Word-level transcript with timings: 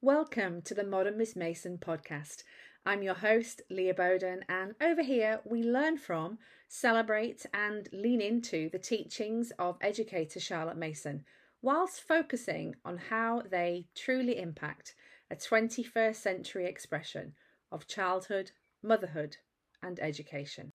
Welcome 0.00 0.62
to 0.62 0.74
the 0.74 0.84
Modern 0.84 1.18
Miss 1.18 1.34
Mason 1.34 1.76
podcast. 1.76 2.44
I'm 2.86 3.02
your 3.02 3.14
host, 3.14 3.62
Leah 3.68 3.94
Bowden, 3.94 4.44
and 4.48 4.76
over 4.80 5.02
here 5.02 5.40
we 5.44 5.64
learn 5.64 5.98
from, 5.98 6.38
celebrate, 6.68 7.44
and 7.52 7.88
lean 7.92 8.20
into 8.20 8.70
the 8.70 8.78
teachings 8.78 9.50
of 9.58 9.76
educator 9.80 10.38
Charlotte 10.38 10.76
Mason, 10.76 11.24
whilst 11.62 12.00
focusing 12.00 12.76
on 12.84 12.96
how 13.10 13.42
they 13.50 13.88
truly 13.96 14.38
impact 14.38 14.94
a 15.32 15.34
21st 15.34 16.14
century 16.14 16.66
expression 16.66 17.32
of 17.72 17.88
childhood, 17.88 18.52
motherhood, 18.84 19.38
and 19.82 19.98
education. 19.98 20.70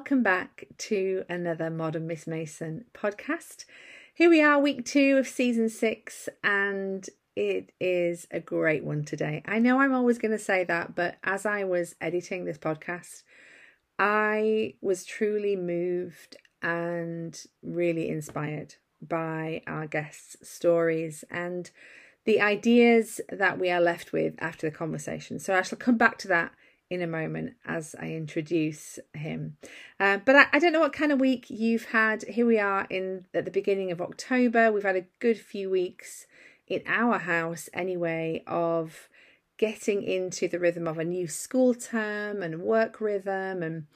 Welcome 0.00 0.22
back 0.22 0.64
to 0.78 1.24
another 1.28 1.68
Modern 1.68 2.06
Miss 2.06 2.26
Mason 2.26 2.86
podcast. 2.94 3.66
Here 4.14 4.30
we 4.30 4.42
are, 4.42 4.58
week 4.58 4.86
two 4.86 5.18
of 5.18 5.28
season 5.28 5.68
six, 5.68 6.26
and 6.42 7.06
it 7.36 7.72
is 7.78 8.26
a 8.30 8.40
great 8.40 8.82
one 8.82 9.04
today. 9.04 9.42
I 9.44 9.58
know 9.58 9.78
I'm 9.78 9.92
always 9.92 10.16
going 10.16 10.32
to 10.32 10.38
say 10.38 10.64
that, 10.64 10.94
but 10.94 11.18
as 11.22 11.44
I 11.44 11.64
was 11.64 11.96
editing 12.00 12.46
this 12.46 12.56
podcast, 12.56 13.24
I 13.98 14.72
was 14.80 15.04
truly 15.04 15.54
moved 15.54 16.38
and 16.62 17.38
really 17.62 18.08
inspired 18.08 18.76
by 19.06 19.60
our 19.66 19.86
guests' 19.86 20.38
stories 20.42 21.24
and 21.30 21.70
the 22.24 22.40
ideas 22.40 23.20
that 23.28 23.58
we 23.58 23.70
are 23.70 23.82
left 23.82 24.14
with 24.14 24.32
after 24.38 24.70
the 24.70 24.74
conversation. 24.74 25.38
So 25.38 25.54
I 25.54 25.60
shall 25.60 25.78
come 25.78 25.98
back 25.98 26.16
to 26.20 26.28
that 26.28 26.52
in 26.90 27.02
a 27.02 27.06
moment 27.06 27.54
as 27.64 27.94
I 27.98 28.10
introduce 28.10 28.98
him. 29.14 29.56
Uh, 29.98 30.18
but 30.18 30.34
I, 30.34 30.46
I, 30.52 30.58
don't 30.58 30.72
know 30.72 30.80
what 30.80 30.92
kind 30.92 31.12
of 31.12 31.20
week 31.20 31.46
you've 31.48 31.86
had. 31.86 32.24
Here 32.24 32.44
we 32.44 32.58
are 32.58 32.86
in 32.90 33.26
at 33.32 33.44
the 33.44 33.50
beginning 33.52 33.92
of 33.92 34.00
October. 34.00 34.72
We've 34.72 34.82
had 34.82 34.96
a 34.96 35.06
good 35.20 35.38
few 35.38 35.70
weeks 35.70 36.26
in 36.66 36.82
our 36.86 37.18
house 37.18 37.68
anyway 37.72 38.42
of 38.46 39.08
getting 39.56 40.02
into 40.02 40.48
the 40.48 40.58
rhythm 40.58 40.88
of 40.88 40.98
a 40.98 41.04
new 41.04 41.28
school 41.28 41.74
term 41.74 42.42
and 42.42 42.62
work 42.62 43.00
rhythm 43.00 43.62
and 43.62 43.86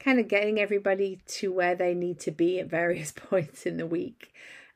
kind 0.00 0.18
of 0.18 0.26
getting 0.26 0.58
everybody 0.58 1.20
to 1.26 1.52
where 1.52 1.76
they 1.76 1.94
need 1.94 2.18
to 2.18 2.30
be 2.32 2.58
at 2.58 2.68
various 2.68 3.12
points 3.16 3.64
in 3.64 3.76
the 3.76 3.86
week. 3.86 4.32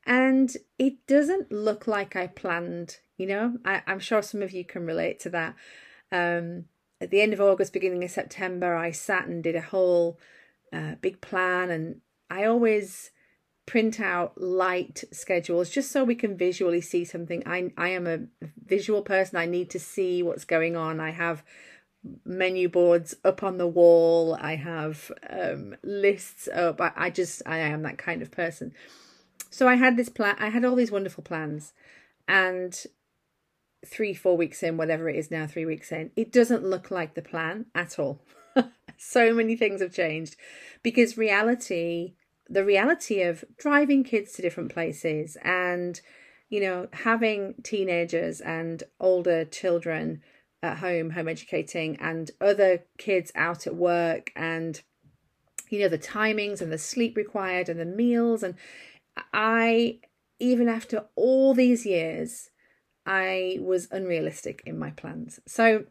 And 0.07 0.55
it 0.79 1.07
doesn't 1.07 1.51
look 1.51 1.87
like 1.89 2.15
I 2.15 2.29
planned, 2.29 2.99
you 3.17 3.27
know, 3.27 3.57
I, 3.65 3.83
am 3.87 3.99
sure 3.99 4.23
some 4.23 4.43
of 4.43 4.53
you 4.53 4.65
can 4.65 4.87
relate 4.87 5.19
to 5.21 5.31
that. 5.31 5.55
Um, 6.13 6.67
at 7.05 7.11
the 7.11 7.21
end 7.21 7.35
of 7.35 7.41
August, 7.41 7.73
beginning 7.73 8.03
of 8.03 8.11
September, 8.11 8.75
I 8.75 8.91
sat 8.91 9.27
and 9.27 9.45
did 9.45 9.55
a 9.55 9.61
whole 9.61 10.19
uh, 10.73 10.95
big 11.01 11.21
plan. 11.21 11.71
And 11.71 12.01
I 12.31 12.45
always 12.47 13.11
print 13.67 14.01
out 14.01 14.41
light 14.41 15.05
schedules 15.13 15.71
just 15.71 15.93
so 15.93 16.03
we 16.03 16.15
can 16.15 16.37
visually 16.37 16.81
see 16.81 17.05
something. 17.05 17.43
I, 17.47 17.73
I 17.77 17.91
am 17.91 18.07
a 18.07 18.21
visual 18.65 19.03
person. 19.03 19.37
I 19.37 19.47
need 19.47 19.71
to 19.71 19.79
see 19.79 20.23
what's 20.23 20.45
going 20.45 20.77
on. 20.77 20.99
I 20.99 21.11
have 21.11 21.45
menu 22.25 22.69
boards 22.69 23.15
up 23.23 23.43
on 23.43 23.59
the 23.59 23.67
wall. 23.67 24.35
I 24.41 24.57
have 24.57 25.13
um, 25.29 25.77
lists 25.83 26.49
up. 26.49 26.81
I, 26.81 26.93
I 26.97 27.11
just, 27.11 27.43
I 27.47 27.59
am 27.59 27.83
that 27.83 27.99
kind 27.99 28.23
of 28.23 28.31
person. 28.31 28.73
So 29.51 29.69
I 29.69 29.75
had 29.75 29.97
this 29.97 30.09
plan. 30.09 30.37
I 30.39 30.49
had 30.49 30.65
all 30.65 30.75
these 30.75 30.91
wonderful 30.91 31.23
plans. 31.23 31.75
And 32.27 32.75
three, 33.87 34.15
four 34.15 34.37
weeks 34.37 34.63
in, 34.63 34.77
whatever 34.77 35.09
it 35.09 35.17
is 35.17 35.31
now, 35.31 35.47
three 35.47 35.65
weeks 35.65 35.93
in, 35.93 36.11
it 36.17 36.33
doesn't 36.33 36.65
look 36.65 36.91
like 36.91 37.15
the 37.15 37.23
plan 37.23 37.67
at 37.75 37.99
all. 37.99 38.23
so 38.97 39.35
many 39.35 39.57
things 39.57 39.81
have 39.81 39.93
changed 39.93 40.37
because 40.83 41.19
reality, 41.19 42.15
the 42.49 42.65
reality 42.65 43.23
of 43.23 43.45
driving 43.57 44.05
kids 44.05 44.33
to 44.33 44.43
different 44.43 44.73
places 44.73 45.37
and, 45.43 46.01
you 46.49 46.61
know, 46.61 46.89
having 46.93 47.55
teenagers 47.63 48.41
and 48.41 48.83
older 49.01 49.45
children 49.45 50.23
at 50.63 50.79
home, 50.79 51.11
home 51.11 51.29
educating, 51.29 51.97
and 52.01 52.31
other 52.41 52.85
kids 52.99 53.31
out 53.35 53.67
at 53.67 53.77
work, 53.77 54.33
and, 54.35 54.81
you 55.69 55.79
know, 55.79 55.89
the 55.89 55.99
timings 55.99 56.61
and 56.61 56.73
the 56.73 56.79
sleep 56.79 57.17
required 57.17 57.69
and 57.69 57.79
the 57.79 57.85
meals. 57.85 58.43
And 58.43 58.55
I, 59.33 60.01
even 60.39 60.69
after 60.69 61.05
all 61.17 61.53
these 61.55 61.85
years, 61.85 62.51
I 63.07 63.59
was 63.61 63.89
unrealistic 63.91 64.63
in 64.65 64.79
my 64.79 64.91
plans. 64.91 65.41
So, 65.47 65.85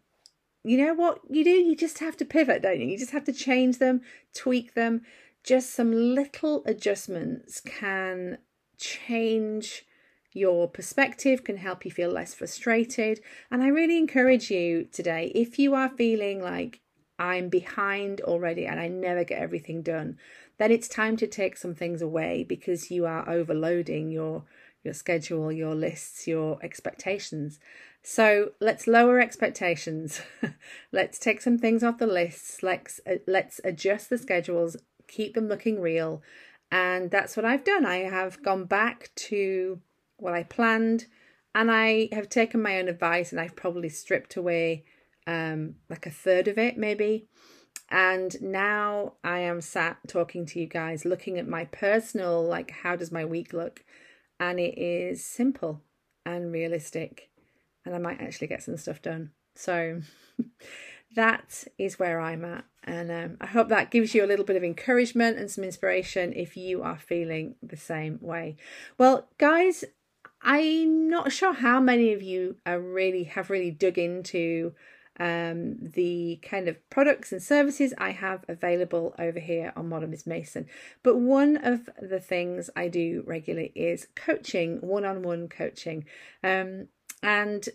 you 0.64 0.78
know 0.78 0.94
what 0.94 1.20
you 1.30 1.44
do? 1.44 1.50
You 1.50 1.76
just 1.76 2.00
have 2.00 2.18
to 2.18 2.26
pivot, 2.26 2.62
don't 2.62 2.80
you? 2.80 2.88
You 2.88 2.98
just 2.98 3.12
have 3.12 3.26
to 3.26 3.34
change 3.34 3.80
them, 3.80 4.02
tweak 4.34 4.74
them. 4.74 5.02
Just 5.44 5.72
some 5.72 5.92
little 5.92 6.64
adjustments 6.66 7.60
can 7.60 8.38
change 8.78 9.86
your 10.32 10.68
perspective, 10.68 11.44
can 11.44 11.58
help 11.58 11.86
you 11.86 11.92
feel 11.92 12.10
less 12.10 12.34
frustrated. 12.34 13.20
And 13.52 13.62
I 13.62 13.68
really 13.68 13.98
encourage 13.98 14.50
you 14.50 14.86
today, 14.86 15.32
if 15.36 15.60
you 15.60 15.76
are 15.76 15.90
feeling 15.90 16.42
like 16.42 16.82
I'm 17.20 17.50
behind 17.50 18.22
already 18.22 18.66
and 18.66 18.80
I 18.80 18.88
never 18.88 19.24
get 19.24 19.40
everything 19.40 19.82
done, 19.82 20.18
then 20.58 20.72
it's 20.72 20.88
time 20.88 21.18
to 21.18 21.28
take 21.28 21.58
some 21.58 21.76
things 21.76 22.02
away 22.02 22.44
because 22.44 22.90
you 22.90 23.06
are 23.06 23.28
overloading 23.30 24.12
your 24.12 24.46
your 24.84 24.94
schedule, 24.94 25.52
your 25.52 25.76
lists, 25.76 26.28
your 26.28 26.60
expectations. 26.62 27.60
So 28.04 28.52
let's 28.60 28.88
lower 28.88 29.20
expectations. 29.20 30.22
let's 30.92 31.18
take 31.18 31.42
some 31.42 31.58
things 31.58 31.84
off 31.84 31.98
the 31.98 32.08
lists. 32.08 32.62
Let's 32.62 33.00
uh, 33.10 33.16
let's 33.28 33.62
adjust 33.64 34.10
the 34.10 34.18
schedules, 34.18 34.76
keep 35.08 35.36
them 35.36 35.48
looking 35.48 35.80
real, 35.80 36.22
and 36.72 37.10
that's 37.10 37.38
what 37.38 37.46
I've 37.46 37.64
done. 37.64 37.86
I 37.86 37.98
have 37.98 38.44
gone 38.44 38.66
back 38.66 39.12
to 39.16 39.80
what 40.18 40.34
I 40.34 40.44
planned, 40.44 41.06
and 41.56 41.72
I 41.72 42.10
have 42.12 42.28
taken 42.30 42.62
my 42.62 42.78
own 42.80 42.90
advice, 42.90 43.32
and 43.32 43.40
I've 43.40 43.56
probably 43.56 43.90
stripped 43.90 44.36
away 44.36 44.84
um, 45.26 45.76
like 45.90 46.06
a 46.06 46.12
third 46.12 46.48
of 46.48 46.58
it, 46.58 46.78
maybe. 46.78 47.28
And 47.90 48.42
now 48.42 49.14
I 49.24 49.40
am 49.40 49.62
sat 49.62 49.98
talking 50.08 50.46
to 50.48 50.60
you 50.60 50.66
guys, 50.66 51.06
looking 51.06 51.38
at 51.38 51.48
my 51.48 51.66
personal, 51.66 52.44
like, 52.44 52.72
how 52.72 52.96
does 52.96 53.12
my 53.12 53.24
week 53.24 53.54
look? 53.54 53.84
And 54.40 54.60
it 54.60 54.78
is 54.78 55.24
simple 55.24 55.82
and 56.26 56.52
realistic 56.52 57.30
and 57.86 57.96
I 57.96 57.98
might 57.98 58.22
actually 58.22 58.48
get 58.48 58.64
some 58.64 58.78
stuff 58.78 59.02
done. 59.02 59.32
So 59.56 60.02
that 61.16 61.66
is 61.78 62.00
where 62.00 62.20
I'm 62.20 62.46
at. 62.46 62.66
And 62.84 63.12
um, 63.12 63.38
I 63.40 63.48
hope 63.48 63.70
that 63.70 63.92
gives 63.92 64.14
you 64.14 64.26
a 64.26 64.28
little 64.28 64.46
bit 64.46 64.56
of 64.56 64.64
encouragement 64.64 65.38
and 65.38 65.50
some 65.50 65.64
inspiration 65.64 66.34
if 66.34 66.58
you 66.58 66.84
are 66.84 66.98
feeling 66.98 67.56
the 67.62 67.78
same 67.78 68.20
way. 68.22 68.58
Well, 68.98 69.30
guys, 69.38 69.86
I'm 70.42 71.10
not 71.10 71.32
sure 71.32 71.54
how 71.54 71.80
many 71.80 72.12
of 72.12 72.22
you 72.22 72.58
are 72.66 72.80
really 72.80 73.24
have 73.26 73.50
really 73.50 73.72
dug 73.72 73.98
into 73.98 74.74
um, 75.20 75.78
the 75.80 76.40
kind 76.42 76.68
of 76.68 76.78
products 76.90 77.32
and 77.32 77.42
services 77.42 77.94
I 77.98 78.12
have 78.12 78.46
available 78.48 79.14
over 79.20 79.40
here 79.40 79.74
on 79.76 79.90
Modern 79.90 80.10
Miss 80.10 80.26
Mason. 80.26 80.68
But 81.04 81.18
one 81.18 81.58
of 81.58 81.90
the 82.02 82.20
things 82.20 82.70
I 82.76 82.88
do 82.88 83.24
regularly 83.26 83.72
is 83.76 84.08
coaching, 84.16 84.80
one 84.82 85.06
on 85.06 85.22
one 85.22 85.48
coaching. 85.48 86.06
Um, 86.44 86.88
and 87.22 87.70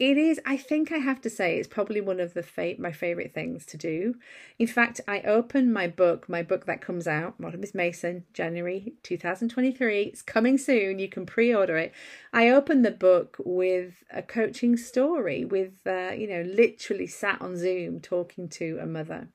it 0.00 0.16
is 0.16 0.40
i 0.46 0.56
think 0.56 0.90
i 0.90 0.96
have 0.96 1.20
to 1.20 1.28
say 1.30 1.56
it's 1.56 1.68
probably 1.68 2.00
one 2.00 2.18
of 2.18 2.32
the 2.32 2.42
fa- 2.42 2.74
my 2.78 2.90
favorite 2.90 3.32
things 3.32 3.64
to 3.66 3.76
do. 3.76 4.14
In 4.58 4.66
fact 4.66 5.00
i 5.06 5.20
open 5.20 5.72
my 5.72 5.86
book 5.86 6.28
my 6.28 6.42
book 6.42 6.64
that 6.66 6.80
comes 6.80 7.06
out 7.06 7.38
modern 7.38 7.60
miss 7.60 7.74
mason 7.74 8.24
january 8.32 8.94
2023 9.02 10.02
it's 10.02 10.22
coming 10.22 10.58
soon. 10.58 10.98
You 10.98 11.08
can 11.08 11.26
pre-order 11.26 11.76
it. 11.76 11.92
I 12.32 12.48
open 12.48 12.82
the 12.82 12.90
book 12.90 13.36
with 13.38 14.02
a 14.10 14.22
coaching 14.22 14.76
story 14.76 15.44
with 15.44 15.86
uh, 15.86 16.12
you 16.16 16.26
know 16.26 16.42
literally 16.42 17.06
sat 17.06 17.40
on 17.40 17.56
zoom 17.56 18.00
talking 18.00 18.48
to 18.48 18.78
a 18.80 18.86
mother. 18.86 19.28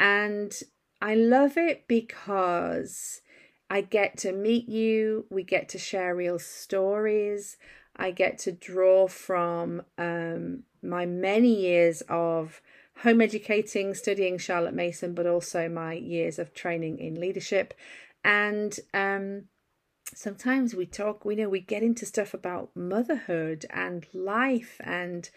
And 0.00 0.52
i 1.00 1.14
love 1.14 1.56
it 1.56 1.86
because 1.86 3.20
i 3.70 3.80
get 3.80 4.16
to 4.16 4.32
meet 4.32 4.68
you 4.68 5.26
we 5.30 5.44
get 5.44 5.68
to 5.68 5.78
share 5.78 6.12
real 6.14 6.38
stories 6.38 7.56
I 7.98 8.10
get 8.10 8.38
to 8.40 8.52
draw 8.52 9.08
from 9.08 9.82
um, 9.96 10.64
my 10.82 11.06
many 11.06 11.54
years 11.54 12.02
of 12.08 12.60
home 13.02 13.20
educating, 13.20 13.94
studying 13.94 14.38
Charlotte 14.38 14.74
Mason, 14.74 15.14
but 15.14 15.26
also 15.26 15.68
my 15.68 15.94
years 15.94 16.38
of 16.38 16.54
training 16.54 16.98
in 16.98 17.20
leadership. 17.20 17.74
And 18.24 18.78
um, 18.92 19.44
sometimes 20.14 20.74
we 20.74 20.86
talk, 20.86 21.24
we 21.24 21.36
know 21.36 21.48
we 21.48 21.60
get 21.60 21.82
into 21.82 22.06
stuff 22.06 22.34
about 22.34 22.70
motherhood 22.74 23.66
and 23.70 24.06
life 24.12 24.80
and 24.80 25.30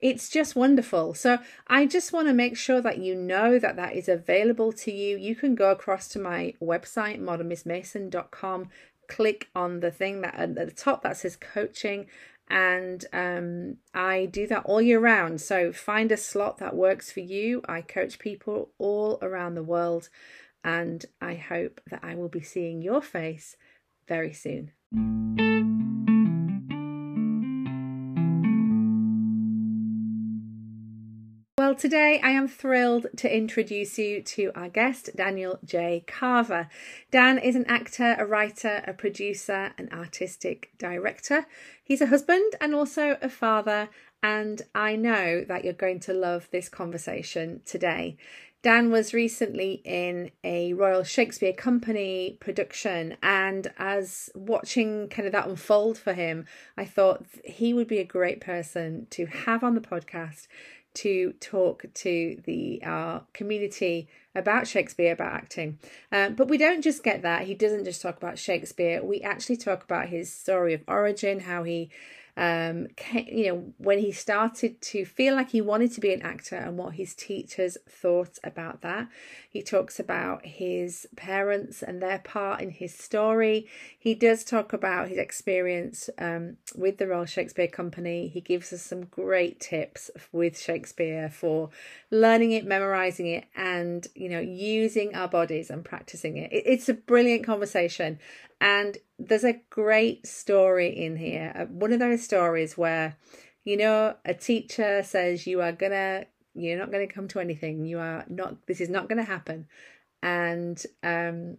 it's 0.00 0.28
just 0.28 0.54
wonderful. 0.54 1.14
So 1.14 1.38
I 1.68 1.86
just 1.86 2.12
want 2.12 2.28
to 2.28 2.34
make 2.34 2.56
sure 2.56 2.82
that 2.82 2.98
you 2.98 3.14
know 3.14 3.58
that 3.58 3.76
that 3.76 3.94
is 3.94 4.08
available 4.08 4.72
to 4.74 4.92
you. 4.92 5.16
You 5.16 5.34
can 5.34 5.54
go 5.54 5.70
across 5.70 6.06
to 6.08 6.18
my 6.18 6.54
website, 6.60 7.20
modernmissmason.com, 7.20 8.68
click 9.08 9.48
on 9.54 9.80
the 9.80 9.90
thing 9.90 10.20
that 10.22 10.34
at 10.34 10.54
the 10.54 10.70
top 10.70 11.02
that 11.02 11.16
says 11.16 11.36
coaching 11.36 12.06
and 12.48 13.04
um, 13.12 13.76
I 13.92 14.26
do 14.26 14.46
that 14.46 14.64
all 14.66 14.80
year 14.80 15.00
round. 15.00 15.40
So 15.40 15.72
find 15.72 16.12
a 16.12 16.16
slot 16.16 16.58
that 16.58 16.76
works 16.76 17.10
for 17.10 17.20
you. 17.20 17.62
I 17.68 17.80
coach 17.82 18.18
people 18.18 18.70
all 18.78 19.18
around 19.20 19.54
the 19.54 19.64
world 19.64 20.08
and 20.62 21.04
I 21.20 21.34
hope 21.34 21.80
that 21.90 22.00
I 22.02 22.14
will 22.14 22.28
be 22.28 22.42
seeing 22.42 22.82
your 22.82 23.02
face 23.02 23.56
very 24.06 24.32
soon. 24.32 24.72
Today 31.76 32.20
I 32.22 32.30
am 32.30 32.48
thrilled 32.48 33.06
to 33.18 33.34
introduce 33.34 33.98
you 33.98 34.22
to 34.22 34.50
our 34.54 34.68
guest, 34.68 35.10
Daniel 35.14 35.58
J. 35.62 36.04
Carver. 36.06 36.68
Dan 37.10 37.38
is 37.38 37.54
an 37.54 37.66
actor, 37.66 38.16
a 38.18 38.24
writer, 38.24 38.82
a 38.86 38.94
producer, 38.94 39.72
an 39.76 39.90
artistic 39.92 40.70
director. 40.78 41.46
He's 41.84 42.00
a 42.00 42.06
husband 42.06 42.54
and 42.62 42.74
also 42.74 43.18
a 43.20 43.28
father, 43.28 43.90
and 44.22 44.62
I 44.74 44.96
know 44.96 45.44
that 45.44 45.64
you're 45.64 45.74
going 45.74 46.00
to 46.00 46.14
love 46.14 46.48
this 46.50 46.70
conversation 46.70 47.60
today. 47.66 48.16
Dan 48.62 48.90
was 48.90 49.12
recently 49.12 49.82
in 49.84 50.30
a 50.42 50.72
Royal 50.72 51.04
Shakespeare 51.04 51.52
Company 51.52 52.38
production, 52.40 53.16
and 53.22 53.70
as 53.78 54.30
watching 54.34 55.08
kind 55.08 55.26
of 55.26 55.32
that 55.32 55.46
unfold 55.46 55.98
for 55.98 56.14
him, 56.14 56.46
I 56.76 56.86
thought 56.86 57.26
he 57.44 57.74
would 57.74 57.86
be 57.86 57.98
a 57.98 58.04
great 58.04 58.40
person 58.40 59.08
to 59.10 59.26
have 59.26 59.62
on 59.62 59.74
the 59.74 59.80
podcast 59.80 60.46
to 60.96 61.32
talk 61.40 61.84
to 61.94 62.40
the 62.44 62.82
community 63.32 64.08
about 64.34 64.66
Shakespeare, 64.66 65.12
about 65.12 65.32
acting. 65.32 65.78
Um, 66.12 66.34
but 66.34 66.48
we 66.48 66.58
don't 66.58 66.82
just 66.82 67.02
get 67.02 67.22
that. 67.22 67.42
He 67.42 67.54
doesn't 67.54 67.84
just 67.84 68.02
talk 68.02 68.16
about 68.16 68.38
Shakespeare. 68.38 69.02
We 69.02 69.20
actually 69.22 69.56
talk 69.56 69.82
about 69.82 70.08
his 70.08 70.32
story 70.32 70.74
of 70.74 70.82
origin, 70.86 71.40
how 71.40 71.64
he 71.64 71.90
um, 72.36 72.88
you 73.14 73.46
know, 73.46 73.72
when 73.78 73.98
he 73.98 74.12
started 74.12 74.80
to 74.82 75.06
feel 75.06 75.34
like 75.34 75.50
he 75.50 75.60
wanted 75.62 75.92
to 75.92 76.00
be 76.00 76.12
an 76.12 76.20
actor 76.22 76.56
and 76.56 76.76
what 76.76 76.94
his 76.94 77.14
teachers 77.14 77.78
thought 77.88 78.38
about 78.44 78.82
that. 78.82 79.08
He 79.48 79.62
talks 79.62 79.98
about 79.98 80.44
his 80.44 81.08
parents 81.16 81.82
and 81.82 82.02
their 82.02 82.18
part 82.18 82.60
in 82.60 82.70
his 82.70 82.94
story. 82.94 83.66
He 83.98 84.14
does 84.14 84.44
talk 84.44 84.74
about 84.74 85.08
his 85.08 85.16
experience 85.16 86.10
um, 86.18 86.58
with 86.74 86.98
the 86.98 87.06
Royal 87.06 87.24
Shakespeare 87.24 87.68
Company. 87.68 88.28
He 88.28 88.42
gives 88.42 88.70
us 88.72 88.82
some 88.82 89.06
great 89.06 89.58
tips 89.58 90.10
with 90.30 90.60
Shakespeare 90.60 91.30
for 91.30 91.70
learning 92.10 92.52
it, 92.52 92.66
memorizing 92.66 93.28
it, 93.28 93.46
and, 93.56 94.06
you 94.14 94.28
know, 94.28 94.40
using 94.40 95.14
our 95.14 95.28
bodies 95.28 95.70
and 95.70 95.82
practicing 95.82 96.36
it. 96.36 96.50
It's 96.52 96.90
a 96.90 96.94
brilliant 96.94 97.46
conversation. 97.46 98.18
And 98.60 98.96
there's 99.18 99.44
a 99.44 99.60
great 99.70 100.26
story 100.26 100.88
in 100.88 101.16
here. 101.16 101.52
Uh, 101.54 101.64
one 101.66 101.92
of 101.92 101.98
those 101.98 102.22
stories 102.22 102.76
where, 102.76 103.16
you 103.64 103.76
know, 103.76 104.14
a 104.24 104.34
teacher 104.34 105.02
says 105.02 105.46
you 105.46 105.60
are 105.60 105.72
gonna, 105.72 106.26
you're 106.54 106.78
not 106.78 106.90
gonna 106.90 107.06
come 107.06 107.28
to 107.28 107.40
anything. 107.40 107.84
You 107.84 107.98
are 107.98 108.24
not. 108.28 108.66
This 108.66 108.80
is 108.80 108.88
not 108.88 109.08
gonna 109.08 109.24
happen, 109.24 109.66
and 110.22 110.82
um, 111.02 111.58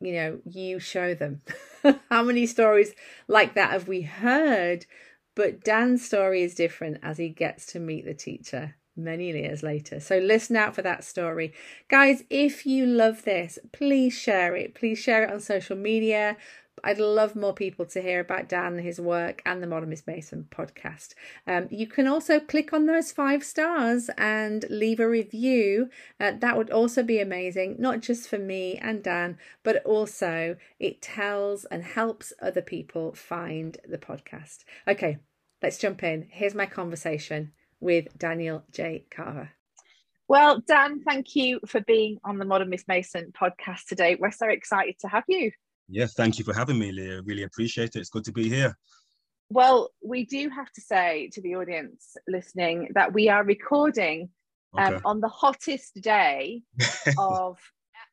you 0.00 0.12
know, 0.12 0.40
you 0.44 0.80
show 0.80 1.14
them. 1.14 1.42
How 2.10 2.22
many 2.22 2.46
stories 2.46 2.92
like 3.28 3.54
that 3.54 3.70
have 3.70 3.86
we 3.88 4.02
heard? 4.02 4.86
But 5.36 5.64
Dan's 5.64 6.04
story 6.04 6.42
is 6.42 6.54
different 6.54 6.98
as 7.02 7.18
he 7.18 7.28
gets 7.28 7.66
to 7.66 7.80
meet 7.80 8.04
the 8.04 8.14
teacher 8.14 8.76
many 8.96 9.30
years 9.32 9.62
later. 9.62 10.00
So 10.00 10.18
listen 10.18 10.56
out 10.56 10.74
for 10.74 10.82
that 10.82 11.04
story. 11.04 11.52
Guys, 11.88 12.24
if 12.30 12.66
you 12.66 12.86
love 12.86 13.24
this, 13.24 13.58
please 13.72 14.14
share 14.14 14.54
it. 14.56 14.74
Please 14.74 14.98
share 14.98 15.24
it 15.24 15.32
on 15.32 15.40
social 15.40 15.76
media. 15.76 16.36
I'd 16.82 16.98
love 16.98 17.36
more 17.36 17.54
people 17.54 17.86
to 17.86 18.02
hear 18.02 18.20
about 18.20 18.48
Dan 18.48 18.78
his 18.78 19.00
work 19.00 19.40
and 19.46 19.62
the 19.62 19.66
Modern 19.66 19.88
Miss 19.88 20.06
Mason 20.06 20.46
podcast. 20.50 21.14
Um, 21.46 21.68
you 21.70 21.86
can 21.86 22.06
also 22.06 22.40
click 22.40 22.72
on 22.72 22.86
those 22.86 23.12
five 23.12 23.44
stars 23.44 24.10
and 24.18 24.64
leave 24.68 25.00
a 25.00 25.08
review. 25.08 25.88
Uh, 26.20 26.32
that 26.40 26.56
would 26.56 26.70
also 26.70 27.02
be 27.02 27.20
amazing, 27.20 27.76
not 27.78 28.00
just 28.00 28.28
for 28.28 28.38
me 28.38 28.76
and 28.76 29.02
Dan, 29.02 29.38
but 29.62 29.84
also 29.84 30.56
it 30.78 31.00
tells 31.00 31.64
and 31.66 31.84
helps 31.84 32.32
other 32.42 32.62
people 32.62 33.14
find 33.14 33.78
the 33.88 33.98
podcast. 33.98 34.64
Okay, 34.86 35.18
let's 35.62 35.78
jump 35.78 36.02
in. 36.02 36.26
Here's 36.30 36.54
my 36.54 36.66
conversation 36.66 37.52
with 37.84 38.06
Daniel 38.18 38.64
J. 38.72 39.04
Carver. 39.14 39.50
Well, 40.26 40.62
Dan, 40.66 41.02
thank 41.06 41.36
you 41.36 41.60
for 41.66 41.82
being 41.82 42.16
on 42.24 42.38
the 42.38 42.46
Modern 42.46 42.70
Miss 42.70 42.84
Mason 42.88 43.30
podcast 43.38 43.84
today. 43.86 44.16
We're 44.18 44.32
so 44.32 44.48
excited 44.48 44.96
to 45.00 45.08
have 45.08 45.24
you. 45.28 45.52
Yeah, 45.88 46.06
thank 46.06 46.38
you 46.38 46.46
for 46.46 46.54
having 46.54 46.78
me, 46.78 46.92
Leah. 46.92 47.20
Really 47.22 47.42
appreciate 47.42 47.94
it. 47.94 48.00
It's 48.00 48.08
good 48.08 48.24
to 48.24 48.32
be 48.32 48.48
here. 48.48 48.74
Well, 49.50 49.90
we 50.02 50.24
do 50.24 50.48
have 50.48 50.72
to 50.72 50.80
say 50.80 51.28
to 51.34 51.42
the 51.42 51.56
audience 51.56 52.16
listening 52.26 52.88
that 52.94 53.12
we 53.12 53.28
are 53.28 53.44
recording 53.44 54.30
um, 54.78 55.02
on 55.04 55.20
the 55.20 55.28
hottest 55.28 56.00
day 56.00 56.62
of 57.18 57.58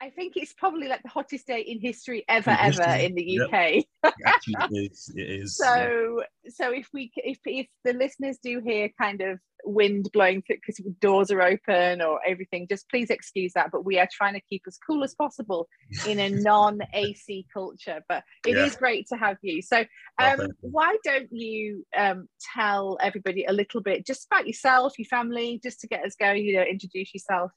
I 0.01 0.09
think 0.09 0.33
it's 0.35 0.53
probably 0.53 0.87
like 0.87 1.03
the 1.03 1.09
hottest 1.09 1.45
day 1.45 1.61
in 1.61 1.79
history 1.79 2.25
ever, 2.27 2.49
ever 2.59 2.81
in 2.81 3.13
the 3.13 3.39
UK. 3.39 3.85
Yep. 4.03 4.13
Actually, 4.25 4.55
it 4.71 4.91
is. 4.91 5.13
It 5.15 5.29
is. 5.29 5.57
So, 5.57 6.23
yeah. 6.43 6.49
so 6.49 6.73
if 6.73 6.87
we, 6.91 7.11
if 7.17 7.37
if 7.45 7.67
the 7.85 7.93
listeners 7.93 8.39
do 8.43 8.61
hear 8.65 8.89
kind 8.99 9.21
of 9.21 9.39
wind 9.63 10.09
blowing 10.11 10.41
through 10.41 10.55
because 10.55 10.83
doors 10.99 11.29
are 11.29 11.43
open 11.43 12.01
or 12.01 12.19
everything, 12.25 12.65
just 12.67 12.89
please 12.89 13.11
excuse 13.11 13.53
that. 13.53 13.69
But 13.71 13.85
we 13.85 13.99
are 13.99 14.07
trying 14.11 14.33
to 14.33 14.41
keep 14.41 14.63
as 14.67 14.79
cool 14.79 15.03
as 15.03 15.13
possible 15.13 15.67
in 16.07 16.19
a 16.19 16.29
non-AC 16.31 17.45
culture. 17.53 18.01
But 18.09 18.23
it 18.47 18.57
yeah. 18.57 18.65
is 18.65 18.75
great 18.75 19.05
to 19.09 19.17
have 19.17 19.37
you. 19.43 19.61
So, 19.61 19.81
um, 20.17 20.39
oh, 20.39 20.47
why 20.61 20.97
don't 21.03 21.31
you 21.31 21.85
um, 21.95 22.27
tell 22.55 22.97
everybody 23.01 23.45
a 23.45 23.53
little 23.53 23.81
bit 23.81 24.07
just 24.07 24.25
about 24.25 24.47
yourself, 24.47 24.97
your 24.97 25.05
family, 25.05 25.59
just 25.61 25.79
to 25.81 25.87
get 25.87 26.03
us 26.03 26.15
going? 26.15 26.43
You 26.43 26.57
know, 26.57 26.63
introduce 26.63 27.13
yourself. 27.13 27.51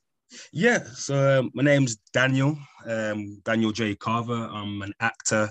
Yeah, 0.52 0.84
so 0.94 1.40
um, 1.40 1.50
my 1.54 1.62
name's 1.62 1.96
Daniel, 2.12 2.58
um, 2.86 3.40
Daniel 3.44 3.72
J. 3.72 3.94
Carver. 3.94 4.48
I'm 4.52 4.82
an 4.82 4.92
actor, 5.00 5.50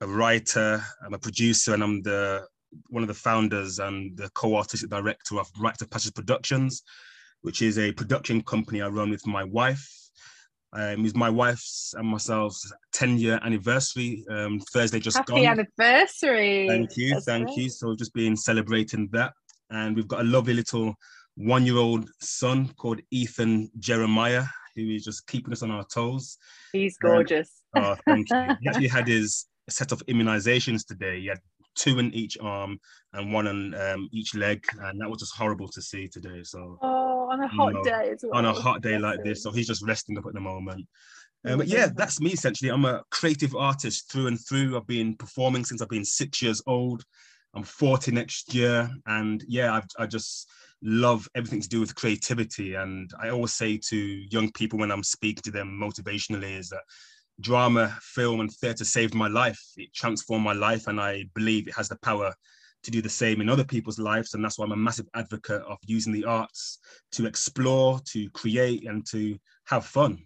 a 0.00 0.06
writer, 0.06 0.82
I'm 1.04 1.14
a 1.14 1.18
producer, 1.18 1.74
and 1.74 1.82
I'm 1.82 2.02
the 2.02 2.46
one 2.88 3.02
of 3.02 3.08
the 3.08 3.14
founders 3.14 3.78
and 3.78 4.16
the 4.16 4.28
co-artistic 4.34 4.90
director 4.90 5.38
of 5.38 5.50
Right 5.58 5.76
to 5.78 5.88
Passage 5.88 6.14
Productions, 6.14 6.82
which 7.42 7.62
is 7.62 7.78
a 7.78 7.92
production 7.92 8.42
company 8.42 8.82
I 8.82 8.88
run 8.88 9.10
with 9.10 9.26
my 9.26 9.44
wife. 9.44 9.88
Um, 10.72 11.06
it's 11.06 11.16
my 11.16 11.30
wife's 11.30 11.94
and 11.96 12.06
myself's 12.06 12.70
10 12.92 13.18
year 13.18 13.40
anniversary. 13.42 14.24
Um, 14.30 14.60
Thursday 14.72 15.00
just 15.00 15.16
Happy 15.16 15.32
gone. 15.32 15.46
anniversary. 15.46 16.66
Thank 16.68 16.96
you, 16.96 17.14
That's 17.14 17.24
thank 17.24 17.46
great. 17.46 17.56
you. 17.56 17.70
So 17.70 17.96
just 17.96 18.12
been 18.12 18.36
celebrating 18.36 19.08
that. 19.12 19.32
And 19.70 19.96
we've 19.96 20.08
got 20.08 20.20
a 20.20 20.24
lovely 20.24 20.54
little 20.54 20.94
one 21.38 21.64
year 21.64 21.76
old 21.76 22.10
son 22.20 22.68
called 22.76 23.00
Ethan 23.10 23.70
Jeremiah, 23.78 24.44
who 24.74 24.90
is 24.90 25.04
just 25.04 25.26
keeping 25.28 25.52
us 25.52 25.62
on 25.62 25.70
our 25.70 25.84
toes. 25.84 26.36
He's 26.72 26.98
gorgeous. 26.98 27.62
Oh, 27.76 27.96
thank 28.04 28.28
you. 28.30 28.56
He 28.60 28.68
actually 28.68 28.88
had 28.88 29.06
his 29.06 29.46
set 29.70 29.92
of 29.92 30.04
immunizations 30.06 30.84
today. 30.84 31.20
He 31.20 31.26
had 31.26 31.38
two 31.76 32.00
in 32.00 32.12
each 32.12 32.36
arm 32.40 32.80
and 33.12 33.32
one 33.32 33.46
on 33.46 33.74
um, 33.74 34.08
each 34.12 34.34
leg, 34.34 34.64
and 34.80 35.00
that 35.00 35.08
was 35.08 35.20
just 35.20 35.36
horrible 35.36 35.68
to 35.68 35.80
see 35.80 36.08
today. 36.08 36.42
So, 36.42 36.76
oh, 36.82 37.28
on 37.30 37.40
a 37.40 37.46
hot 37.48 37.68
you 37.68 37.74
know, 37.74 37.84
day 37.84 38.10
as 38.12 38.24
well. 38.24 38.38
On 38.38 38.44
a 38.44 38.52
hot 38.52 38.82
day 38.82 38.98
like 38.98 39.22
this, 39.22 39.44
so 39.44 39.52
he's 39.52 39.68
just 39.68 39.86
resting 39.86 40.18
up 40.18 40.26
at 40.26 40.34
the 40.34 40.40
moment. 40.40 40.86
Um, 41.44 41.58
but 41.58 41.68
yeah, 41.68 41.88
that's 41.94 42.20
me 42.20 42.30
essentially. 42.30 42.70
I'm 42.70 42.84
a 42.84 43.04
creative 43.10 43.54
artist 43.54 44.10
through 44.10 44.26
and 44.26 44.38
through. 44.40 44.76
I've 44.76 44.88
been 44.88 45.16
performing 45.16 45.64
since 45.64 45.80
I've 45.80 45.88
been 45.88 46.04
six 46.04 46.42
years 46.42 46.60
old. 46.66 47.04
I'm 47.54 47.62
40 47.62 48.10
next 48.10 48.52
year, 48.52 48.90
and 49.06 49.44
yeah, 49.46 49.72
I've, 49.72 49.86
I 49.98 50.06
just 50.06 50.50
love 50.82 51.28
everything 51.34 51.60
to 51.60 51.68
do 51.68 51.80
with 51.80 51.94
creativity. 51.94 52.74
And 52.74 53.10
I 53.20 53.30
always 53.30 53.54
say 53.54 53.78
to 53.88 53.96
young 53.96 54.52
people 54.52 54.78
when 54.78 54.90
I'm 54.90 55.02
speaking 55.02 55.42
to 55.42 55.50
them 55.50 55.78
motivationally 55.80 56.58
is 56.58 56.68
that 56.70 56.82
drama, 57.40 57.96
film, 58.00 58.40
and 58.40 58.50
theatre 58.50 58.84
saved 58.84 59.14
my 59.14 59.28
life. 59.28 59.60
It 59.76 59.94
transformed 59.94 60.44
my 60.44 60.52
life, 60.52 60.86
and 60.86 61.00
I 61.00 61.24
believe 61.34 61.68
it 61.68 61.76
has 61.76 61.88
the 61.88 61.98
power 62.02 62.34
to 62.84 62.90
do 62.90 63.02
the 63.02 63.08
same 63.08 63.40
in 63.40 63.48
other 63.48 63.64
people's 63.64 63.98
lives. 63.98 64.34
And 64.34 64.44
that's 64.44 64.58
why 64.58 64.64
I'm 64.64 64.72
a 64.72 64.76
massive 64.76 65.08
advocate 65.14 65.62
of 65.62 65.78
using 65.84 66.12
the 66.12 66.24
arts 66.24 66.78
to 67.12 67.26
explore, 67.26 68.00
to 68.12 68.30
create, 68.30 68.86
and 68.88 69.06
to 69.10 69.36
have 69.66 69.84
fun. 69.84 70.18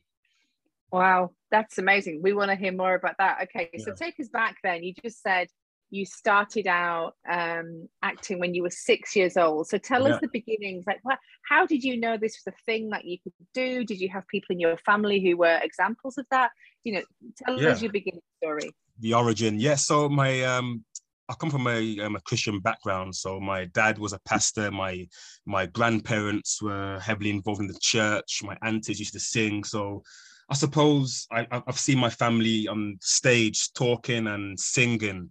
Wow, 0.90 1.30
that's 1.50 1.78
amazing. 1.78 2.20
We 2.22 2.34
want 2.34 2.50
to 2.50 2.56
hear 2.56 2.72
more 2.72 2.94
about 2.94 3.16
that. 3.18 3.42
Okay, 3.44 3.70
yeah. 3.72 3.84
so 3.84 3.94
take 3.94 4.20
us 4.20 4.28
back 4.28 4.56
then. 4.62 4.82
You 4.82 4.92
just 5.02 5.22
said 5.22 5.48
you 5.92 6.06
started 6.06 6.66
out 6.66 7.12
um, 7.30 7.86
acting 8.02 8.40
when 8.40 8.54
you 8.54 8.62
were 8.62 8.70
six 8.70 9.14
years 9.14 9.36
old. 9.36 9.68
So 9.68 9.76
tell 9.76 10.08
yeah. 10.08 10.14
us 10.14 10.20
the 10.22 10.28
beginnings. 10.32 10.84
Like, 10.86 11.00
what, 11.02 11.18
how 11.46 11.66
did 11.66 11.84
you 11.84 12.00
know 12.00 12.16
this 12.16 12.40
was 12.42 12.54
a 12.54 12.64
thing 12.64 12.88
that 12.90 13.04
you 13.04 13.18
could 13.22 13.34
do? 13.52 13.84
Did 13.84 14.00
you 14.00 14.08
have 14.08 14.26
people 14.28 14.54
in 14.54 14.58
your 14.58 14.78
family 14.78 15.22
who 15.22 15.36
were 15.36 15.60
examples 15.62 16.16
of 16.16 16.24
that? 16.30 16.50
You 16.82 16.94
know, 16.94 17.02
tell 17.36 17.60
yeah. 17.60 17.68
us 17.68 17.82
your 17.82 17.92
beginning 17.92 18.22
story. 18.42 18.70
The 19.00 19.12
origin, 19.12 19.60
yeah. 19.60 19.74
So 19.74 20.08
my 20.08 20.42
um, 20.44 20.82
I 21.28 21.34
come 21.34 21.50
from 21.50 21.66
a, 21.66 22.00
um, 22.00 22.16
a 22.16 22.20
Christian 22.22 22.60
background. 22.60 23.14
So 23.14 23.38
my 23.38 23.66
dad 23.66 23.98
was 23.98 24.14
a 24.14 24.20
pastor. 24.20 24.70
My 24.70 25.06
my 25.44 25.66
grandparents 25.66 26.62
were 26.62 26.98
heavily 27.00 27.30
involved 27.30 27.60
in 27.60 27.66
the 27.66 27.78
church. 27.82 28.40
My 28.42 28.56
aunties 28.62 28.98
used 28.98 29.12
to 29.12 29.20
sing. 29.20 29.62
So 29.62 30.02
I 30.48 30.54
suppose 30.54 31.26
I, 31.30 31.46
I've 31.50 31.78
seen 31.78 31.98
my 31.98 32.10
family 32.10 32.66
on 32.66 32.96
stage 33.02 33.74
talking 33.74 34.26
and 34.26 34.58
singing. 34.58 35.30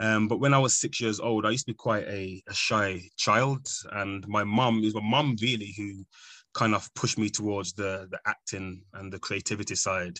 Um, 0.00 0.28
but 0.28 0.38
when 0.38 0.54
I 0.54 0.58
was 0.58 0.76
six 0.76 1.00
years 1.00 1.18
old, 1.18 1.44
I 1.44 1.50
used 1.50 1.66
to 1.66 1.72
be 1.72 1.76
quite 1.76 2.06
a, 2.06 2.42
a 2.48 2.54
shy 2.54 3.02
child, 3.16 3.66
and 3.92 4.26
my 4.28 4.44
mum 4.44 4.84
is 4.84 4.94
my 4.94 5.00
mum 5.00 5.36
really 5.42 5.74
who 5.76 6.04
kind 6.54 6.74
of 6.74 6.88
pushed 6.94 7.18
me 7.18 7.28
towards 7.28 7.72
the 7.72 8.06
the 8.10 8.18
acting 8.24 8.82
and 8.94 9.12
the 9.12 9.18
creativity 9.18 9.74
side. 9.74 10.18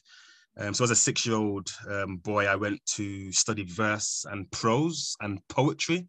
Um, 0.56 0.75
so 0.75 0.82
as 0.82 0.90
a 0.90 0.97
six-year-old 0.97 1.70
um, 1.88 2.16
boy, 2.16 2.47
I 2.47 2.56
went 2.56 2.85
to 2.97 3.30
study 3.30 3.64
verse 3.64 4.26
and 4.28 4.50
prose 4.50 5.14
and 5.20 5.40
poetry, 5.49 6.08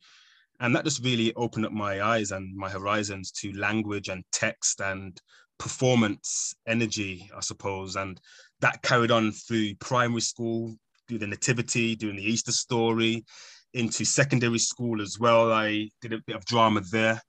and 0.59 0.75
that 0.75 0.85
just 0.85 1.03
really 1.03 1.33
opened 1.35 1.65
up 1.65 1.71
my 1.71 2.01
eyes 2.01 2.31
and 2.31 2.55
my 2.55 2.69
horizons 2.69 3.31
to 3.33 3.53
language 3.53 4.09
and 4.09 4.23
text 4.31 4.81
and 4.81 5.21
performance 5.59 6.55
energy, 6.65 7.29
I 7.37 7.41
suppose. 7.41 7.95
And 7.95 8.19
that 8.61 8.81
carried 8.81 9.11
on 9.11 9.31
through 9.31 9.75
primary 9.75 10.21
school, 10.21 10.75
through 11.07 11.19
the 11.19 11.27
nativity, 11.27 11.95
doing 11.95 12.15
the 12.15 12.31
Easter 12.31 12.51
story, 12.51 13.25
into 13.73 14.05
secondary 14.05 14.59
school 14.59 15.01
as 15.01 15.19
well. 15.19 15.51
I 15.51 15.89
did 16.01 16.13
a 16.13 16.21
bit 16.25 16.35
of 16.35 16.45
drama 16.45 16.81
there, 16.91 17.21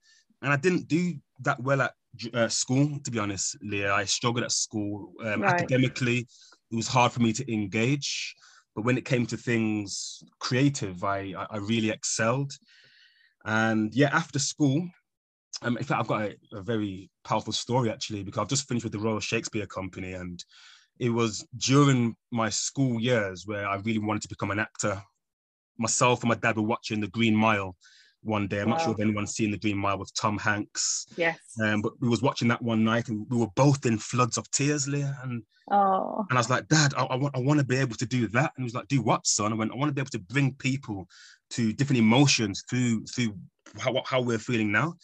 and 0.42 0.52
I 0.52 0.56
didn't 0.56 0.88
do 0.88 1.14
that 1.40 1.62
well 1.62 1.82
at 1.82 1.92
uh, 2.34 2.48
school, 2.48 2.98
to 3.04 3.10
be 3.10 3.18
honest, 3.18 3.56
Leah. 3.62 3.92
I 3.92 4.04
struggled 4.04 4.44
at 4.44 4.52
school 4.52 5.12
um, 5.24 5.42
right. 5.42 5.54
academically. 5.54 6.26
It 6.70 6.76
was 6.76 6.88
hard 6.88 7.12
for 7.12 7.20
me 7.20 7.32
to 7.32 7.52
engage, 7.52 8.34
but 8.74 8.84
when 8.84 8.98
it 8.98 9.04
came 9.04 9.26
to 9.26 9.36
things 9.36 10.22
creative, 10.38 11.04
I 11.04 11.34
I 11.50 11.58
really 11.58 11.90
excelled. 11.90 12.52
And 13.44 13.94
yeah, 13.94 14.10
after 14.12 14.38
school, 14.38 14.86
um, 15.62 15.76
in 15.76 15.84
fact, 15.84 16.00
I've 16.00 16.06
got 16.06 16.22
a, 16.22 16.36
a, 16.52 16.62
very 16.62 17.10
powerful 17.24 17.52
story 17.52 17.90
actually 17.90 18.22
because 18.22 18.40
I've 18.40 18.48
just 18.48 18.68
finished 18.68 18.84
with 18.84 18.92
the 18.92 18.98
Royal 18.98 19.20
Shakespeare 19.20 19.66
Company, 19.66 20.12
and 20.12 20.42
it 20.98 21.10
was 21.10 21.46
during 21.56 22.16
my 22.30 22.50
school 22.50 23.00
years 23.00 23.46
where 23.46 23.66
I 23.66 23.76
really 23.76 23.98
wanted 23.98 24.22
to 24.22 24.28
become 24.28 24.50
an 24.50 24.58
actor. 24.58 25.02
Myself 25.78 26.22
and 26.22 26.28
my 26.28 26.34
dad 26.36 26.56
were 26.56 26.62
watching 26.62 27.00
The 27.00 27.08
Green 27.08 27.34
Mile 27.34 27.76
one 28.22 28.46
day. 28.48 28.60
I'm 28.60 28.68
wow. 28.68 28.76
not 28.76 28.84
sure 28.84 28.92
if 28.92 29.00
anyone's 29.00 29.32
seen 29.32 29.50
The 29.50 29.58
Green 29.58 29.78
Mile 29.78 29.98
with 29.98 30.12
Tom 30.14 30.38
Hanks. 30.38 31.06
Yes. 31.16 31.38
Um, 31.62 31.82
but 31.82 31.92
we 32.00 32.08
was 32.08 32.22
watching 32.22 32.48
that 32.48 32.62
one 32.62 32.84
night, 32.84 33.08
and 33.08 33.26
we 33.30 33.38
were 33.38 33.50
both 33.56 33.86
in 33.86 33.98
floods 33.98 34.36
of 34.36 34.50
tears, 34.50 34.86
Leah. 34.86 35.18
And 35.22 35.42
oh. 35.70 36.26
and 36.28 36.38
I 36.38 36.40
was 36.40 36.50
like, 36.50 36.68
Dad, 36.68 36.92
I, 36.96 37.04
I 37.04 37.16
want 37.16 37.36
I 37.36 37.40
want 37.40 37.60
to 37.60 37.66
be 37.66 37.76
able 37.76 37.96
to 37.96 38.06
do 38.06 38.28
that. 38.28 38.52
And 38.56 38.62
he 38.62 38.64
was 38.64 38.74
like, 38.74 38.88
Do 38.88 39.02
what, 39.02 39.26
son? 39.26 39.52
I 39.52 39.56
went, 39.56 39.72
I 39.72 39.76
want 39.76 39.88
to 39.88 39.94
be 39.94 40.00
able 40.00 40.10
to 40.10 40.18
bring 40.18 40.54
people 40.54 41.06
to 41.50 41.72
different 41.72 41.98
emotions 41.98 42.62
through 42.68 43.04
through 43.06 43.34
how, 43.78 44.02
how 44.04 44.20
we're 44.20 44.38
feeling 44.38 44.72
now. 44.72 44.94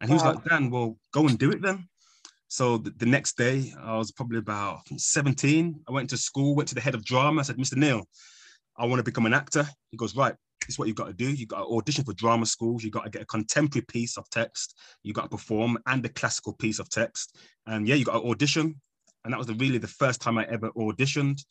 And 0.00 0.10
he 0.10 0.14
was 0.14 0.24
wow. 0.24 0.34
like, 0.34 0.44
Dan, 0.44 0.70
well, 0.70 0.96
go 1.12 1.26
and 1.28 1.38
do 1.38 1.50
it 1.50 1.62
then. 1.62 1.88
So 2.48 2.76
the, 2.76 2.90
the, 2.98 3.06
next 3.06 3.38
day, 3.38 3.72
I 3.80 3.96
was 3.96 4.12
probably 4.12 4.38
about 4.38 4.80
17. 4.94 5.80
I 5.88 5.92
went 5.92 6.10
to 6.10 6.18
school, 6.18 6.54
went 6.54 6.68
to 6.68 6.74
the 6.74 6.82
head 6.82 6.94
of 6.94 7.04
drama. 7.04 7.40
I 7.40 7.44
said, 7.44 7.56
Mr. 7.56 7.76
Neil, 7.76 8.06
I 8.76 8.86
want 8.86 8.98
to 8.98 9.04
become 9.04 9.26
an 9.26 9.34
actor. 9.34 9.66
He 9.90 9.96
goes, 9.96 10.16
right, 10.16 10.34
this 10.60 10.74
is 10.74 10.78
what 10.78 10.88
you've 10.88 10.96
got 10.96 11.08
to 11.08 11.12
do. 11.12 11.30
You've 11.32 11.48
got 11.48 11.58
to 11.58 11.64
audition 11.64 12.04
for 12.04 12.14
drama 12.14 12.46
schools. 12.46 12.82
You've 12.82 12.92
got 12.92 13.04
to 13.04 13.10
get 13.10 13.22
a 13.22 13.26
contemporary 13.26 13.84
piece 13.86 14.16
of 14.16 14.28
text. 14.30 14.78
You've 15.02 15.16
got 15.16 15.22
to 15.22 15.28
perform 15.28 15.78
and 15.86 16.04
a 16.04 16.08
classical 16.08 16.52
piece 16.54 16.78
of 16.78 16.88
text. 16.88 17.36
And 17.66 17.86
yeah, 17.86 17.94
you 17.94 18.04
got 18.04 18.20
to 18.20 18.28
audition. 18.28 18.80
And 19.24 19.32
that 19.32 19.38
was 19.38 19.46
the, 19.46 19.54
really 19.54 19.78
the 19.78 19.86
first 19.86 20.20
time 20.20 20.38
I 20.38 20.44
ever 20.44 20.70
auditioned. 20.70 21.42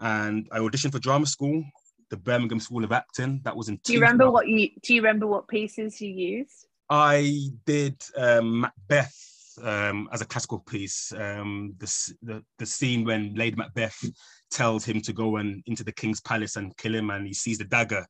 And 0.00 0.48
I 0.52 0.58
auditioned 0.58 0.92
for 0.92 0.98
drama 0.98 1.26
school 1.26 1.64
the 2.10 2.16
Birmingham 2.16 2.60
School 2.60 2.84
of 2.84 2.92
Acting. 2.92 3.40
That 3.44 3.56
was 3.56 3.68
in. 3.68 3.80
Do 3.84 3.92
you 3.92 4.00
remember 4.00 4.30
what 4.30 4.48
you? 4.48 4.70
Do 4.82 4.94
you 4.94 5.02
remember 5.02 5.26
what 5.26 5.48
pieces 5.48 6.00
you 6.00 6.10
used? 6.10 6.66
I 6.90 7.50
did 7.66 8.02
um, 8.16 8.60
Macbeth 8.60 9.58
um, 9.62 10.08
as 10.12 10.20
a 10.20 10.24
classical 10.24 10.60
piece. 10.60 11.12
Um, 11.12 11.74
the, 11.78 12.14
the 12.22 12.44
the 12.58 12.66
scene 12.66 13.04
when 13.04 13.34
Lady 13.34 13.56
Macbeth 13.56 14.02
tells 14.50 14.84
him 14.84 15.00
to 15.02 15.12
go 15.12 15.36
and 15.36 15.62
into 15.66 15.84
the 15.84 15.92
king's 15.92 16.20
palace 16.20 16.56
and 16.56 16.76
kill 16.76 16.94
him, 16.94 17.10
and 17.10 17.26
he 17.26 17.34
sees 17.34 17.58
the 17.58 17.64
dagger. 17.64 18.06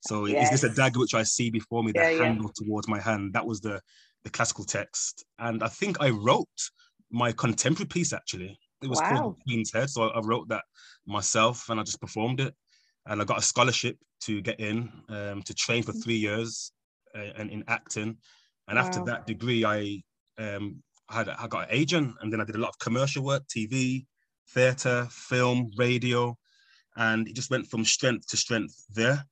So 0.00 0.26
yes. 0.26 0.52
is 0.52 0.60
this 0.60 0.72
a 0.72 0.74
dagger 0.74 1.00
which 1.00 1.14
I 1.14 1.22
see 1.22 1.50
before 1.50 1.82
me, 1.82 1.92
the 1.92 2.00
yeah, 2.00 2.24
handle 2.24 2.50
towards 2.54 2.88
my 2.88 3.00
hand? 3.00 3.32
That 3.32 3.46
was 3.46 3.60
the 3.60 3.80
the 4.24 4.30
classical 4.30 4.64
text, 4.64 5.24
and 5.38 5.62
I 5.62 5.68
think 5.68 6.00
I 6.00 6.10
wrote 6.10 6.48
my 7.10 7.32
contemporary 7.32 7.88
piece 7.88 8.12
actually. 8.12 8.58
It 8.82 8.88
was 8.88 9.00
wow. 9.00 9.10
called 9.10 9.36
Queen's 9.44 9.72
Head, 9.72 9.90
so 9.90 10.08
I 10.08 10.20
wrote 10.20 10.48
that 10.48 10.64
myself, 11.06 11.68
and 11.68 11.80
I 11.80 11.82
just 11.82 12.00
performed 12.00 12.40
it 12.40 12.54
and 13.08 13.20
I 13.20 13.24
got 13.24 13.38
a 13.38 13.42
scholarship 13.42 13.96
to 14.20 14.40
get 14.42 14.60
in 14.60 14.90
um, 15.08 15.42
to 15.42 15.54
train 15.54 15.82
for 15.82 15.92
three 15.92 16.16
years 16.16 16.72
uh, 17.16 17.32
and 17.36 17.50
in 17.50 17.64
acting. 17.66 18.16
And 18.68 18.78
wow. 18.78 18.84
after 18.84 19.02
that 19.04 19.26
degree, 19.26 19.64
I 19.64 20.02
um, 20.38 20.82
had 21.10 21.28
I 21.28 21.46
got 21.48 21.68
an 21.68 21.68
agent, 21.70 22.14
and 22.20 22.32
then 22.32 22.40
I 22.40 22.44
did 22.44 22.56
a 22.56 22.60
lot 22.60 22.68
of 22.68 22.78
commercial 22.78 23.24
work, 23.24 23.44
TV, 23.48 24.06
theatre, 24.54 25.06
film, 25.10 25.70
radio, 25.76 26.36
and 26.96 27.28
it 27.28 27.34
just 27.34 27.50
went 27.50 27.66
from 27.66 27.84
strength 27.84 28.26
to 28.28 28.36
strength 28.36 28.84
there. 28.90 29.24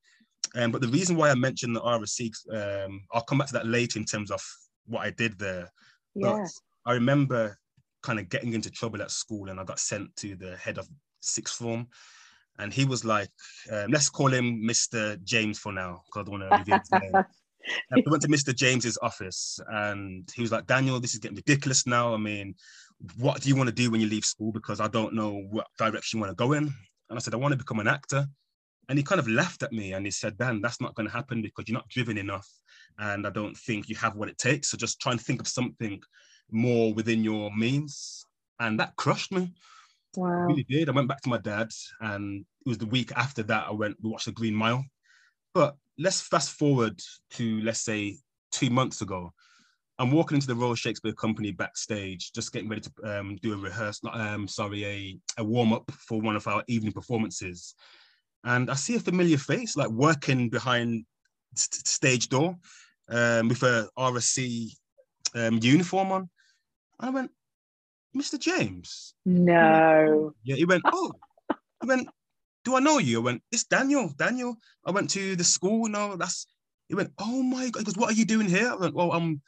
Um, 0.54 0.70
but 0.70 0.80
the 0.80 0.88
reason 0.88 1.16
why 1.16 1.30
I 1.30 1.35
mentioned 1.35 1.75
the 1.75 1.80
RSC, 1.80 2.30
um, 2.52 3.02
I'll 3.12 3.23
come 3.23 3.38
back 3.38 3.49
to 3.49 3.54
that 3.54 3.66
later 3.66 3.99
in 3.99 4.04
terms 4.04 4.30
of 4.30 4.42
what 4.87 5.04
I 5.04 5.11
did 5.11 5.38
there. 5.38 5.70
Yeah. 6.14 6.32
But 6.32 6.50
I 6.90 6.94
remember 6.94 7.58
kind 8.02 8.18
of 8.18 8.28
getting 8.28 8.52
into 8.52 8.70
trouble 8.70 9.02
at 9.02 9.11
school, 9.11 9.50
and 9.50 9.58
I 9.58 9.64
got 9.64 9.80
sent 9.80 10.14
to 10.16 10.37
the 10.37 10.56
head 10.56 10.78
of 10.78 10.88
sixth 11.20 11.56
form 11.56 11.88
and 12.58 12.73
he 12.73 12.85
was 12.85 13.04
like, 13.04 13.30
um, 13.70 13.90
let's 13.90 14.08
call 14.08 14.28
him 14.28 14.62
Mr. 14.62 15.23
James 15.25 15.58
for 15.58 15.73
now, 15.73 16.02
because 16.06 16.20
I 16.20 16.25
don't 16.25 16.40
want 16.40 16.50
to 16.50 16.58
reveal 16.58 16.78
his 16.78 16.90
name. 16.90 17.25
And 17.90 18.00
we 18.06 18.11
went 18.12 18.23
to 18.23 18.28
Mr. 18.28 18.54
James's 18.54 18.96
office, 19.02 19.58
and 19.66 20.30
he 20.32 20.40
was 20.40 20.52
like, 20.52 20.68
Daniel, 20.68 21.00
this 21.00 21.14
is 21.14 21.18
getting 21.18 21.37
ridiculous 21.37 21.85
now. 21.85 22.14
I 22.14 22.16
mean, 22.16 22.54
what 23.19 23.41
do 23.41 23.49
you 23.49 23.57
want 23.57 23.69
to 23.69 23.75
do 23.75 23.91
when 23.91 24.00
you 24.00 24.09
leave 24.09 24.25
school? 24.25 24.53
Because 24.53 24.81
I 24.81 24.88
don't 24.88 25.15
know 25.15 25.47
what 25.50 25.67
direction 25.79 26.19
you 26.19 26.25
want 26.25 26.37
to 26.37 26.43
go 26.43 26.53
in. 26.53 26.65
And 26.65 27.17
I 27.17 27.19
said, 27.19 27.35
I 27.35 27.38
want 27.38 27.53
to 27.53 27.59
become 27.59 27.81
an 27.81 27.88
actor. 27.88 28.26
And 28.88 28.99
he 28.99 29.03
kind 29.03 29.19
of 29.19 29.29
laughed 29.29 29.62
at 29.62 29.73
me 29.73 29.93
and 29.93 30.07
he 30.07 30.12
said, 30.12 30.38
Dan, 30.38 30.61
that's 30.61 30.81
not 30.81 30.95
going 30.95 31.09
to 31.09 31.12
happen 31.12 31.43
because 31.43 31.65
you're 31.69 31.79
not 31.79 31.88
driven 31.88 32.19
enough. 32.19 32.49
And 32.99 33.26
I 33.26 33.31
don't 33.31 33.57
think 33.57 33.88
you 33.88 33.97
have 33.97 34.17
what 34.17 34.29
it 34.29 34.38
takes. 34.38 34.71
So 34.71 34.76
just 34.76 35.00
try 35.00 35.12
and 35.12 35.21
think 35.21 35.41
of 35.41 35.49
something 35.49 36.00
more 36.50 36.95
within 36.95 37.25
your 37.25 37.55
means. 37.55 38.25
And 38.61 38.79
that 38.81 38.97
crushed 38.97 39.33
me. 39.33 39.53
Wow. 40.17 40.29
I 40.29 40.43
really 40.45 40.67
did. 40.69 40.88
I 40.88 40.93
went 40.93 41.09
back 41.09 41.21
to 41.23 41.29
my 41.29 41.38
dad, 41.38 41.71
and 42.00 42.41
it 42.65 42.69
was 42.69 42.79
the 42.79 42.87
week 42.87 43.12
after 43.15 43.43
that 43.45 43.67
I 43.69 43.73
went. 43.73 43.97
We 44.03 44.11
watched 44.11 44.26
the 44.26 44.33
Green 44.33 44.55
Mile. 44.55 44.85
But 45.53 45.76
let's 45.99 46.21
fast 46.21 46.53
forward 46.53 47.00
to 47.33 47.61
let's 47.61 47.81
say 47.81 48.17
two 48.50 48.71
months 48.71 49.03
ago. 49.03 49.33
I'm 49.99 50.11
walking 50.11 50.37
into 50.37 50.47
the 50.47 50.55
Royal 50.55 50.75
Shakespeare 50.75 51.12
Company 51.12 51.53
backstage, 51.53 52.33
just 52.33 52.53
getting 52.53 52.69
ready 52.69 52.83
to 52.83 53.19
um, 53.19 53.37
do 53.37 53.55
a 53.55 53.57
rehearsal. 53.57 54.11
Um, 54.12 54.47
sorry, 54.47 54.85
a, 54.85 55.19
a 55.38 55.45
warm 55.45 55.73
up 55.73 55.91
for 55.91 56.21
one 56.21 56.37
of 56.37 56.47
our 56.47 56.62
evening 56.69 56.93
performances, 56.93 57.75
and 58.45 58.71
I 58.71 58.75
see 58.75 58.97
a 58.97 59.00
familiar 59.00 59.38
face, 59.38 59.76
like 59.76 59.88
working 59.88 60.50
behind 60.50 61.07
st- 61.55 61.87
stage 61.87 62.29
door, 62.29 62.57
um, 63.09 63.49
with 63.49 63.62
a 63.62 63.88
RSC 63.99 64.71
um, 65.35 65.59
uniform 65.62 66.12
on. 66.12 66.31
And 67.00 67.11
I 67.11 67.11
went, 67.11 67.31
Mr. 68.15 68.38
James. 68.38 69.15
No. 69.25 70.35
Yeah, 70.45 70.57
he 70.57 70.67
went, 70.67 70.85
oh, 70.93 71.12
he 71.81 71.88
went, 71.88 72.09
do 72.65 72.76
I 72.76 72.81
know 72.81 72.99
you? 72.99 73.21
I 73.21 73.25
went, 73.25 73.43
it's 73.50 73.65
Daniel, 73.65 74.12
Daniel. 74.17 74.57
I 74.85 74.91
went 74.91 75.09
to 75.11 75.37
the 75.37 75.45
school, 75.45 75.88
no, 75.88 76.17
that's, 76.17 76.47
he 76.88 76.95
went, 76.95 77.12
oh 77.19 77.43
my 77.43 77.71
God, 77.71 77.81
he 77.81 77.85
goes, 77.85 77.97
what 77.97 78.11
are 78.11 78.17
you 78.17 78.26
doing 78.26 78.49
here? 78.49 78.71
I 78.71 78.75
went, 78.76 78.95
well, 78.95 79.12
I'm, 79.12 79.41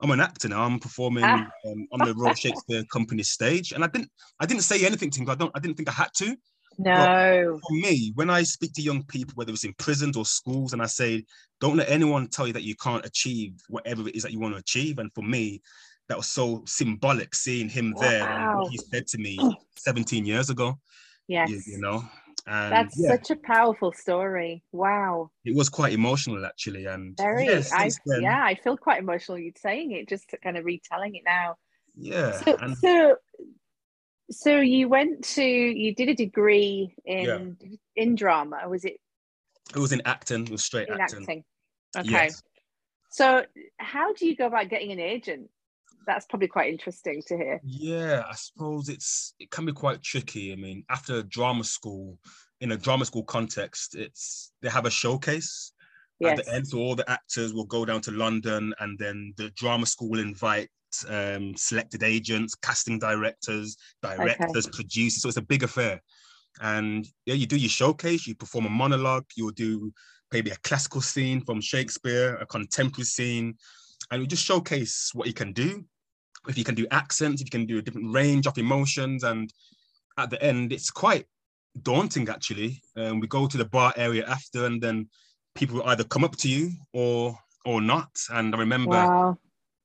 I'm 0.00 0.10
an 0.10 0.20
actor 0.20 0.48
now. 0.48 0.62
I'm 0.62 0.78
performing 0.78 1.24
ah. 1.24 1.48
um, 1.66 1.86
on 1.92 2.06
the 2.06 2.14
Royal 2.14 2.34
Shakespeare 2.34 2.84
Company 2.92 3.22
stage, 3.22 3.72
and 3.72 3.82
I 3.82 3.88
didn't, 3.88 4.10
I 4.38 4.46
didn't 4.46 4.62
say 4.62 4.84
anything 4.86 5.10
to 5.10 5.20
him. 5.20 5.30
I 5.30 5.34
don't, 5.34 5.50
I 5.54 5.58
didn't 5.58 5.76
think 5.76 5.88
I 5.88 5.92
had 5.92 6.10
to. 6.18 6.36
No. 6.78 7.58
But 7.60 7.68
for 7.68 7.74
me, 7.74 8.12
when 8.14 8.30
I 8.30 8.44
speak 8.44 8.72
to 8.74 8.82
young 8.82 9.02
people, 9.04 9.32
whether 9.34 9.52
it's 9.52 9.64
in 9.64 9.74
prisons 9.74 10.16
or 10.16 10.24
schools, 10.24 10.72
and 10.72 10.80
I 10.80 10.86
say, 10.86 11.24
don't 11.60 11.76
let 11.76 11.90
anyone 11.90 12.28
tell 12.28 12.46
you 12.46 12.52
that 12.52 12.62
you 12.62 12.76
can't 12.76 13.04
achieve 13.04 13.54
whatever 13.68 14.08
it 14.08 14.14
is 14.14 14.22
that 14.22 14.32
you 14.32 14.38
want 14.38 14.54
to 14.54 14.60
achieve. 14.60 14.98
And 14.98 15.12
for 15.12 15.22
me, 15.22 15.60
that 16.08 16.16
was 16.16 16.28
so 16.28 16.62
symbolic 16.66 17.34
seeing 17.34 17.68
him 17.68 17.92
wow. 17.96 18.02
there 18.02 18.28
and 18.28 18.58
what 18.58 18.70
he 18.70 18.78
said 18.78 19.06
to 19.08 19.18
me 19.18 19.38
17 19.76 20.24
years 20.24 20.50
ago. 20.50 20.78
Yes. 21.26 21.50
You, 21.50 21.60
you 21.66 21.80
know, 21.80 22.04
and 22.48 22.72
that's 22.72 22.98
yeah. 22.98 23.10
such 23.10 23.30
a 23.30 23.36
powerful 23.36 23.92
story. 23.92 24.62
Wow. 24.72 25.30
It 25.44 25.54
was 25.54 25.68
quite 25.68 25.92
emotional 25.92 26.44
actually. 26.46 26.86
And 26.86 27.16
very, 27.16 27.46
yeah, 27.46 27.62
I, 27.72 27.90
then, 28.06 28.22
yeah, 28.22 28.42
I 28.42 28.54
feel 28.54 28.76
quite 28.76 28.98
emotional 29.00 29.38
you 29.38 29.52
saying 29.56 29.92
it, 29.92 30.08
just 30.08 30.32
kind 30.42 30.56
of 30.56 30.64
retelling 30.64 31.14
it 31.14 31.22
now. 31.24 31.56
Yeah. 31.94 32.32
So, 32.32 32.56
and, 32.56 32.76
so, 32.78 33.16
so 34.30 34.60
you 34.60 34.88
went 34.88 35.24
to, 35.34 35.44
you 35.44 35.94
did 35.94 36.08
a 36.08 36.14
degree 36.14 36.94
in, 37.04 37.56
yeah. 37.60 37.76
in 37.96 38.14
drama, 38.14 38.68
was 38.68 38.84
it? 38.84 38.98
It 39.74 39.78
was 39.78 39.92
in 39.92 40.02
acting, 40.04 40.44
it 40.44 40.50
was 40.50 40.64
straight 40.64 40.88
in 40.88 41.00
acting. 41.00 41.20
acting. 41.20 41.44
Okay. 41.96 42.10
Yes. 42.10 42.42
So 43.10 43.44
how 43.78 44.12
do 44.12 44.26
you 44.26 44.36
go 44.36 44.46
about 44.46 44.68
getting 44.68 44.92
an 44.92 45.00
agent? 45.00 45.50
That's 46.08 46.26
probably 46.26 46.48
quite 46.48 46.72
interesting 46.72 47.22
to 47.28 47.36
hear. 47.36 47.60
Yeah, 47.62 48.24
I 48.28 48.34
suppose 48.34 48.88
it's 48.88 49.34
it 49.38 49.50
can 49.50 49.66
be 49.66 49.72
quite 49.72 50.02
tricky. 50.02 50.52
I 50.52 50.56
mean, 50.56 50.82
after 50.88 51.22
drama 51.22 51.64
school, 51.64 52.18
in 52.62 52.72
a 52.72 52.76
drama 52.76 53.04
school 53.04 53.24
context, 53.24 53.94
it's 53.94 54.50
they 54.62 54.70
have 54.70 54.86
a 54.86 54.90
showcase 54.90 55.72
yes. 56.18 56.38
at 56.38 56.44
the 56.44 56.54
end, 56.54 56.66
so 56.66 56.78
all 56.78 56.96
the 56.96 57.08
actors 57.08 57.52
will 57.52 57.66
go 57.66 57.84
down 57.84 58.00
to 58.00 58.10
London, 58.10 58.74
and 58.80 58.98
then 58.98 59.34
the 59.36 59.50
drama 59.50 59.84
school 59.84 60.08
will 60.08 60.20
invite 60.20 60.70
um, 61.08 61.54
selected 61.56 62.02
agents, 62.02 62.54
casting 62.54 62.98
directors, 62.98 63.76
directors, 64.02 64.66
okay. 64.66 64.74
producers. 64.74 65.22
So 65.22 65.28
it's 65.28 65.36
a 65.36 65.42
big 65.42 65.62
affair. 65.62 66.00
And 66.62 67.06
yeah, 67.26 67.34
you 67.34 67.46
do 67.46 67.58
your 67.58 67.68
showcase, 67.68 68.26
you 68.26 68.34
perform 68.34 68.64
a 68.64 68.70
monologue, 68.70 69.26
you'll 69.36 69.50
do 69.50 69.92
maybe 70.32 70.50
a 70.50 70.56
classical 70.64 71.02
scene 71.02 71.42
from 71.42 71.60
Shakespeare, 71.60 72.36
a 72.36 72.46
contemporary 72.46 73.04
scene, 73.04 73.56
and 74.10 74.22
you 74.22 74.26
just 74.26 74.44
showcase 74.44 75.10
what 75.12 75.26
you 75.26 75.34
can 75.34 75.52
do 75.52 75.84
if 76.48 76.56
you 76.56 76.64
can 76.64 76.74
do 76.74 76.86
accents, 76.90 77.40
if 77.40 77.46
you 77.46 77.50
can 77.50 77.66
do 77.66 77.78
a 77.78 77.82
different 77.82 78.12
range 78.12 78.46
of 78.46 78.58
emotions, 78.58 79.22
and 79.22 79.52
at 80.16 80.30
the 80.30 80.42
end, 80.42 80.72
it's 80.72 80.90
quite 80.90 81.26
daunting 81.82 82.28
actually. 82.28 82.82
Um, 82.96 83.20
we 83.20 83.26
go 83.28 83.46
to 83.46 83.56
the 83.56 83.64
bar 83.64 83.92
area 83.96 84.26
after, 84.26 84.64
and 84.64 84.80
then 84.82 85.08
people 85.54 85.82
either 85.84 86.04
come 86.04 86.24
up 86.24 86.36
to 86.36 86.48
you 86.48 86.70
or 86.92 87.38
or 87.64 87.80
not. 87.80 88.10
And 88.30 88.54
I 88.54 88.58
remember 88.58 88.90
wow. 88.90 89.38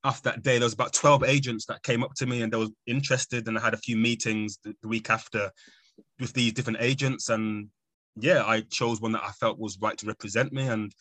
after 0.04 0.30
that 0.30 0.42
day, 0.42 0.58
there 0.58 0.66
was 0.66 0.74
about 0.74 0.92
twelve 0.92 1.22
agents 1.22 1.66
that 1.66 1.82
came 1.82 2.02
up 2.02 2.14
to 2.14 2.26
me 2.26 2.42
and 2.42 2.52
they 2.52 2.58
were 2.58 2.68
interested, 2.86 3.46
and 3.46 3.58
I 3.58 3.60
had 3.60 3.74
a 3.74 3.78
few 3.78 3.96
meetings 3.96 4.58
the, 4.64 4.74
the 4.82 4.88
week 4.88 5.10
after 5.10 5.50
with 6.18 6.32
these 6.32 6.52
different 6.52 6.78
agents, 6.80 7.28
and 7.28 7.68
yeah, 8.16 8.42
I 8.44 8.62
chose 8.62 9.00
one 9.00 9.12
that 9.12 9.24
I 9.24 9.32
felt 9.32 9.58
was 9.58 9.78
right 9.80 9.98
to 9.98 10.06
represent 10.06 10.52
me. 10.52 10.66
And 10.66 10.92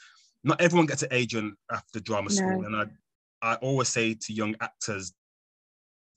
not 0.44 0.60
everyone 0.60 0.88
gets 0.88 1.04
an 1.04 1.10
agent 1.12 1.56
after 1.72 2.00
drama 2.00 2.30
no. 2.30 2.36
school, 2.36 2.66
and 2.66 2.76
I 2.76 2.86
I 3.42 3.56
always 3.56 3.90
say 3.90 4.14
to 4.14 4.34
young 4.34 4.56
actors 4.62 5.14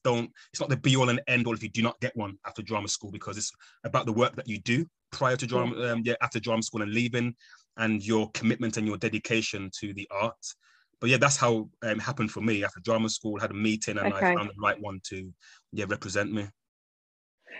don't 0.06 0.30
it's 0.52 0.60
not 0.60 0.68
the 0.68 0.76
be 0.76 0.94
all 0.96 1.08
and 1.08 1.20
end 1.26 1.48
all 1.48 1.54
if 1.54 1.62
you 1.64 1.68
do 1.68 1.82
not 1.82 1.98
get 2.00 2.16
one 2.16 2.38
after 2.46 2.62
drama 2.62 2.86
school 2.86 3.10
because 3.10 3.36
it's 3.36 3.50
about 3.82 4.06
the 4.06 4.12
work 4.12 4.36
that 4.36 4.46
you 4.46 4.58
do 4.60 4.86
prior 5.10 5.34
to 5.34 5.46
drama 5.46 5.74
um, 5.90 6.00
yeah 6.04 6.14
after 6.22 6.38
drama 6.38 6.62
school 6.62 6.82
and 6.82 6.92
leaving 6.92 7.34
and 7.78 8.06
your 8.06 8.30
commitment 8.30 8.76
and 8.76 8.86
your 8.86 8.96
dedication 8.96 9.68
to 9.76 9.92
the 9.94 10.08
art 10.12 10.44
but 11.00 11.10
yeah 11.10 11.16
that's 11.16 11.36
how 11.36 11.68
um, 11.82 11.98
it 11.98 12.00
happened 12.00 12.30
for 12.30 12.40
me 12.40 12.62
after 12.62 12.78
drama 12.80 13.08
school 13.08 13.40
had 13.40 13.50
a 13.50 13.54
meeting 13.54 13.98
and 13.98 14.12
okay. 14.12 14.30
i 14.30 14.34
found 14.36 14.48
the 14.48 14.62
right 14.62 14.80
one 14.80 15.00
to 15.02 15.28
yeah 15.72 15.86
represent 15.88 16.32
me 16.32 16.46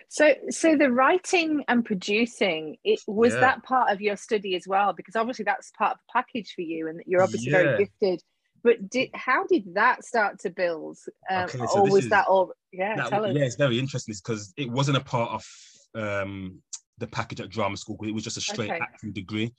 so 0.09 0.35
so 0.51 0.77
the 0.77 0.93
writing 0.93 1.65
and 1.67 1.85
producing 1.85 2.77
it 2.85 3.01
was 3.09 3.35
yeah. 3.35 3.41
that 3.41 3.63
part 3.65 3.91
of 3.91 4.01
your 4.01 4.17
study 4.17 4.55
as 4.55 4.69
well 4.69 4.93
because 4.93 5.17
obviously 5.17 5.45
that's 5.45 5.73
part 5.73 5.93
of 5.93 5.99
the 5.99 6.13
package 6.13 6.53
for 6.55 6.63
you 6.63 6.87
and 6.87 7.03
you're 7.07 7.23
obviously 7.23 7.51
yeah. 7.51 7.63
very 7.63 7.79
gifted 7.79 8.23
but 8.67 8.91
did 8.91 9.11
how 9.15 9.47
did 9.47 9.75
that 9.75 10.05
start 10.05 10.41
to 10.41 10.51
build? 10.51 10.99
Um, 11.31 11.45
okay, 11.45 11.59
so 11.59 11.79
or 11.79 11.83
was 11.85 12.05
is, 12.05 12.11
that 12.11 12.27
all? 12.27 12.51
Yeah, 12.73 12.97
that, 12.97 13.13
yeah, 13.13 13.45
it's 13.45 13.55
very 13.55 13.79
interesting 13.79 14.13
because 14.23 14.53
it 14.57 14.69
wasn't 14.69 14.97
a 14.97 15.01
part 15.01 15.31
of 15.31 15.47
um, 15.95 16.61
the 16.99 17.07
package 17.07 17.41
at 17.41 17.49
drama 17.49 17.77
school. 17.77 17.97
It 18.03 18.13
was 18.13 18.25
just 18.25 18.37
a 18.37 18.41
straight 18.41 18.71
okay. 18.71 18.81
acting 18.81 19.13
degree. 19.13 19.55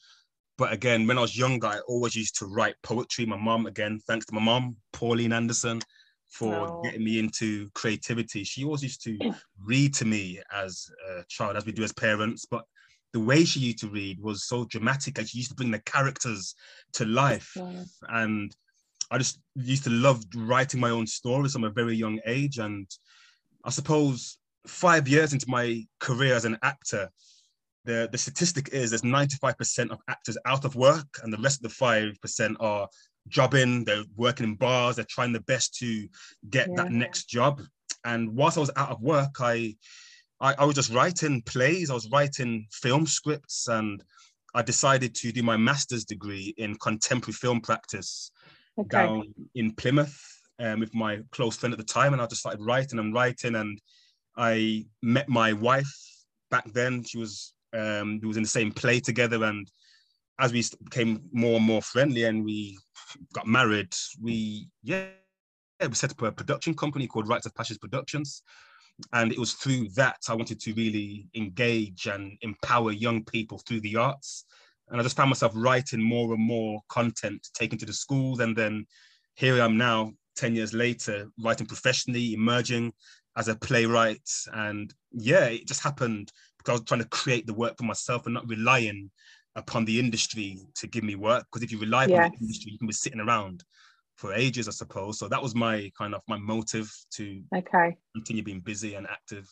But 0.58 0.74
again, 0.74 1.08
when 1.08 1.18
I 1.18 1.22
was 1.22 1.38
younger, 1.38 1.68
I 1.68 1.80
always 1.88 2.16
used 2.16 2.38
to 2.40 2.48
write 2.48 2.76
poetry. 2.84 3.26
My 3.26 3.38
mom, 3.38 3.66
again, 3.66 4.02
thanks 4.08 4.26
to 4.26 4.36
my 4.36 4.42
mom, 4.42 4.76
Pauline 4.92 5.32
Anderson, 5.32 5.80
for 6.28 6.54
oh. 6.54 6.82
getting 6.84 7.06
me 7.06 7.18
into 7.18 7.70
creativity. 7.76 8.44
She 8.44 8.66
always 8.66 8.84
used 8.84 9.02
to 9.04 9.18
read 9.64 9.94
to 9.96 10.06
me 10.06 10.42
as 10.54 10.90
a 11.10 11.24
child, 11.30 11.56
as 11.56 11.66
we 11.66 11.72
do 11.72 11.84
as 11.84 11.94
parents. 11.94 12.46
But 12.46 12.66
the 13.14 13.22
way 13.22 13.46
she 13.46 13.62
used 13.62 13.80
to 13.80 13.88
read 13.88 14.20
was 14.20 14.48
so 14.48 14.66
dramatic, 14.66 15.18
and 15.18 15.30
she 15.30 15.38
used 15.38 15.52
to 15.52 15.56
bring 15.56 15.72
the 15.72 15.80
characters 15.80 16.56
to 16.94 17.06
life. 17.06 17.56
And 18.10 18.54
I 19.10 19.18
just 19.18 19.40
used 19.56 19.86
to 19.86 19.90
love 19.90 20.24
writing 20.36 20.80
my 20.80 20.90
own 20.90 21.08
stories 21.08 21.54
from 21.54 21.64
a 21.64 21.70
very 21.70 21.96
young 21.96 22.20
age. 22.26 22.58
And 22.58 22.90
I 23.64 23.70
suppose 23.70 24.38
five 24.66 25.08
years 25.08 25.34
into 25.34 25.50
my 25.50 25.86
career 26.00 26.36
as 26.36 26.46
an 26.46 26.58
actor, 26.62 27.10
the, 27.86 28.10
the 28.12 28.18
statistic 28.18 28.70
is 28.74 28.92
there's 28.92 29.02
95% 29.02 29.92
of 29.92 30.00
actors 30.10 30.38
out 30.46 30.66
of 30.66 30.76
work, 30.76 31.08
and 31.24 31.32
the 31.32 31.38
rest 31.38 31.64
of 31.64 31.72
the 31.72 31.86
5% 31.86 32.56
are 32.60 32.88
jobbing, 33.30 33.86
they're 33.86 34.04
working 34.16 34.46
in 34.46 34.56
bars, 34.56 34.98
they're 34.98 35.06
trying 35.10 35.32
their 35.32 35.42
best 35.42 35.76
to 35.76 36.08
get 36.50 36.68
yeah. 36.68 36.76
that 36.84 36.92
next 36.92 37.30
job. 37.30 37.62
And 38.04 38.36
whilst 38.36 38.58
I 38.58 38.62
was 38.62 38.72
out 38.76 38.90
of 38.90 39.02
work, 39.02 39.36
I, 39.40 39.76
I, 40.42 40.56
I 40.60 40.66
was 40.66 40.76
just 40.76 40.94
writing 40.94 41.42
plays, 41.44 41.90
I 41.90 41.94
was 41.94 42.10
writing 42.12 42.68
film 42.72 43.08
scripts, 43.08 43.70
and 43.70 44.04
I 44.54 44.62
decided 44.64 45.16
to 45.16 45.32
do 45.32 45.44
my 45.44 45.56
master's 45.56 46.04
degree 46.04 46.54
in 46.58 46.76
contemporary 46.76 47.34
film 47.34 47.62
practice 47.62 48.32
okay. 48.78 48.90
down 48.90 49.34
in 49.56 49.72
Plymouth 49.74 50.18
um, 50.60 50.80
with 50.80 50.94
my 50.94 51.20
close 51.32 51.58
friend 51.58 51.74
at 51.74 51.78
the 51.78 51.86
time, 51.86 52.14
and 52.14 52.22
I 52.22 52.28
just 52.28 52.42
started 52.42 52.62
writing 52.62 53.00
and 53.00 53.14
writing. 53.14 53.56
And 53.56 53.80
I 54.38 54.86
met 55.02 55.30
my 55.30 55.54
wife 55.54 55.92
back 56.50 56.66
then. 56.74 57.04
She 57.04 57.18
was 57.18 57.54
um, 57.74 58.20
we 58.22 58.28
was 58.28 58.38
in 58.38 58.44
the 58.44 58.50
same 58.50 58.72
play 58.72 59.00
together, 59.00 59.44
and 59.44 59.70
as 60.40 60.54
we 60.54 60.64
became 60.84 61.22
more 61.32 61.58
and 61.58 61.66
more 61.66 61.82
friendly, 61.82 62.24
and 62.26 62.44
we 62.44 62.78
got 63.34 63.48
married, 63.48 63.94
we 64.22 64.68
yeah, 64.84 65.08
we 65.82 65.94
set 65.94 66.12
up 66.12 66.22
a 66.22 66.32
production 66.32 66.74
company 66.74 67.08
called 67.08 67.28
Rites 67.28 67.46
of 67.46 67.56
Passage 67.56 67.80
Productions. 67.80 68.42
And 69.14 69.32
it 69.32 69.38
was 69.38 69.54
through 69.54 69.90
that 69.90 70.18
I 70.28 70.34
wanted 70.34 70.60
to 70.62 70.74
really 70.74 71.28
engage 71.36 72.08
and 72.08 72.36
empower 72.42 72.92
young 72.92 73.24
people 73.26 73.60
through 73.60 73.82
the 73.82 73.96
arts 73.96 74.46
and 74.90 75.00
I 75.00 75.04
just 75.04 75.16
found 75.16 75.30
myself 75.30 75.52
writing 75.56 76.02
more 76.02 76.34
and 76.34 76.42
more 76.42 76.82
content, 76.90 77.48
taken 77.54 77.78
to 77.80 77.86
the 77.86 77.94
schools, 77.94 78.40
and 78.40 78.56
then 78.56 78.86
here 79.36 79.56
I 79.56 79.66
am 79.66 79.78
now, 79.78 80.14
ten 80.36 80.56
years 80.56 80.74
later, 80.74 81.28
writing 81.40 81.68
professionally, 81.68 82.34
emerging 82.34 82.94
as 83.36 83.48
a 83.48 83.56
playwright, 83.56 84.30
and 84.54 84.94
yeah, 85.12 85.46
it 85.46 85.68
just 85.68 85.84
happened 85.84 86.32
because 86.58 86.72
I 86.72 86.74
was 86.74 86.88
trying 86.88 87.02
to 87.02 87.10
create 87.10 87.46
the 87.46 87.54
work 87.54 87.78
for 87.78 87.84
myself 87.84 88.26
and 88.26 88.34
not 88.34 88.50
relying 88.50 89.12
upon 89.56 89.86
the 89.86 90.00
industry 90.00 90.60
to 90.76 90.88
give 90.88 91.04
me 91.04 91.16
work. 91.16 91.46
Because 91.52 91.64
if 91.64 91.72
you 91.72 91.80
rely 91.80 92.06
yes. 92.06 92.26
on 92.26 92.32
the 92.32 92.38
industry, 92.42 92.72
you 92.72 92.78
can 92.78 92.88
be 92.88 92.94
sitting 92.94 93.20
around 93.20 93.64
for 94.16 94.34
ages, 94.34 94.68
I 94.68 94.72
suppose. 94.72 95.20
So 95.20 95.28
that 95.28 95.42
was 95.42 95.56
my 95.56 95.92
kind 95.98 96.16
of 96.16 96.22
my 96.28 96.38
motive 96.38 96.92
to 97.12 97.42
okay 97.56 97.98
continue 98.16 98.44
being 98.44 98.62
busy 98.62 98.96
and 98.96 99.08
active. 99.08 99.48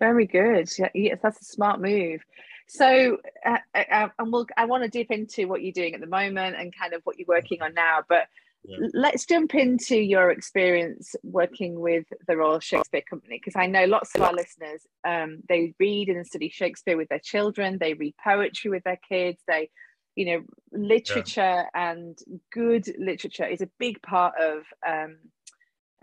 Very 0.00 0.26
good. 0.26 0.68
Yes, 0.94 1.18
that's 1.22 1.40
a 1.40 1.44
smart 1.44 1.80
move. 1.80 2.20
So, 2.66 3.18
uh, 3.44 3.58
uh, 3.74 3.84
uh, 3.90 4.08
and 4.18 4.32
we'll, 4.32 4.46
I 4.56 4.64
want 4.64 4.84
to 4.84 4.88
dip 4.88 5.10
into 5.10 5.46
what 5.46 5.62
you're 5.62 5.72
doing 5.72 5.94
at 5.94 6.00
the 6.00 6.06
moment 6.06 6.56
and 6.56 6.74
kind 6.76 6.94
of 6.94 7.02
what 7.04 7.18
you're 7.18 7.26
working 7.28 7.62
on 7.62 7.74
now. 7.74 8.00
But 8.08 8.26
yeah. 8.64 8.78
let's 8.94 9.26
jump 9.26 9.54
into 9.54 9.96
your 9.96 10.30
experience 10.30 11.14
working 11.22 11.78
with 11.78 12.06
the 12.26 12.36
Royal 12.36 12.60
Shakespeare 12.60 13.02
Company 13.08 13.38
because 13.38 13.56
I 13.56 13.66
know 13.66 13.84
lots 13.84 14.14
of 14.14 14.22
our 14.22 14.32
listeners 14.32 14.86
um, 15.06 15.40
they 15.48 15.74
read 15.78 16.08
and 16.08 16.26
study 16.26 16.48
Shakespeare 16.48 16.96
with 16.96 17.08
their 17.08 17.20
children, 17.22 17.78
they 17.78 17.94
read 17.94 18.14
poetry 18.22 18.70
with 18.70 18.84
their 18.84 19.00
kids, 19.08 19.42
they 19.46 19.70
you 20.16 20.24
know 20.26 20.42
literature 20.72 21.40
yeah. 21.40 21.66
and 21.74 22.18
good 22.52 22.86
literature 22.98 23.46
is 23.46 23.60
a 23.60 23.68
big 23.78 24.00
part 24.00 24.34
of 24.40 24.62
um, 24.86 25.16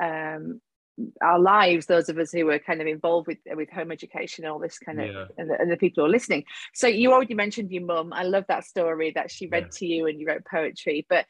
um, 0.01 0.61
our 1.21 1.39
lives 1.39 1.85
those 1.85 2.09
of 2.09 2.17
us 2.17 2.31
who 2.31 2.45
were 2.45 2.59
kind 2.59 2.81
of 2.81 2.87
involved 2.87 3.27
with 3.27 3.37
with 3.55 3.69
home 3.69 3.91
education 3.91 4.43
and 4.43 4.51
all 4.51 4.59
this 4.59 4.79
kind 4.79 5.01
of 5.01 5.07
yeah. 5.07 5.25
and, 5.37 5.49
the, 5.49 5.59
and, 5.59 5.71
the, 5.71 5.77
people 5.77 6.01
who 6.01 6.07
are 6.07 6.11
listening. 6.11 6.43
So 6.73 6.87
you 6.87 7.11
already 7.13 7.33
mentioned 7.33 7.71
your 7.71 7.85
mum. 7.85 8.13
I 8.13 8.23
love 8.23 8.45
that 8.47 8.65
story 8.65 9.11
that 9.15 9.31
she 9.31 9.47
read 9.47 9.63
yeah. 9.63 9.77
to 9.79 9.85
you 9.85 10.07
and 10.07 10.19
you 10.19 10.27
wrote 10.27 10.45
poetry. 10.45 11.05
But 11.09 11.25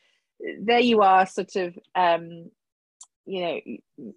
there 0.61 0.79
you 0.79 1.01
are 1.01 1.25
sort 1.25 1.55
of 1.55 1.77
um 1.95 2.49
you 3.25 3.41
know 3.41 3.59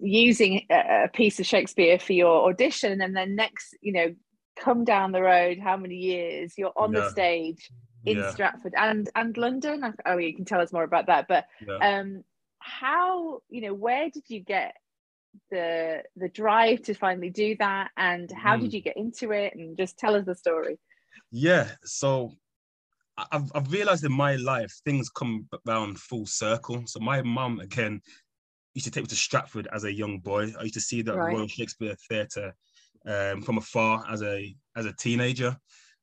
using 0.00 0.66
a, 0.70 1.04
a 1.04 1.08
piece 1.08 1.38
of 1.38 1.46
shakespeare 1.46 1.98
for 1.98 2.14
your 2.14 2.48
audition 2.48 3.00
and 3.00 3.14
then 3.14 3.36
next 3.36 3.76
you 3.82 3.92
know 3.92 4.14
come 4.56 4.84
down 4.84 5.12
the 5.12 5.20
road 5.20 5.58
how 5.62 5.76
many 5.76 5.96
years 5.96 6.54
you're 6.56 6.72
on 6.76 6.92
yeah. 6.92 7.00
the 7.00 7.10
stage 7.10 7.70
in 8.06 8.22
stratford 8.32 8.74
and 8.76 9.08
and 9.14 9.36
london. 9.36 9.94
Oh 10.04 10.18
you 10.18 10.34
can 10.34 10.44
tell 10.44 10.60
us 10.60 10.72
more 10.72 10.84
about 10.84 11.06
that. 11.06 11.26
But 11.28 11.46
um 11.80 12.22
how 12.58 13.40
you 13.48 13.62
know 13.62 13.74
where 13.74 14.10
did 14.10 14.24
you 14.28 14.40
get 14.40 14.74
the 15.50 16.02
the 16.16 16.28
drive 16.28 16.82
to 16.82 16.94
finally 16.94 17.30
do 17.30 17.56
that 17.58 17.90
and 17.96 18.30
how 18.32 18.56
mm. 18.56 18.62
did 18.62 18.72
you 18.72 18.80
get 18.80 18.96
into 18.96 19.32
it 19.32 19.54
and 19.54 19.76
just 19.76 19.98
tell 19.98 20.14
us 20.14 20.24
the 20.26 20.34
story 20.34 20.78
yeah 21.30 21.68
so 21.84 22.32
I've, 23.16 23.50
I've 23.54 23.70
realized 23.70 24.04
in 24.04 24.12
my 24.12 24.36
life 24.36 24.72
things 24.84 25.08
come 25.08 25.48
around 25.68 25.98
full 25.98 26.26
circle 26.26 26.82
so 26.86 27.00
my 27.00 27.22
mum 27.22 27.60
again 27.60 28.00
used 28.74 28.86
to 28.86 28.90
take 28.90 29.04
me 29.04 29.08
to 29.08 29.16
stratford 29.16 29.68
as 29.72 29.84
a 29.84 29.92
young 29.92 30.18
boy 30.18 30.52
i 30.58 30.62
used 30.62 30.74
to 30.74 30.80
see 30.80 31.02
the 31.02 31.14
right. 31.14 31.34
royal 31.34 31.48
shakespeare 31.48 31.96
theatre 32.08 32.54
um, 33.06 33.42
from 33.42 33.58
afar 33.58 34.04
as 34.10 34.22
a 34.22 34.54
as 34.76 34.86
a 34.86 34.92
teenager 34.92 35.56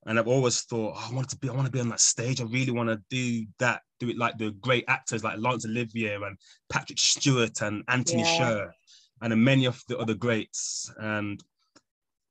and 0.07 0.17
I've 0.17 0.27
always 0.27 0.61
thought, 0.61 0.95
oh, 0.95 1.07
I 1.11 1.13
want 1.13 1.29
to 1.29 1.37
be, 1.37 1.47
I 1.47 1.53
want 1.53 1.67
to 1.67 1.71
be 1.71 1.79
on 1.79 1.89
that 1.89 1.99
stage. 1.99 2.41
I 2.41 2.45
really 2.45 2.71
want 2.71 2.89
to 2.89 2.99
do 3.09 3.45
that, 3.59 3.81
do 3.99 4.09
it 4.09 4.17
like 4.17 4.37
the 4.37 4.51
great 4.51 4.83
actors 4.87 5.23
like 5.23 5.37
Laurence 5.37 5.65
Olivier 5.65 6.15
and 6.15 6.37
Patrick 6.71 6.97
Stewart 6.97 7.61
and 7.61 7.83
Anthony 7.87 8.23
yeah. 8.23 8.37
Sher 8.37 8.73
and 9.21 9.43
many 9.43 9.65
of 9.65 9.81
the 9.87 9.97
other 9.97 10.13
greats. 10.13 10.91
And 10.97 11.41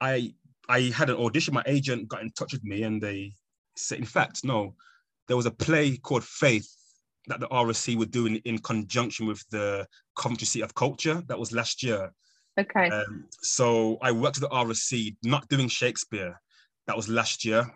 I 0.01 0.35
I 0.69 0.93
had 0.95 1.11
an 1.11 1.17
audition. 1.17 1.55
My 1.55 1.65
agent 1.67 2.09
got 2.09 2.23
in 2.23 2.31
touch 2.33 2.53
with 2.53 2.65
me, 2.65 2.83
and 2.83 3.03
they 3.03 3.35
said, 3.77 3.99
in 3.99 4.05
fact, 4.05 4.45
no, 4.45 4.75
there 5.27 5.37
was 5.37 5.47
a 5.47 5.51
play 5.51 5.97
called 5.97 6.25
Faith 6.25 6.69
that 7.27 7.41
the 7.41 7.49
RSC 7.49 7.97
were 7.97 8.07
doing 8.07 8.37
in 8.45 8.59
conjunction 8.59 9.27
with 9.27 9.45
the 9.51 9.87
Coventry 10.17 10.47
City 10.47 10.63
of 10.63 10.75
Culture. 10.75 11.23
That 11.27 11.39
was 11.39 11.53
last 11.53 11.83
year. 11.83 12.13
Okay. 12.59 12.89
Um, 12.89 13.25
so 13.41 13.99
I 14.03 14.13
worked 14.13 14.37
at 14.37 14.43
the 14.43 14.49
RSC, 14.49 15.17
not 15.23 15.49
doing 15.49 15.69
Shakespeare. 15.69 16.41
That 16.87 16.97
was 16.97 17.09
last 17.09 17.45
year, 17.45 17.71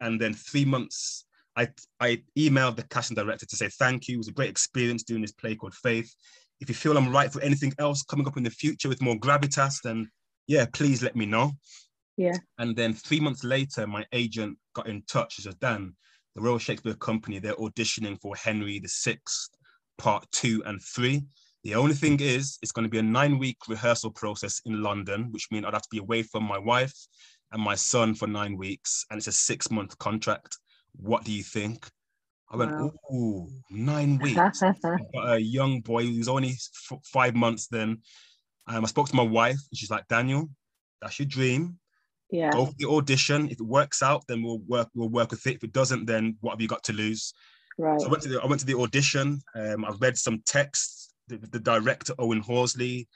and 0.00 0.20
then 0.20 0.34
three 0.34 0.64
months. 0.64 1.24
I, 1.56 1.68
I 1.98 2.22
emailed 2.38 2.76
the 2.76 2.84
casting 2.84 3.16
director 3.16 3.44
to 3.46 3.56
say 3.56 3.68
thank 3.68 4.06
you. 4.06 4.14
It 4.14 4.18
was 4.18 4.28
a 4.28 4.32
great 4.32 4.50
experience 4.50 5.02
doing 5.02 5.22
this 5.22 5.32
play 5.32 5.56
called 5.56 5.74
Faith 5.74 6.14
if 6.60 6.68
you 6.68 6.74
feel 6.74 6.96
I'm 6.96 7.12
right 7.12 7.32
for 7.32 7.40
anything 7.40 7.72
else 7.78 8.02
coming 8.02 8.26
up 8.26 8.36
in 8.36 8.42
the 8.42 8.50
future 8.50 8.88
with 8.88 9.02
more 9.02 9.16
gravitas, 9.16 9.80
then 9.82 10.10
yeah, 10.46 10.66
please 10.72 11.02
let 11.02 11.16
me 11.16 11.26
know. 11.26 11.52
Yeah. 12.16 12.36
And 12.58 12.74
then 12.74 12.94
three 12.94 13.20
months 13.20 13.44
later, 13.44 13.86
my 13.86 14.04
agent 14.12 14.58
got 14.74 14.88
in 14.88 15.02
touch. 15.02 15.34
She 15.34 15.42
said, 15.42 15.60
Dan, 15.60 15.94
the 16.34 16.42
Royal 16.42 16.58
Shakespeare 16.58 16.94
Company, 16.94 17.38
they're 17.38 17.54
auditioning 17.54 18.20
for 18.20 18.34
Henry 18.34 18.80
the 18.80 18.88
Sixth, 18.88 19.50
part 19.98 20.26
two 20.32 20.62
and 20.66 20.82
three. 20.82 21.22
The 21.64 21.74
only 21.74 21.94
thing 21.94 22.20
is, 22.20 22.58
it's 22.62 22.72
going 22.72 22.84
to 22.84 22.90
be 22.90 22.98
a 22.98 23.02
nine 23.02 23.38
week 23.38 23.58
rehearsal 23.68 24.10
process 24.10 24.60
in 24.64 24.82
London, 24.82 25.28
which 25.30 25.48
means 25.50 25.64
I'd 25.64 25.74
have 25.74 25.82
to 25.82 25.88
be 25.90 25.98
away 25.98 26.22
from 26.22 26.44
my 26.44 26.58
wife 26.58 26.94
and 27.52 27.62
my 27.62 27.74
son 27.74 28.14
for 28.14 28.26
nine 28.26 28.56
weeks, 28.56 29.04
and 29.10 29.18
it's 29.18 29.26
a 29.26 29.32
six 29.32 29.70
month 29.70 29.96
contract. 29.98 30.58
What 30.96 31.24
do 31.24 31.32
you 31.32 31.42
think? 31.42 31.88
I 32.50 32.56
went, 32.56 32.72
wow. 32.72 32.92
ooh, 33.12 33.48
nine 33.70 34.18
weeks. 34.22 34.36
a 35.22 35.38
young 35.38 35.80
boy 35.80 36.04
who's 36.04 36.28
only 36.28 36.50
f- 36.50 36.98
five 37.04 37.34
months 37.34 37.66
then. 37.68 37.98
Um, 38.66 38.84
I 38.84 38.88
spoke 38.88 39.08
to 39.08 39.16
my 39.16 39.22
wife, 39.22 39.58
and 39.70 39.78
she's 39.78 39.90
like, 39.90 40.06
Daniel, 40.08 40.48
that's 41.00 41.18
your 41.18 41.26
dream. 41.26 41.78
Yeah. 42.30 42.50
Go 42.50 42.66
for 42.66 42.74
the 42.78 42.88
audition. 42.88 43.46
If 43.46 43.60
it 43.60 43.66
works 43.66 44.02
out, 44.02 44.24
then 44.28 44.42
we'll 44.42 44.60
work. 44.66 44.88
We'll 44.94 45.08
work 45.08 45.30
with 45.30 45.46
it. 45.46 45.56
If 45.56 45.64
it 45.64 45.72
doesn't, 45.72 46.06
then 46.06 46.36
what 46.40 46.52
have 46.52 46.60
you 46.60 46.68
got 46.68 46.84
to 46.84 46.92
lose? 46.92 47.32
Right. 47.78 47.98
So 48.00 48.06
I 48.06 48.10
went 48.10 48.22
to 48.24 48.28
the 48.28 48.42
I 48.42 48.46
went 48.46 48.60
to 48.60 48.66
the 48.66 48.78
audition. 48.78 49.40
Um, 49.54 49.84
I 49.84 49.92
read 50.00 50.16
some 50.18 50.42
texts. 50.44 51.14
The, 51.28 51.38
the 51.38 51.60
director 51.60 52.14
Owen 52.18 52.40
Horsley, 52.40 53.06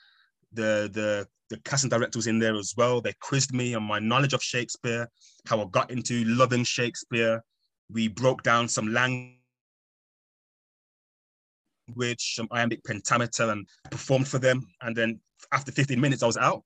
the 0.53 0.91
the 0.93 1.27
the 1.51 1.59
casting 1.65 1.91
director 1.91 2.19
was 2.19 2.27
in 2.27 2.39
there 2.39 2.57
as 2.57 2.73
well. 2.77 3.01
They 3.01 3.13
quizzed 3.21 3.53
me 3.53 3.75
on 3.75 3.83
my 3.83 3.99
knowledge 3.99 4.33
of 4.33 4.43
Shakespeare, 4.43 5.09
how 5.47 5.61
I 5.61 5.67
got 5.71 5.91
into 5.91 6.25
loving 6.25 6.65
Shakespeare. 6.65 7.43
We 7.93 8.09
broke 8.09 8.43
down 8.43 8.69
some 8.69 8.93
language, 8.93 9.37
some 12.35 12.49
iambic 12.51 12.85
pentameter, 12.85 13.51
and 13.51 13.67
performed 13.91 14.29
for 14.29 14.39
them. 14.39 14.67
And 14.81 14.97
then 14.97 15.21
after 15.53 15.73
15 15.73 16.01
minutes, 16.01 16.23
I 16.23 16.27
was 16.27 16.37
out. 16.37 16.65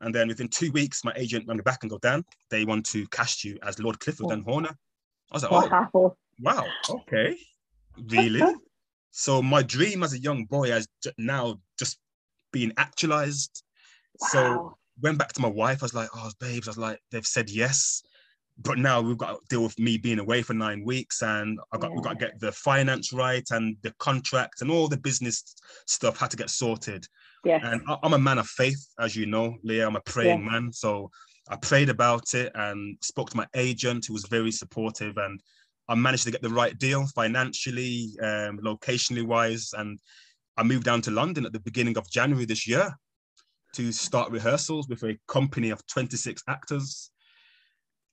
And 0.00 0.14
then 0.14 0.28
within 0.28 0.48
two 0.48 0.70
weeks, 0.72 1.04
my 1.04 1.12
agent 1.16 1.46
rang 1.48 1.56
me 1.56 1.62
back 1.62 1.78
and 1.82 1.90
go, 1.90 1.98
Dan, 1.98 2.24
they 2.50 2.64
want 2.64 2.86
to 2.86 3.06
cast 3.08 3.44
you 3.44 3.58
as 3.62 3.78
Lord 3.80 3.98
Clifford 3.98 4.26
oh. 4.28 4.30
and 4.30 4.44
Horner. 4.44 4.76
I 5.30 5.34
was 5.34 5.42
like, 5.42 5.52
oh, 5.52 5.68
wow, 5.94 6.14
wow 6.40 6.66
okay, 6.88 7.36
really? 8.10 8.42
so 9.10 9.42
my 9.42 9.62
dream 9.62 10.02
as 10.02 10.14
a 10.14 10.18
young 10.18 10.44
boy 10.44 10.70
has 10.70 10.88
now 11.18 11.58
just 11.78 11.98
been 12.52 12.72
actualized. 12.76 13.62
Wow. 14.20 14.28
So 14.30 14.78
went 15.02 15.18
back 15.18 15.32
to 15.34 15.42
my 15.42 15.48
wife. 15.48 15.82
I 15.82 15.84
was 15.84 15.94
like, 15.94 16.08
oh, 16.14 16.30
babes, 16.40 16.68
I 16.68 16.70
was 16.70 16.78
like, 16.78 17.00
they've 17.10 17.26
said 17.26 17.50
yes. 17.50 18.02
But 18.60 18.78
now 18.78 19.00
we've 19.00 19.16
got 19.16 19.34
to 19.34 19.40
deal 19.48 19.62
with 19.62 19.78
me 19.78 19.98
being 19.98 20.18
away 20.18 20.42
for 20.42 20.54
nine 20.54 20.84
weeks, 20.84 21.22
and 21.22 21.58
I 21.72 21.78
got 21.78 21.90
yeah. 21.90 21.94
we've 21.94 22.04
got 22.04 22.18
to 22.18 22.26
get 22.26 22.40
the 22.40 22.52
finance 22.52 23.12
right 23.12 23.46
and 23.50 23.76
the 23.82 23.92
contract 23.98 24.62
and 24.62 24.70
all 24.70 24.88
the 24.88 24.96
business 24.96 25.54
stuff 25.86 26.18
had 26.18 26.30
to 26.32 26.36
get 26.36 26.50
sorted. 26.50 27.06
Yeah. 27.44 27.60
And 27.62 27.82
I, 27.88 27.96
am 28.02 28.14
a 28.14 28.18
man 28.18 28.38
of 28.38 28.48
faith, 28.48 28.84
as 28.98 29.14
you 29.14 29.26
know, 29.26 29.56
Leah. 29.62 29.86
I'm 29.86 29.96
a 29.96 30.00
praying 30.00 30.42
yeah. 30.44 30.50
man. 30.50 30.72
So 30.72 31.10
I 31.48 31.56
prayed 31.56 31.88
about 31.88 32.34
it 32.34 32.50
and 32.54 32.98
spoke 33.00 33.30
to 33.30 33.36
my 33.36 33.46
agent, 33.54 34.06
who 34.06 34.12
was 34.12 34.26
very 34.26 34.50
supportive, 34.50 35.16
and 35.16 35.40
I 35.88 35.94
managed 35.94 36.24
to 36.24 36.30
get 36.30 36.42
the 36.42 36.50
right 36.50 36.76
deal 36.78 37.06
financially, 37.14 38.10
um, 38.22 38.58
locationally 38.58 39.24
wise, 39.24 39.70
and 39.76 39.98
I 40.56 40.62
moved 40.64 40.84
down 40.84 41.00
to 41.02 41.10
London 41.10 41.46
at 41.46 41.52
the 41.52 41.60
beginning 41.60 41.96
of 41.96 42.10
January 42.10 42.44
this 42.44 42.66
year 42.66 42.92
to 43.74 43.92
start 43.92 44.30
rehearsals 44.30 44.88
with 44.88 45.02
a 45.04 45.16
company 45.28 45.70
of 45.70 45.86
26 45.86 46.42
actors. 46.48 47.10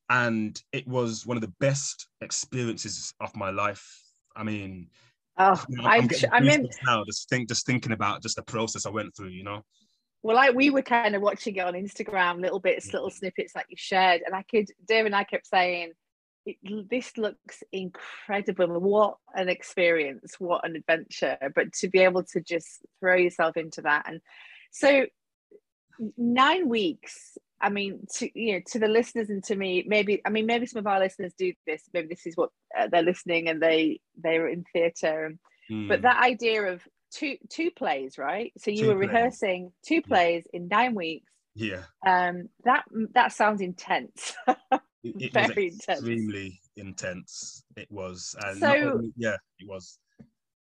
And 0.10 0.62
it 0.72 0.88
was 0.88 1.26
one 1.26 1.38
of 1.38 1.42
the 1.42 1.54
best 1.60 2.08
experiences 2.22 3.14
of 3.20 3.36
my 3.36 3.50
life. 3.50 4.02
I 4.36 4.44
mean, 4.44 4.90
Oh, 5.38 5.62
I'm, 5.84 6.10
I 6.32 6.40
mean, 6.40 6.70
now 6.86 7.04
just 7.06 7.28
think, 7.28 7.50
just 7.50 7.66
thinking 7.66 7.92
about 7.92 8.22
just 8.22 8.38
the 8.38 8.44
process 8.44 8.86
I 8.86 8.90
went 8.90 9.16
through, 9.16 9.30
you 9.30 9.44
know. 9.44 9.64
Well, 10.24 10.38
like 10.38 10.56
we 10.56 10.70
were 10.70 10.82
kind 10.82 11.14
of 11.14 11.22
watching 11.22 11.58
it 11.58 11.66
on 11.66 11.74
Instagram, 11.74 12.42
little 12.42 12.60
bits, 12.60 12.94
little 12.94 13.10
snippets 13.10 13.54
that 13.54 13.66
you 13.70 13.76
shared, 13.78 14.22
and 14.26 14.34
I 14.34 14.44
could, 14.44 14.70
Dave 14.88 15.06
and 15.06 15.16
I 15.16 15.26
kept 15.26 15.46
saying, 15.46 15.92
"This 16.90 17.18
looks 17.18 17.64
incredible! 17.72 18.80
What 18.80 19.18
an 19.36 19.50
experience! 19.50 20.36
What 20.40 20.66
an 20.66 20.78
adventure!" 20.78 21.38
But 21.54 21.74
to 21.74 21.90
be 21.90 22.00
able 22.00 22.24
to 22.24 22.40
just 22.40 22.86
throw 23.00 23.16
yourself 23.16 23.58
into 23.58 23.82
that, 23.82 24.06
and 24.08 24.22
so 24.72 25.06
nine 26.18 26.70
weeks 26.70 27.38
I 27.66 27.70
mean, 27.70 28.06
to 28.18 28.30
you 28.40 28.54
know, 28.54 28.62
to 28.68 28.80
the 28.80 28.88
listeners 28.88 29.32
and 29.32 29.44
to 29.46 29.56
me, 29.56 29.84
maybe 29.88 30.22
I 30.24 30.30
mean, 30.30 30.46
maybe 30.46 30.68
some 30.68 30.80
of 30.80 30.86
our 30.86 31.00
listeners 31.00 31.34
do 31.36 31.52
this. 31.66 31.82
Maybe 31.92 32.08
this 32.08 32.28
is 32.28 32.38
what 32.38 32.52
uh, 32.78 32.90
they're 32.92 33.02
listening 33.02 33.50
and 33.50 33.60
they 33.60 34.02
they're 34.22 34.48
in 34.48 34.66
theatre. 34.72 35.36
Mm. 35.72 35.88
But 35.88 36.04
that 36.04 36.24
idea 36.24 36.62
of 36.72 36.84
two 37.12 37.38
two 37.50 37.72
plays, 37.72 38.20
right? 38.20 38.54
So 38.60 38.70
you 38.70 38.84
two 38.84 38.88
were 38.90 39.00
plays. 39.00 39.10
rehearsing 39.10 39.72
two 39.84 40.04
plays 40.04 40.44
yeah. 40.54 40.60
in 40.60 40.68
nine 40.68 40.94
weeks. 40.94 41.34
Yeah. 41.56 41.82
Um. 42.06 42.50
That 42.66 42.84
that 43.16 43.32
sounds 43.32 43.62
intense. 43.62 44.36
it, 45.04 45.34
Very 45.34 45.70
intense. 45.70 45.88
Extremely 45.88 46.62
intense. 46.76 47.64
It 47.76 47.92
was. 47.92 48.36
And 48.46 48.60
so 48.60 48.68
only, 48.68 49.12
yeah, 49.18 49.38
it 49.58 49.68
was. 49.68 49.98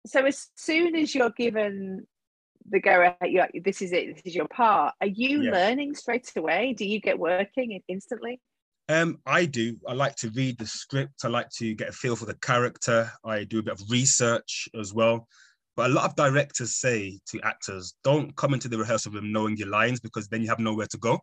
So 0.05 0.25
as 0.25 0.47
soon 0.55 0.95
as 0.95 1.13
you're 1.13 1.31
given 1.31 2.07
the 2.69 2.79
go 2.79 3.01
ahead 3.01 3.49
this 3.63 3.81
is 3.81 3.91
it 3.93 4.15
this 4.15 4.23
is 4.25 4.35
your 4.35 4.47
part 4.47 4.93
are 5.01 5.07
you 5.07 5.43
yes. 5.43 5.53
learning 5.53 5.95
straight 5.95 6.31
away 6.35 6.73
do 6.77 6.85
you 6.85 6.99
get 6.99 7.17
working 7.17 7.81
instantly 7.87 8.39
um, 8.89 9.19
I 9.25 9.45
do. 9.45 9.75
I 9.85 9.91
like 9.93 10.15
to 10.17 10.29
read 10.29 10.57
the 10.57 10.65
script. 10.65 11.25
I 11.25 11.27
like 11.27 11.49
to 11.57 11.75
get 11.75 11.89
a 11.89 11.91
feel 11.91 12.15
for 12.15 12.25
the 12.25 12.35
character. 12.35 13.11
I 13.25 13.43
do 13.43 13.59
a 13.59 13.63
bit 13.63 13.73
of 13.73 13.81
research 13.89 14.69
as 14.79 14.93
well. 14.93 15.27
But 15.75 15.91
a 15.91 15.93
lot 15.93 16.05
of 16.05 16.15
directors 16.15 16.77
say 16.77 17.19
to 17.27 17.41
actors, 17.41 17.95
don't 18.03 18.35
come 18.35 18.53
into 18.53 18.69
the 18.69 18.77
rehearsal 18.77 19.11
room 19.11 19.31
knowing 19.31 19.57
your 19.57 19.67
lines 19.67 19.99
because 19.99 20.27
then 20.27 20.41
you 20.41 20.47
have 20.47 20.59
nowhere 20.59 20.87
to 20.87 20.97
go. 20.97 21.19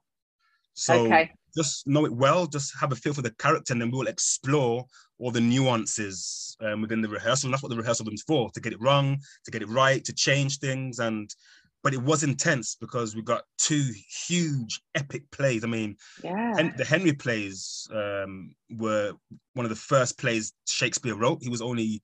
So 0.74 1.06
okay. 1.06 1.32
Just 1.56 1.86
know 1.86 2.04
it 2.04 2.12
well, 2.12 2.46
just 2.46 2.72
have 2.80 2.92
a 2.92 2.96
feel 2.96 3.14
for 3.14 3.22
the 3.22 3.34
character, 3.34 3.72
and 3.72 3.80
then 3.80 3.90
we'll 3.90 4.06
explore 4.06 4.84
all 5.18 5.30
the 5.30 5.40
nuances 5.40 6.56
um, 6.60 6.82
within 6.82 7.00
the 7.00 7.08
rehearsal. 7.08 7.46
And 7.46 7.54
that's 7.54 7.62
what 7.62 7.70
the 7.70 7.76
rehearsal 7.76 8.06
room's 8.06 8.22
for, 8.22 8.50
to 8.50 8.60
get 8.60 8.72
it 8.72 8.80
wrong, 8.80 9.18
to 9.44 9.50
get 9.50 9.62
it 9.62 9.68
right, 9.68 10.04
to 10.04 10.12
change 10.12 10.58
things. 10.58 10.98
And 10.98 11.30
but 11.84 11.92
it 11.92 12.02
was 12.02 12.22
intense 12.22 12.76
because 12.80 13.14
we 13.14 13.22
got 13.22 13.42
two 13.58 13.92
huge 14.26 14.80
epic 14.94 15.30
plays. 15.30 15.64
I 15.64 15.66
mean, 15.66 15.96
yeah. 16.22 16.70
the 16.76 16.84
Henry 16.84 17.12
plays 17.12 17.86
um, 17.92 18.54
were 18.70 19.12
one 19.52 19.66
of 19.66 19.70
the 19.70 19.76
first 19.76 20.18
plays 20.18 20.54
Shakespeare 20.66 21.14
wrote. 21.14 21.42
He 21.42 21.50
was 21.50 21.60
only 21.60 22.00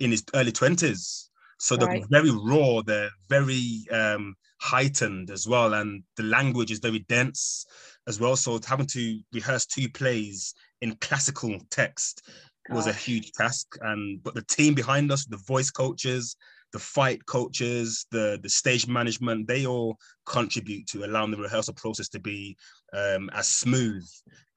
in 0.00 0.10
his 0.10 0.24
early 0.34 0.50
20s. 0.50 1.28
So 1.58 1.76
they're 1.76 1.86
right. 1.86 2.04
very 2.10 2.32
raw, 2.32 2.82
they're 2.82 3.10
very 3.28 3.84
um, 3.92 4.34
heightened 4.60 5.30
as 5.30 5.46
well. 5.46 5.74
And 5.74 6.02
the 6.16 6.24
language 6.24 6.72
is 6.72 6.80
very 6.80 7.00
dense 7.08 7.64
as 8.08 8.20
well. 8.20 8.36
So 8.36 8.58
having 8.66 8.86
to 8.86 9.20
rehearse 9.32 9.66
two 9.66 9.88
plays 9.88 10.54
in 10.80 10.96
classical 10.96 11.58
text 11.70 12.22
Gosh. 12.68 12.76
was 12.76 12.86
a 12.86 12.92
huge 12.92 13.32
task. 13.32 13.76
And 13.80 14.22
but 14.22 14.34
the 14.34 14.42
team 14.42 14.74
behind 14.74 15.10
us, 15.12 15.24
the 15.26 15.42
voice 15.46 15.70
coaches, 15.70 16.36
the 16.72 16.78
fight 16.78 17.24
coaches, 17.26 18.06
the 18.10 18.38
the 18.42 18.48
stage 18.48 18.86
management, 18.88 19.46
they 19.46 19.66
all 19.66 19.96
contribute 20.26 20.86
to 20.88 21.04
allowing 21.04 21.30
the 21.30 21.36
rehearsal 21.36 21.74
process 21.74 22.08
to 22.10 22.20
be 22.20 22.56
um, 22.92 23.30
as 23.34 23.48
smooth 23.48 24.06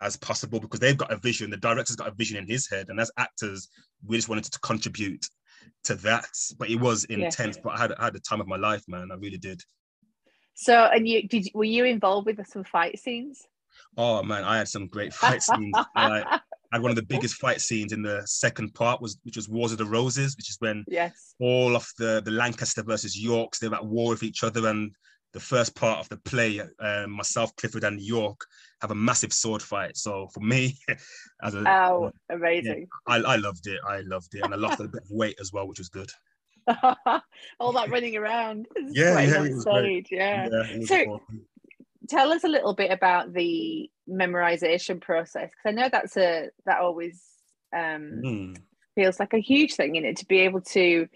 as 0.01 0.17
possible 0.17 0.59
because 0.59 0.79
they've 0.79 0.97
got 0.97 1.11
a 1.11 1.17
vision. 1.17 1.49
The 1.49 1.57
director's 1.57 1.95
got 1.95 2.07
a 2.07 2.15
vision 2.15 2.37
in 2.37 2.47
his 2.47 2.69
head, 2.69 2.87
and 2.89 2.99
as 2.99 3.11
actors, 3.17 3.67
we 4.05 4.17
just 4.17 4.29
wanted 4.29 4.45
to 4.45 4.59
contribute 4.59 5.25
to 5.83 5.95
that. 5.95 6.27
But 6.57 6.69
it 6.69 6.79
was 6.79 7.03
intense. 7.05 7.57
Yeah. 7.57 7.61
But 7.63 7.73
I 7.73 7.81
had 7.81 7.93
I 7.93 8.03
had 8.05 8.13
the 8.13 8.19
time 8.19 8.41
of 8.41 8.47
my 8.47 8.57
life, 8.57 8.83
man. 8.87 9.09
I 9.11 9.15
really 9.15 9.37
did. 9.37 9.61
So, 10.55 10.85
and 10.85 11.07
you 11.07 11.27
did? 11.27 11.49
Were 11.53 11.63
you 11.63 11.85
involved 11.85 12.25
with 12.25 12.45
some 12.47 12.63
fight 12.63 12.97
scenes? 12.99 13.45
Oh 13.97 14.23
man, 14.23 14.43
I 14.43 14.57
had 14.57 14.67
some 14.67 14.87
great 14.87 15.13
fight 15.13 15.43
scenes. 15.43 15.75
I 15.95 16.39
had 16.71 16.81
one 16.81 16.91
of 16.91 16.95
the 16.95 17.03
biggest 17.03 17.35
fight 17.35 17.61
scenes 17.61 17.93
in 17.93 18.01
the 18.01 18.23
second 18.25 18.73
part 18.73 19.01
was 19.01 19.17
which 19.23 19.35
was 19.35 19.49
Wars 19.49 19.71
of 19.71 19.77
the 19.77 19.85
Roses, 19.85 20.35
which 20.37 20.49
is 20.49 20.57
when 20.59 20.83
yes 20.87 21.35
all 21.39 21.75
of 21.75 21.87
the 21.97 22.21
the 22.23 22.31
Lancaster 22.31 22.83
versus 22.83 23.19
Yorks 23.19 23.59
they're 23.59 23.73
at 23.73 23.85
war 23.85 24.09
with 24.09 24.23
each 24.23 24.43
other, 24.43 24.67
and 24.67 24.91
the 25.35 25.39
first 25.41 25.75
part 25.75 25.99
of 25.99 26.07
the 26.07 26.15
play, 26.15 26.61
um, 26.79 27.11
myself, 27.11 27.53
Clifford, 27.57 27.83
and 27.83 27.99
York 27.99 28.39
have 28.79 28.91
a 28.91 28.95
massive 28.95 29.33
sword 29.33 29.61
fight. 29.61 29.97
So 29.97 30.29
for 30.33 30.39
me, 30.39 30.77
as 31.43 31.53
a 31.53 31.69
oh, 31.69 32.11
amazing! 32.29 32.87
Yeah, 33.07 33.13
I, 33.13 33.33
I 33.33 33.35
loved 33.35 33.67
it. 33.67 33.79
I 33.85 33.99
loved 33.99 34.33
it, 34.33 34.45
and 34.45 34.53
I 34.53 34.57
lost 34.57 34.79
a 34.79 34.87
bit 34.87 35.03
of 35.03 35.11
weight 35.11 35.35
as 35.41 35.51
well, 35.51 35.67
which 35.67 35.79
was 35.79 35.89
good. 35.89 36.09
all 37.59 37.71
that 37.73 37.89
running 37.89 38.15
around. 38.17 38.67
Yeah, 38.89 39.19
yeah, 39.19 39.39
on 39.39 39.59
stage. 39.59 40.07
Yeah. 40.11 40.47
yeah 40.51 40.85
so, 40.85 41.21
tell 42.07 42.31
us 42.31 42.43
a 42.43 42.47
little 42.47 42.73
bit 42.73 42.91
about 42.91 43.33
the 43.33 43.89
memorization 44.09 45.01
process 45.01 45.49
because 45.49 45.65
I 45.65 45.71
know 45.71 45.89
that's 45.91 46.17
a 46.17 46.49
that 46.65 46.79
always 46.79 47.21
um, 47.75 48.21
mm. 48.23 48.57
feels 48.93 49.19
like 49.19 49.33
a 49.33 49.39
huge 49.39 49.73
thing 49.73 49.95
in 49.95 50.05
it 50.05 50.17
to 50.17 50.25
be 50.25 50.39
able 50.39 50.61
to 50.61 51.07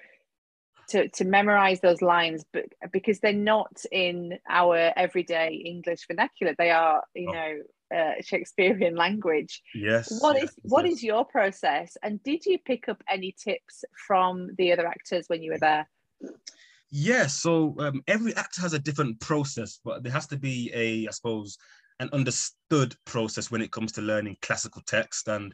to 0.89 1.07
to 1.09 1.25
memorize 1.25 1.81
those 1.81 2.01
lines, 2.01 2.43
but 2.51 2.65
because 2.91 3.19
they're 3.19 3.33
not 3.33 3.83
in 3.91 4.39
our 4.49 4.91
everyday 4.95 5.62
English 5.65 6.07
vernacular, 6.07 6.55
they 6.57 6.71
are 6.71 7.03
you 7.13 7.29
oh. 7.29 7.33
know 7.33 7.57
uh, 7.95 8.13
Shakespearean 8.21 8.95
language. 8.95 9.62
Yes. 9.73 10.21
What 10.21 10.36
yes, 10.36 10.43
is 10.43 10.56
what 10.63 10.86
yes. 10.86 10.95
is 10.95 11.04
your 11.04 11.25
process, 11.25 11.97
and 12.04 12.21
did 12.23 12.45
you 12.45 12.58
pick 12.60 12.89
up 12.89 13.04
any 13.10 13.36
tips 13.43 13.84
from 14.08 14.49
the 14.58 14.71
other 14.71 14.88
actors 14.88 15.25
when 15.28 15.41
you 15.43 15.52
were 15.52 15.60
there? 15.60 15.89
Yeah, 16.91 17.28
so 17.28 17.75
um, 17.80 18.02
every 18.08 18.36
actor 18.36 18.62
has 18.62 18.73
a 18.73 18.80
different 18.80 19.19
process, 19.19 19.80
but 19.86 20.02
there 20.02 20.12
has 20.12 20.25
to 20.28 20.38
be 20.38 20.71
a, 20.73 21.08
I 21.08 21.12
suppose, 21.12 21.56
an 21.99 22.10
understood 22.13 22.95
process 23.06 23.52
when 23.52 23.62
it 23.62 23.71
comes 23.71 23.91
to 23.91 24.02
learning 24.02 24.38
classical 24.41 24.82
text. 24.88 25.28
And 25.28 25.54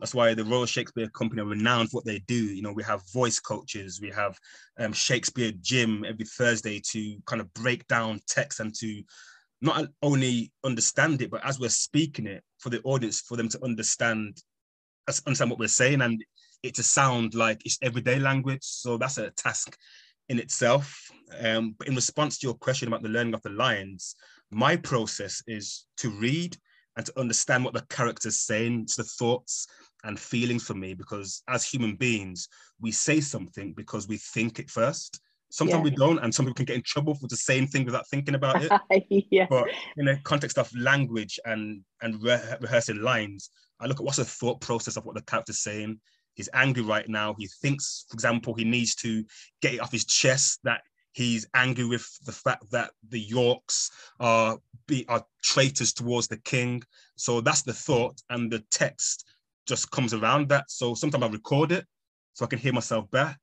That's 0.00 0.14
why 0.14 0.32
the 0.32 0.44
Royal 0.44 0.64
Shakespeare 0.64 1.08
Company 1.10 1.42
are 1.42 1.46
renowned 1.46 1.90
for 1.90 1.98
what 1.98 2.06
they 2.06 2.20
do. 2.20 2.34
You 2.34 2.62
know, 2.62 2.72
we 2.72 2.82
have 2.84 3.02
voice 3.12 3.38
coaches, 3.38 4.00
we 4.00 4.10
have 4.10 4.38
um, 4.78 4.94
Shakespeare 4.94 5.52
Gym 5.60 6.04
every 6.08 6.24
Thursday 6.24 6.80
to 6.92 7.16
kind 7.26 7.40
of 7.42 7.52
break 7.52 7.86
down 7.86 8.20
text 8.26 8.60
and 8.60 8.74
to 8.76 9.02
not 9.62 9.88
only 10.02 10.52
understand 10.64 11.20
it, 11.22 11.30
but 11.30 11.44
as 11.44 11.60
we're 11.60 11.68
speaking 11.68 12.26
it 12.26 12.42
for 12.58 12.70
the 12.70 12.80
audience, 12.82 13.20
for 13.20 13.36
them 13.36 13.48
to 13.48 13.64
understand, 13.64 14.42
understand 15.26 15.50
what 15.50 15.58
we're 15.58 15.68
saying 15.68 16.00
and 16.00 16.24
it 16.62 16.74
to 16.74 16.82
sound 16.82 17.34
like 17.34 17.62
it's 17.64 17.78
everyday 17.82 18.18
language. 18.18 18.62
So 18.62 18.96
that's 18.96 19.18
a 19.18 19.30
task 19.30 19.76
in 20.28 20.38
itself. 20.38 21.10
Um, 21.40 21.74
but 21.78 21.88
in 21.88 21.94
response 21.94 22.38
to 22.38 22.46
your 22.46 22.54
question 22.54 22.88
about 22.88 23.02
the 23.02 23.08
learning 23.08 23.34
of 23.34 23.42
the 23.42 23.50
lines, 23.50 24.14
my 24.50 24.76
process 24.76 25.42
is 25.46 25.86
to 25.98 26.10
read 26.10 26.56
and 26.96 27.06
to 27.06 27.18
understand 27.18 27.64
what 27.64 27.74
the 27.74 27.86
character's 27.88 28.40
saying, 28.40 28.82
it's 28.82 28.96
the 28.96 29.04
thoughts 29.04 29.66
and 30.04 30.18
feelings 30.18 30.64
for 30.64 30.74
me, 30.74 30.94
because 30.94 31.42
as 31.48 31.64
human 31.64 31.96
beings, 31.96 32.48
we 32.80 32.90
say 32.90 33.20
something 33.20 33.72
because 33.74 34.08
we 34.08 34.16
think 34.16 34.58
it 34.58 34.70
first. 34.70 35.20
Sometimes 35.50 35.80
yeah. 35.80 35.90
we 35.90 35.90
don't, 35.90 36.18
and 36.18 36.34
some 36.34 36.46
people 36.46 36.54
can 36.54 36.64
get 36.64 36.76
in 36.76 36.82
trouble 36.82 37.14
for 37.14 37.26
the 37.26 37.36
same 37.36 37.66
thing 37.66 37.84
without 37.84 38.08
thinking 38.08 38.36
about 38.36 38.62
it. 38.62 39.26
yeah. 39.30 39.46
But 39.50 39.68
in 39.96 40.06
the 40.06 40.18
context 40.22 40.58
of 40.58 40.74
language 40.76 41.38
and 41.44 41.82
and 42.02 42.22
re- 42.22 42.56
rehearsing 42.60 43.02
lines, 43.02 43.50
I 43.80 43.86
look 43.86 43.98
at 43.98 44.04
what's 44.04 44.18
the 44.18 44.24
thought 44.24 44.60
process 44.60 44.96
of 44.96 45.04
what 45.04 45.16
the 45.16 45.22
character's 45.22 45.62
saying. 45.62 46.00
He's 46.34 46.48
angry 46.54 46.82
right 46.82 47.08
now. 47.08 47.34
He 47.36 47.48
thinks, 47.60 48.06
for 48.08 48.14
example, 48.14 48.54
he 48.54 48.64
needs 48.64 48.94
to 48.96 49.24
get 49.60 49.74
it 49.74 49.80
off 49.80 49.90
his 49.90 50.04
chest 50.04 50.60
that 50.62 50.82
he's 51.12 51.46
angry 51.54 51.84
with 51.84 52.06
the 52.24 52.32
fact 52.32 52.70
that 52.70 52.92
the 53.08 53.20
Yorks 53.20 53.90
are 54.20 54.58
be, 54.86 55.04
are 55.08 55.24
traitors 55.42 55.92
towards 55.92 56.28
the 56.28 56.38
king. 56.38 56.82
So 57.16 57.40
that's 57.40 57.62
the 57.62 57.72
thought, 57.72 58.20
and 58.30 58.50
the 58.50 58.60
text 58.70 59.26
just 59.66 59.90
comes 59.90 60.14
around 60.14 60.48
that. 60.50 60.70
So 60.70 60.94
sometimes 60.94 61.24
I 61.24 61.28
record 61.28 61.72
it 61.72 61.86
so 62.34 62.44
I 62.44 62.48
can 62.48 62.58
hear 62.58 62.72
myself 62.72 63.10
back. 63.10 63.38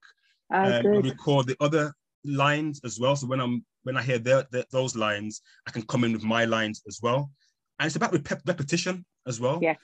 Oh, 0.51 0.79
um, 0.79 1.01
record 1.01 1.47
the 1.47 1.57
other 1.59 1.93
lines 2.23 2.81
as 2.83 2.99
well. 2.99 3.15
So 3.15 3.27
when 3.27 3.39
I'm 3.39 3.65
when 3.83 3.97
I 3.97 4.03
hear 4.03 4.19
those 4.19 4.95
lines, 4.95 5.41
I 5.67 5.71
can 5.71 5.81
come 5.83 6.03
in 6.03 6.13
with 6.13 6.23
my 6.23 6.45
lines 6.45 6.81
as 6.87 6.99
well. 7.01 7.31
And 7.79 7.87
it's 7.87 7.95
about 7.95 8.13
rep- 8.13 8.41
repetition 8.45 9.05
as 9.27 9.39
well. 9.39 9.59
Yes. 9.61 9.77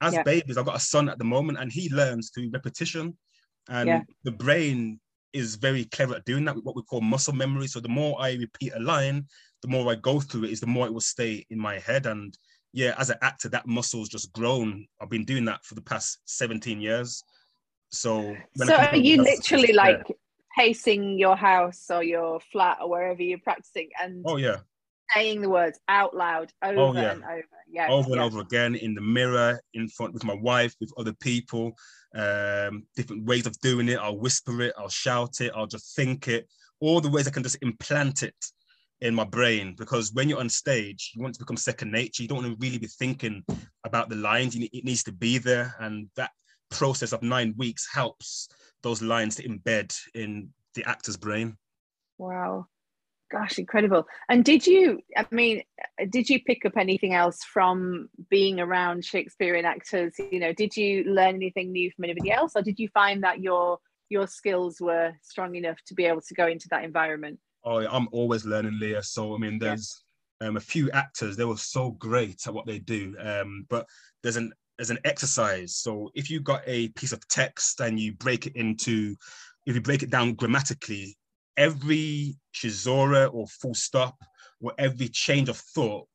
As 0.00 0.14
yeah. 0.14 0.22
babies, 0.22 0.56
I've 0.56 0.64
got 0.64 0.76
a 0.76 0.80
son 0.80 1.08
at 1.08 1.18
the 1.18 1.24
moment, 1.24 1.58
and 1.58 1.70
he 1.70 1.92
learns 1.92 2.30
through 2.30 2.50
repetition, 2.52 3.18
and 3.68 3.88
yeah. 3.88 4.02
the 4.24 4.30
brain 4.30 4.98
is 5.32 5.56
very 5.56 5.84
clever 5.84 6.14
at 6.14 6.24
doing 6.24 6.44
that 6.44 6.56
with 6.56 6.64
what 6.64 6.74
we 6.74 6.82
call 6.82 7.00
muscle 7.00 7.34
memory. 7.34 7.66
So 7.66 7.80
the 7.80 7.88
more 7.88 8.20
I 8.20 8.32
repeat 8.32 8.72
a 8.74 8.80
line, 8.80 9.26
the 9.62 9.68
more 9.68 9.90
I 9.90 9.96
go 9.96 10.20
through 10.20 10.44
it, 10.44 10.50
is 10.50 10.60
the 10.60 10.66
more 10.66 10.86
it 10.86 10.92
will 10.92 11.00
stay 11.00 11.44
in 11.50 11.58
my 11.58 11.78
head. 11.78 12.06
And 12.06 12.36
yeah, 12.72 12.94
as 12.98 13.10
an 13.10 13.18
actor, 13.22 13.48
that 13.50 13.66
muscle's 13.66 14.08
just 14.08 14.32
grown. 14.32 14.86
I've 15.00 15.10
been 15.10 15.24
doing 15.24 15.44
that 15.46 15.64
for 15.64 15.74
the 15.74 15.82
past 15.82 16.20
17 16.24 16.80
years. 16.80 17.22
So, 17.90 18.36
so 18.56 18.74
are 18.74 18.96
you 18.96 19.22
literally 19.22 19.72
like 19.72 20.06
pacing 20.56 21.18
your 21.18 21.36
house 21.36 21.86
or 21.90 22.02
your 22.02 22.40
flat 22.52 22.78
or 22.80 22.88
wherever 22.88 23.22
you're 23.22 23.38
practicing 23.38 23.88
and 24.00 24.24
oh 24.26 24.36
yeah. 24.36 24.58
saying 25.14 25.40
the 25.40 25.48
words 25.48 25.78
out 25.88 26.14
loud 26.14 26.52
over 26.62 26.80
oh, 26.80 26.94
yeah. 26.94 27.12
and 27.12 27.24
over? 27.24 27.44
Yeah 27.68 27.88
over 27.88 28.12
and 28.12 28.20
over 28.20 28.40
again 28.40 28.74
in 28.74 28.94
the 28.94 29.00
mirror 29.00 29.60
in 29.74 29.88
front 29.88 30.12
with 30.12 30.24
my 30.24 30.34
wife 30.34 30.74
with 30.80 30.92
other 30.96 31.12
people 31.14 31.72
um 32.16 32.84
different 32.96 33.24
ways 33.24 33.46
of 33.46 33.58
doing 33.60 33.88
it. 33.88 33.98
I'll 33.98 34.18
whisper 34.18 34.60
it 34.62 34.74
i'll 34.76 34.88
shout 34.88 35.40
it 35.40 35.52
i'll 35.54 35.66
just 35.66 35.94
think 35.94 36.28
it. 36.28 36.48
All 36.80 37.00
the 37.00 37.10
ways 37.10 37.28
i 37.28 37.30
can 37.30 37.42
just 37.42 37.58
implant 37.62 38.22
it 38.22 38.34
in 39.00 39.14
my 39.14 39.24
brain 39.24 39.74
because 39.78 40.12
when 40.12 40.28
you're 40.28 40.40
on 40.40 40.48
stage 40.48 41.12
you 41.14 41.22
want 41.22 41.34
to 41.34 41.40
become 41.40 41.56
second 41.56 41.90
nature. 41.90 42.22
You 42.22 42.28
don't 42.28 42.42
want 42.42 42.52
to 42.52 42.64
really 42.64 42.78
be 42.78 42.86
thinking 42.86 43.44
about 43.84 44.10
the 44.10 44.16
lines. 44.16 44.54
It 44.54 44.84
needs 44.84 45.04
to 45.04 45.12
be 45.12 45.38
there 45.38 45.74
and 45.80 46.08
that 46.16 46.30
process 46.70 47.12
of 47.12 47.22
nine 47.22 47.54
weeks 47.56 47.88
helps 47.92 48.48
those 48.82 49.02
lines 49.02 49.36
to 49.36 49.48
embed 49.48 49.96
in 50.14 50.50
the 50.74 50.84
actor's 50.84 51.16
brain. 51.16 51.56
Wow. 52.18 52.66
Gosh, 53.30 53.58
incredible. 53.58 54.06
And 54.28 54.44
did 54.44 54.66
you, 54.66 55.00
I 55.16 55.24
mean, 55.30 55.62
did 56.10 56.28
you 56.28 56.42
pick 56.42 56.64
up 56.64 56.76
anything 56.76 57.14
else 57.14 57.44
from 57.44 58.08
being 58.28 58.58
around 58.58 59.04
Shakespearean 59.04 59.64
actors? 59.64 60.14
You 60.18 60.40
know, 60.40 60.52
did 60.52 60.76
you 60.76 61.04
learn 61.04 61.36
anything 61.36 61.70
new 61.70 61.92
from 61.92 62.04
anybody 62.04 62.32
else, 62.32 62.52
or 62.56 62.62
did 62.62 62.78
you 62.78 62.88
find 62.88 63.22
that 63.22 63.40
your 63.40 63.78
your 64.08 64.26
skills 64.26 64.80
were 64.80 65.12
strong 65.22 65.54
enough 65.54 65.78
to 65.86 65.94
be 65.94 66.06
able 66.06 66.22
to 66.22 66.34
go 66.34 66.48
into 66.48 66.66
that 66.70 66.82
environment? 66.82 67.38
Oh, 67.64 67.86
I'm 67.86 68.08
always 68.10 68.44
learning, 68.44 68.78
Leah. 68.80 69.04
So 69.04 69.36
I 69.36 69.38
mean, 69.38 69.60
there's 69.60 70.02
yeah. 70.40 70.48
um, 70.48 70.56
a 70.56 70.60
few 70.60 70.90
actors 70.90 71.36
they 71.36 71.44
were 71.44 71.56
so 71.56 71.92
great 71.92 72.48
at 72.48 72.54
what 72.54 72.66
they 72.66 72.80
do, 72.80 73.14
um, 73.20 73.64
but 73.68 73.86
there's 74.24 74.36
an 74.36 74.52
as 74.80 74.90
an 74.90 74.98
exercise. 75.04 75.76
So 75.76 76.10
if 76.14 76.30
you 76.30 76.40
got 76.40 76.62
a 76.66 76.88
piece 76.90 77.12
of 77.12 77.26
text 77.28 77.80
and 77.80 78.00
you 78.00 78.14
break 78.14 78.46
it 78.46 78.56
into, 78.56 79.14
if 79.66 79.74
you 79.74 79.80
break 79.80 80.02
it 80.02 80.10
down 80.10 80.34
grammatically, 80.34 81.16
every 81.56 82.36
caesura 82.54 83.26
or 83.26 83.46
full 83.46 83.74
stop 83.74 84.16
or 84.60 84.72
every 84.78 85.08
change 85.08 85.48
of 85.48 85.58
thought, 85.58 86.06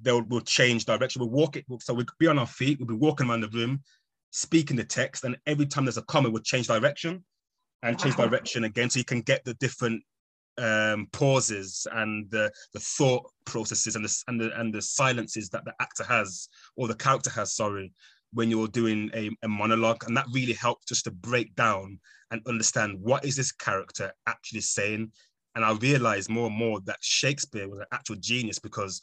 they 0.00 0.10
will, 0.10 0.24
will 0.24 0.40
change 0.40 0.86
direction. 0.86 1.20
We'll 1.20 1.30
walk 1.30 1.56
it, 1.56 1.64
so 1.80 1.94
we 1.94 2.04
could 2.04 2.18
be 2.18 2.26
on 2.26 2.38
our 2.38 2.46
feet, 2.46 2.78
we'll 2.78 2.88
be 2.88 2.94
walking 2.94 3.28
around 3.28 3.42
the 3.42 3.48
room, 3.48 3.82
speaking 4.30 4.76
the 4.76 4.84
text, 4.84 5.24
and 5.24 5.36
every 5.46 5.66
time 5.66 5.84
there's 5.84 5.98
a 5.98 6.02
comma, 6.02 6.30
we'll 6.30 6.42
change 6.42 6.66
direction 6.66 7.24
and 7.82 7.98
change 7.98 8.16
wow. 8.16 8.26
direction 8.26 8.64
again. 8.64 8.90
So 8.90 8.98
you 8.98 9.04
can 9.04 9.20
get 9.20 9.44
the 9.44 9.54
different 9.54 10.02
um, 10.58 11.08
pauses 11.12 11.86
and 11.92 12.30
the, 12.30 12.50
the 12.72 12.80
thought 12.80 13.30
processes 13.44 13.96
and 13.96 14.04
the, 14.04 14.22
and 14.28 14.40
the 14.40 14.60
and 14.60 14.72
the 14.72 14.82
silences 14.82 15.48
that 15.50 15.64
the 15.64 15.74
actor 15.80 16.04
has 16.04 16.48
or 16.76 16.88
the 16.88 16.94
character 16.94 17.30
has, 17.30 17.54
sorry, 17.54 17.92
when 18.34 18.50
you're 18.50 18.68
doing 18.68 19.10
a, 19.14 19.30
a 19.42 19.48
monologue. 19.48 20.04
And 20.06 20.16
that 20.16 20.26
really 20.32 20.52
helped 20.52 20.88
just 20.88 21.04
to 21.04 21.10
break 21.10 21.54
down 21.54 21.98
and 22.30 22.46
understand 22.46 22.98
what 23.00 23.24
is 23.24 23.36
this 23.36 23.52
character 23.52 24.12
actually 24.26 24.60
saying. 24.60 25.12
And 25.54 25.64
I 25.64 25.72
realized 25.72 26.28
more 26.28 26.48
and 26.48 26.56
more 26.56 26.80
that 26.80 26.98
Shakespeare 27.00 27.68
was 27.68 27.78
an 27.78 27.86
actual 27.92 28.16
genius 28.16 28.58
because 28.58 29.00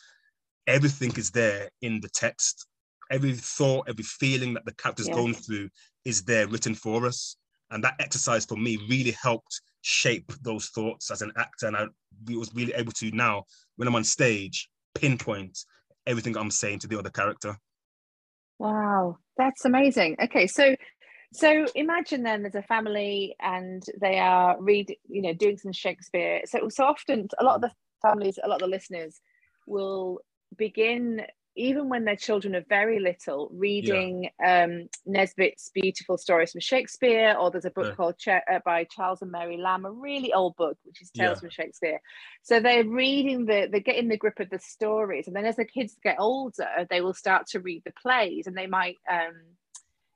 everything 0.68 1.14
is 1.18 1.32
there 1.32 1.70
in 1.82 2.02
the 2.02 2.10
text. 2.10 2.68
Every 3.10 3.34
thought, 3.34 3.90
every 3.90 4.04
feeling 4.04 4.54
that 4.54 4.66
the 4.66 4.74
character's 4.74 5.08
yes. 5.08 5.16
going 5.16 5.34
through 5.34 5.70
is 6.06 6.24
there 6.24 6.48
written 6.48 6.76
for 6.76 7.06
us. 7.06 7.38
And 7.72 7.84
that 7.84 7.96
exercise 8.00 8.46
for 8.46 8.58
me 8.58 8.78
really 8.90 9.16
helped 9.22 9.62
shape 9.82 10.32
those 10.42 10.68
thoughts 10.68 11.10
as 11.10 11.22
an 11.22 11.32
actor. 11.38 11.68
And 11.68 11.78
I 11.78 11.86
was 12.30 12.54
really 12.54 12.74
able 12.74 12.92
to 12.94 13.12
now, 13.12 13.46
when 13.78 13.88
I'm 13.88 13.96
on 13.96 14.04
stage, 14.04 14.70
pinpoint 14.94 15.58
everything 16.06 16.36
I'm 16.36 16.52
saying 16.52 16.80
to 16.80 16.88
the 16.88 17.00
other 17.00 17.10
character. 17.10 17.56
Wow, 18.62 19.18
that's 19.38 19.66
amazing. 19.66 20.18
Okay, 20.22 20.46
so 20.46 20.76
so 21.34 21.66
imagine 21.74 22.22
then 22.22 22.44
there's 22.44 22.54
a 22.54 22.62
family 22.62 23.36
and 23.42 23.82
they 24.00 24.20
are 24.20 24.56
read, 24.62 24.96
you 25.10 25.24
know, 25.24 25.34
doing 25.34 25.58
some 25.58 25.72
Shakespeare. 25.74 26.42
So 26.46 26.70
so 26.70 26.86
often 26.86 27.28
a 27.40 27.44
lot 27.44 27.56
of 27.56 27.62
the 27.62 27.72
families, 28.04 28.38
a 28.44 28.48
lot 28.48 28.62
of 28.62 28.70
the 28.70 28.76
listeners 28.76 29.20
will 29.66 30.20
begin 30.58 31.24
even 31.56 31.90
when 31.90 32.06
their 32.06 32.16
children 32.16 32.56
are 32.56 32.66
very 32.70 33.00
little, 33.00 33.50
reading 33.54 34.30
yeah. 34.40 34.64
um, 34.64 34.90
Nesbit's 35.06 35.70
beautiful 35.74 36.18
stories 36.18 36.52
from 36.52 36.62
Shakespeare, 36.62 37.36
or 37.40 37.52
there's 37.52 37.66
a 37.66 37.72
book 37.72 37.88
yeah. 37.88 37.96
called 37.96 38.18
Ch- 38.18 38.30
uh, 38.30 38.60
by 38.64 38.86
Charles 38.86 39.22
and 39.22 39.32
Mary 39.32 39.58
Lamb, 39.58 39.86
a 39.86 39.92
really 39.92 40.32
old 40.34 40.56
book, 40.56 40.78
which 40.84 41.02
is 41.02 41.12
Tales 41.12 41.38
yeah. 41.38 41.40
from 41.40 41.50
Shakespeare. 41.50 42.00
So 42.44 42.60
they're 42.60 42.86
reading 42.86 43.46
the, 43.46 43.68
they're 43.70 43.82
getting 43.82 44.08
the 44.08 44.18
grip 44.18 44.40
of 44.40 44.50
the 44.50 44.60
stories, 44.60 45.28
and 45.28 45.36
then 45.36 45.46
as 45.46 45.58
the 45.58 45.66
kids 45.66 45.98
get 46.04 46.18
older, 46.20 46.88
they 46.90 47.02
will 47.02 47.14
start 47.14 47.48
to 47.48 47.60
read 47.60 47.84
the 47.86 47.94
plays, 48.02 48.48
and 48.48 48.56
they 48.56 48.68
might, 48.68 48.98
um, 49.10 49.34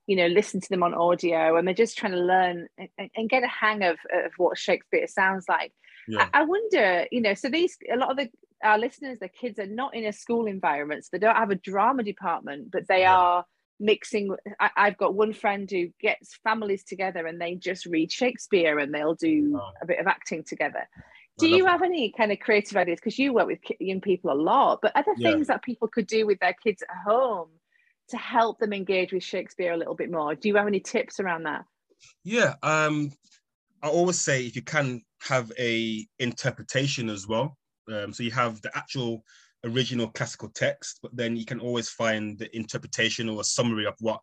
you 0.08 0.16
know, 0.16 0.28
listen 0.28 0.62
to 0.62 0.70
them 0.70 0.84
on 0.84 0.94
audio, 0.94 1.58
and 1.58 1.68
they're 1.68 1.74
just 1.74 1.98
trying 1.98 2.14
to 2.14 2.20
learn 2.20 2.68
and, 2.78 3.10
and 3.16 3.30
get 3.30 3.44
a 3.44 3.48
hang 3.48 3.84
of, 3.84 3.98
of 4.14 4.32
what 4.38 4.58
Shakespeare 4.58 5.08
sounds 5.08 5.46
like. 5.50 5.74
I, 6.20 6.42
I 6.42 6.44
wonder, 6.44 7.08
you 7.12 7.20
know, 7.20 7.34
so 7.34 7.50
these 7.50 7.78
a 7.92 7.98
lot 7.98 8.12
of 8.12 8.18
the 8.18 8.30
our 8.66 8.78
listeners, 8.78 9.20
the 9.20 9.30
kids 9.30 9.60
are 9.60 9.68
not 9.68 9.96
in 9.96 10.06
a 10.06 10.14
school 10.14 10.48
environment, 10.48 11.04
so 11.04 11.10
they 11.12 11.20
don't 11.20 11.36
have 11.36 11.52
a 11.52 11.56
drama 11.56 12.04
department, 12.04 12.72
but 12.72 12.88
they 12.88 13.02
yeah. 13.02 13.16
are 13.16 13.46
mixing. 13.80 14.36
I, 14.60 14.70
have 14.76 14.98
got 14.98 15.14
one 15.14 15.34
friend 15.34 15.70
who 15.70 15.90
gets 16.02 16.38
families 16.44 16.84
together 16.84 17.26
and 17.28 17.40
they 17.40 17.56
just 17.56 17.86
read 17.86 18.12
Shakespeare 18.12 18.80
and 18.80 18.94
they'll 18.94 19.16
do 19.16 19.60
oh. 19.62 19.72
a 19.82 19.86
bit 19.86 20.00
of 20.00 20.08
acting 20.08 20.44
together. 20.44 20.88
Do 21.38 21.50
you 21.50 21.66
have 21.66 21.82
any 21.82 22.14
kind 22.18 22.32
of 22.32 22.40
creative 22.40 22.78
ideas? 22.78 23.00
Because 23.00 23.20
you 23.20 23.34
work 23.34 23.48
with 23.48 23.60
young 23.82 24.00
people 24.00 24.32
a 24.32 24.34
lot, 24.34 24.80
but 24.82 24.94
other 24.96 25.12
yeah. 25.18 25.32
things 25.32 25.48
that 25.48 25.64
people 25.64 25.90
could 25.90 26.08
do 26.08 26.26
with 26.26 26.40
their 26.40 26.56
kids 26.64 26.82
at 26.82 26.96
home 27.06 27.50
to 28.10 28.18
help 28.18 28.60
them 28.60 28.74
engage 28.74 29.12
with 29.12 29.24
Shakespeare 29.24 29.74
a 29.74 29.78
little 29.78 29.96
bit 29.96 30.12
more? 30.12 30.36
Do 30.36 30.48
you 30.48 30.56
have 30.56 30.68
any 30.68 30.80
tips 30.80 31.20
around 31.20 31.44
that? 31.44 31.66
Yeah, 32.24 32.56
um, 32.64 33.12
I 33.82 33.90
always 33.90 34.22
say 34.22 34.46
if 34.46 34.56
you 34.56 34.62
can 34.62 35.02
have 35.22 35.52
a 35.60 36.06
interpretation 36.20 37.10
as 37.10 37.28
well. 37.28 37.58
Um, 37.92 38.14
so 38.14 38.24
you 38.24 38.32
have 38.32 38.62
the 38.62 38.76
actual 38.76 39.24
original 39.64 40.08
classical 40.10 40.50
text, 40.50 41.00
but 41.02 41.16
then 41.16 41.36
you 41.36 41.46
can 41.46 41.60
always 41.60 41.90
find 41.90 42.38
the 42.38 42.56
interpretation 42.56 43.30
or 43.30 43.42
a 43.42 43.44
summary 43.44 43.86
of 43.86 43.96
what 44.00 44.20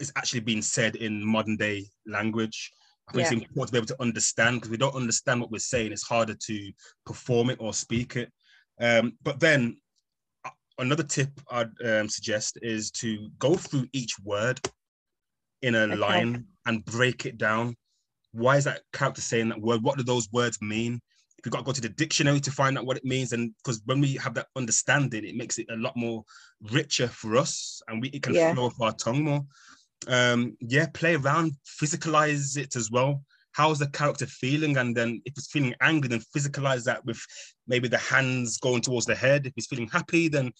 is 0.00 0.12
actually 0.16 0.40
being 0.40 0.62
said 0.62 0.96
in 0.96 1.24
modern 1.24 1.56
day 1.56 1.86
language. 2.06 2.72
I 3.08 3.12
think 3.12 3.20
yeah. 3.20 3.36
it's 3.38 3.48
important 3.48 3.68
to 3.68 3.72
be 3.72 3.78
able 3.78 3.86
to 3.86 4.02
understand 4.02 4.56
because 4.56 4.70
we 4.70 4.76
don't 4.76 4.94
understand 4.94 5.40
what 5.40 5.50
we're 5.50 5.58
saying. 5.58 5.92
It's 5.92 6.02
harder 6.02 6.34
to 6.34 6.72
perform 7.04 7.50
it 7.50 7.58
or 7.60 7.72
speak 7.72 8.16
it. 8.16 8.32
Um, 8.80 9.16
but 9.22 9.38
then 9.38 9.78
another 10.78 11.02
tip 11.02 11.30
I'd 11.50 11.70
um, 11.84 12.08
suggest 12.08 12.58
is 12.62 12.90
to 12.92 13.28
go 13.38 13.54
through 13.54 13.86
each 13.92 14.14
word 14.24 14.60
in 15.62 15.74
a 15.74 15.84
Okay. 15.84 15.96
line 15.96 16.46
and 16.66 16.84
break 16.84 17.26
it 17.26 17.38
down. 17.38 17.76
Why 18.32 18.56
is 18.56 18.64
that 18.64 18.82
character 18.92 19.22
saying 19.22 19.48
that 19.48 19.60
word? 19.60 19.82
What 19.82 19.96
do 19.96 20.04
those 20.04 20.28
words 20.32 20.60
mean? 20.60 21.00
You've 21.46 21.52
got 21.52 21.58
to 21.58 21.64
go 21.64 21.72
to 21.72 21.80
the 21.80 21.88
dictionary 21.88 22.40
to 22.40 22.50
find 22.50 22.76
out 22.76 22.86
what 22.86 22.96
it 22.96 23.04
means, 23.04 23.32
and 23.32 23.54
because 23.58 23.80
when 23.84 24.00
we 24.00 24.14
have 24.14 24.34
that 24.34 24.48
understanding, 24.56 25.24
it 25.24 25.36
makes 25.36 25.58
it 25.58 25.66
a 25.70 25.76
lot 25.76 25.96
more 25.96 26.24
richer 26.72 27.06
for 27.06 27.36
us, 27.36 27.80
and 27.86 28.02
we 28.02 28.08
it 28.08 28.22
can 28.24 28.34
Yeah. 28.34 28.52
flow 28.52 28.64
off 28.64 28.80
our 28.80 28.92
tongue 28.92 29.22
more. 29.22 29.46
Um, 30.08 30.56
yeah, 30.60 30.86
play 30.92 31.14
around, 31.14 31.52
physicalize 31.80 32.56
it 32.56 32.74
as 32.74 32.90
well. 32.90 33.22
How's 33.52 33.78
the 33.78 33.88
character 33.88 34.26
feeling? 34.26 34.76
And 34.76 34.94
then 34.96 35.22
if 35.24 35.34
it's 35.38 35.50
feeling 35.50 35.74
angry, 35.80 36.08
then 36.08 36.20
physicalize 36.36 36.82
that 36.84 37.04
with 37.06 37.24
maybe 37.68 37.86
the 37.86 37.98
hands 37.98 38.58
going 38.58 38.82
towards 38.82 39.06
the 39.06 39.14
head. 39.14 39.46
If 39.46 39.52
he's 39.54 39.66
feeling 39.68 39.88
happy, 39.88 40.26
then 40.28 40.52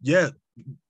yeah, 0.00 0.30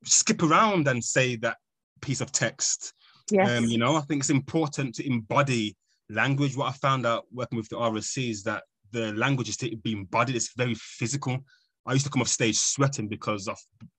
skip 0.05 0.43
around 0.43 0.89
and 0.89 1.05
say 1.05 1.37
that 1.37 1.59
piece 2.01 2.23
of 2.23 2.33
text. 2.33 2.95
Yes. 3.31 3.51
Um, 3.51 3.67
you 3.67 3.77
know, 3.79 3.97
I 3.97 4.01
think 4.01 4.23
it's 4.23 4.31
important 4.31 4.95
to 4.97 5.07
embody 5.07 5.77
language. 6.09 6.57
What 6.57 6.71
I 6.71 6.73
found 6.73 7.07
out 7.07 7.27
working 7.31 7.59
with 7.59 7.69
the 7.69 7.77
RSC 7.77 8.31
is 8.31 8.43
that 8.45 8.65
the 8.93 9.13
language 9.15 9.49
is 9.49 9.57
to 9.59 9.77
be 9.77 9.93
embodied. 9.93 10.37
It's 10.37 10.55
very 10.57 10.75
physical. 10.75 11.39
I 11.87 11.93
used 11.95 12.05
to 12.07 12.11
come 12.11 12.23
off 12.23 12.29
stage 12.29 12.57
sweating 12.57 13.09
because 13.09 13.49
of 13.49 13.59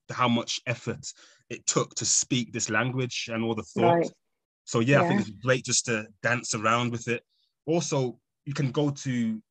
how 0.10 0.28
much 0.28 0.62
effort 0.66 1.06
it 1.50 1.66
took 1.66 1.94
to 1.96 2.06
speak 2.06 2.54
this 2.54 2.70
language 2.70 3.30
and 3.32 3.44
all 3.44 3.56
the 3.56 3.64
thoughts. 3.64 4.08
Right. 4.08 4.12
So 4.66 4.80
yeah, 4.80 5.02
I 5.02 5.08
think 5.08 5.22
it's 5.22 5.30
great 5.30 5.66
just 5.66 5.86
to 5.86 6.08
dance 6.22 6.56
around 6.56 6.92
with 6.92 7.08
it. 7.10 7.22
Also, 7.66 8.18
you 8.46 8.54
can 8.54 8.72
go 8.72 8.90
to 8.90 9.42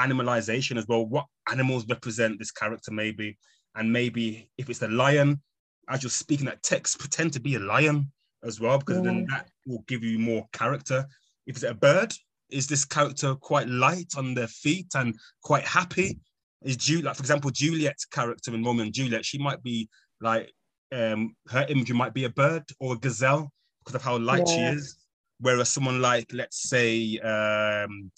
animalization 0.00 0.76
as 0.76 0.86
well. 0.88 1.06
What 1.06 1.26
animals 1.50 1.86
represent 1.88 2.38
this 2.38 2.50
character, 2.50 2.90
maybe, 2.90 3.38
and 3.76 3.92
maybe 3.92 4.50
if 4.58 4.68
it's 4.68 4.82
a 4.82 4.88
lion, 4.88 5.40
as 5.88 6.02
you're 6.02 6.10
speaking 6.10 6.46
that 6.46 6.62
text, 6.62 6.98
pretend 6.98 7.32
to 7.34 7.40
be 7.40 7.54
a 7.54 7.60
lion 7.60 8.10
as 8.44 8.60
well, 8.60 8.78
because 8.78 9.02
then 9.02 9.26
that 9.30 9.48
will 9.66 9.84
give 9.86 10.02
you 10.02 10.18
more 10.18 10.46
character. 10.52 11.06
If 11.46 11.56
it's 11.56 11.64
a 11.64 11.74
bird, 11.74 12.12
is 12.50 12.66
this 12.66 12.84
character 12.84 13.34
quite 13.34 13.68
light 13.68 14.12
on 14.16 14.34
their 14.34 14.48
feet 14.48 14.88
and 14.94 15.14
quite 15.42 15.64
happy? 15.64 16.18
Is 16.62 16.76
Juliet, 16.76 17.04
like 17.04 17.16
for 17.16 17.22
example, 17.22 17.50
Juliet's 17.50 18.04
character 18.04 18.54
in 18.54 18.64
Romeo 18.64 18.82
and 18.82 18.92
Juliet, 18.92 19.24
she 19.24 19.38
might 19.38 19.62
be 19.62 19.88
like 20.20 20.52
um 20.90 21.36
her 21.48 21.66
imagery 21.68 21.94
might 21.96 22.14
be 22.14 22.24
a 22.24 22.30
bird 22.30 22.64
or 22.80 22.94
a 22.94 22.98
gazelle 22.98 23.50
because 23.78 23.94
of 23.94 24.02
how 24.02 24.18
light 24.18 24.48
she 24.48 24.62
is. 24.62 24.96
Whereas 25.40 25.68
someone 25.68 26.00
like, 26.00 26.26
let's 26.32 26.68
say, 26.68 27.18
um, 27.18 28.10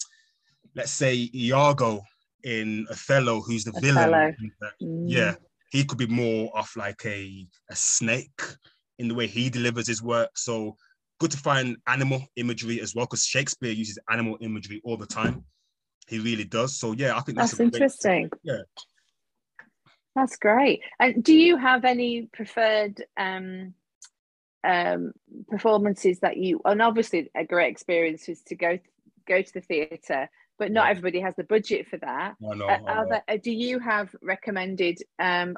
let's 0.75 0.91
say 0.91 1.29
Iago 1.35 2.01
in 2.43 2.87
Othello, 2.89 3.41
who's 3.41 3.63
the 3.63 3.71
Othello. 3.71 4.05
villain. 4.05 4.35
Mm. 4.81 5.03
Yeah, 5.05 5.35
he 5.69 5.85
could 5.85 5.99
be 5.99 6.07
more 6.07 6.51
of 6.57 6.69
like 6.75 7.05
a, 7.05 7.45
a 7.69 7.75
snake 7.75 8.41
in 8.97 9.07
the 9.07 9.13
way 9.13 9.27
he 9.27 9.49
delivers 9.49 9.87
his 9.87 10.01
work. 10.01 10.31
So 10.35 10.75
good 11.21 11.31
to 11.31 11.37
find 11.37 11.77
animal 11.95 12.19
imagery 12.43 12.77
as 12.85 12.89
well, 12.95 13.05
because 13.05 13.23
Shakespeare 13.25 13.71
uses 13.83 13.97
animal 14.15 14.35
imagery 14.41 14.81
all 14.83 14.97
the 14.97 15.05
time. 15.05 15.35
He 16.07 16.17
really 16.19 16.43
does. 16.57 16.71
So 16.81 16.87
yeah, 17.01 17.11
I 17.17 17.21
think 17.21 17.37
that's, 17.37 17.51
That's 17.51 17.53
a 17.53 17.63
great- 17.63 17.73
interesting. 17.75 18.29
Yeah. 18.43 18.63
That's 20.15 20.35
great. 20.37 20.81
And 20.99 21.23
do 21.23 21.33
you 21.33 21.55
have 21.57 21.85
any 21.85 22.27
preferred 22.33 22.95
um, 23.15 23.73
um, 24.63 25.13
performances 25.47 26.19
that 26.19 26.35
you? 26.37 26.59
And 26.65 26.81
obviously, 26.81 27.29
a 27.33 27.45
great 27.45 27.71
experience 27.71 28.27
is 28.27 28.41
to 28.49 28.55
go 28.55 28.77
go 29.27 29.41
to 29.41 29.53
the 29.53 29.61
theatre, 29.61 30.27
but 30.59 30.71
not 30.71 30.89
everybody 30.89 31.19
has 31.21 31.35
the 31.37 31.45
budget 31.55 31.87
for 31.87 31.97
that. 31.99 32.33
I 32.51 32.55
know, 32.55 32.65
Uh, 32.67 32.71
I 32.71 32.91
are 32.91 33.03
know. 33.05 33.09
there, 33.11 33.23
uh, 33.29 33.37
do 33.47 33.51
you 33.51 33.79
have 33.79 34.13
recommended 34.33 34.97
um, 35.19 35.55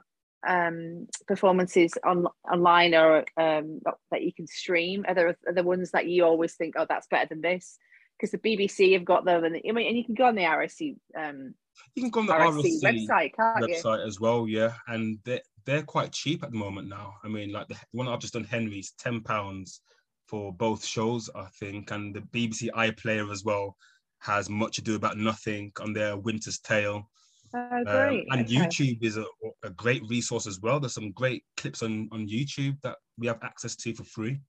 um, 0.47 1.07
performances 1.27 1.93
on 2.03 2.27
online 2.51 2.93
or 2.93 3.25
um, 3.37 3.81
that 4.11 4.23
you 4.23 4.33
can 4.33 4.47
stream? 4.47 5.05
Are 5.07 5.13
there 5.13 5.35
are 5.47 5.53
there 5.53 5.63
ones 5.63 5.91
that 5.91 6.07
you 6.07 6.25
always 6.25 6.55
think, 6.55 6.75
oh, 6.77 6.85
that's 6.87 7.07
better 7.07 7.27
than 7.29 7.41
this? 7.41 7.77
Because 8.17 8.31
the 8.31 8.37
BBC 8.37 8.93
have 8.93 9.05
got 9.05 9.25
them, 9.25 9.43
and 9.43 9.55
I 9.55 9.71
mean, 9.71 9.87
and 9.87 9.97
you 9.97 10.05
can 10.05 10.15
go 10.15 10.25
on 10.25 10.35
the 10.35 10.43
RSC 10.43 10.95
um, 11.17 11.55
You 11.95 12.03
can 12.03 12.11
go 12.11 12.19
on 12.21 12.25
the 12.27 12.33
RSC 12.33 12.81
RSC 12.81 12.83
website, 12.83 13.31
can't 13.35 13.67
you? 13.67 13.75
website 13.75 14.05
as 14.05 14.19
well, 14.19 14.47
yeah. 14.47 14.73
And 14.87 15.19
they're 15.25 15.41
they're 15.65 15.83
quite 15.83 16.11
cheap 16.11 16.43
at 16.43 16.51
the 16.51 16.57
moment 16.57 16.87
now. 16.87 17.15
I 17.23 17.27
mean, 17.27 17.51
like 17.51 17.67
the 17.67 17.77
one 17.91 18.07
I've 18.07 18.19
just 18.19 18.33
done, 18.33 18.43
Henry's 18.43 18.93
ten 18.97 19.21
pounds 19.21 19.81
for 20.27 20.53
both 20.53 20.85
shows, 20.85 21.29
I 21.35 21.47
think, 21.59 21.91
and 21.91 22.15
the 22.15 22.21
BBC 22.21 22.69
iPlayer 22.71 23.31
as 23.31 23.43
well 23.43 23.75
has 24.19 24.49
much 24.49 24.77
ado 24.77 24.95
about 24.95 25.17
nothing 25.17 25.71
on 25.81 25.93
their 25.93 26.15
Winter's 26.17 26.59
Tale. 26.59 27.09
Oh, 27.55 27.83
Um, 27.85 27.85
great. 27.85 28.27
and 28.31 28.41
okay. 28.41 28.67
YouTube 28.67 29.03
is 29.03 29.17
a, 29.17 29.25
a 29.63 29.69
great 29.69 30.03
resource 30.09 30.47
as 30.47 30.59
well. 30.59 30.79
There's 30.79 30.93
some 30.93 31.11
great 31.11 31.43
clips 31.57 31.83
on 31.83 32.09
on 32.11 32.27
YouTube 32.27 32.81
that 32.81 32.97
we 33.17 33.27
have 33.27 33.39
access 33.43 33.75
to 33.77 33.93
for 33.93 34.03
free. 34.03 34.39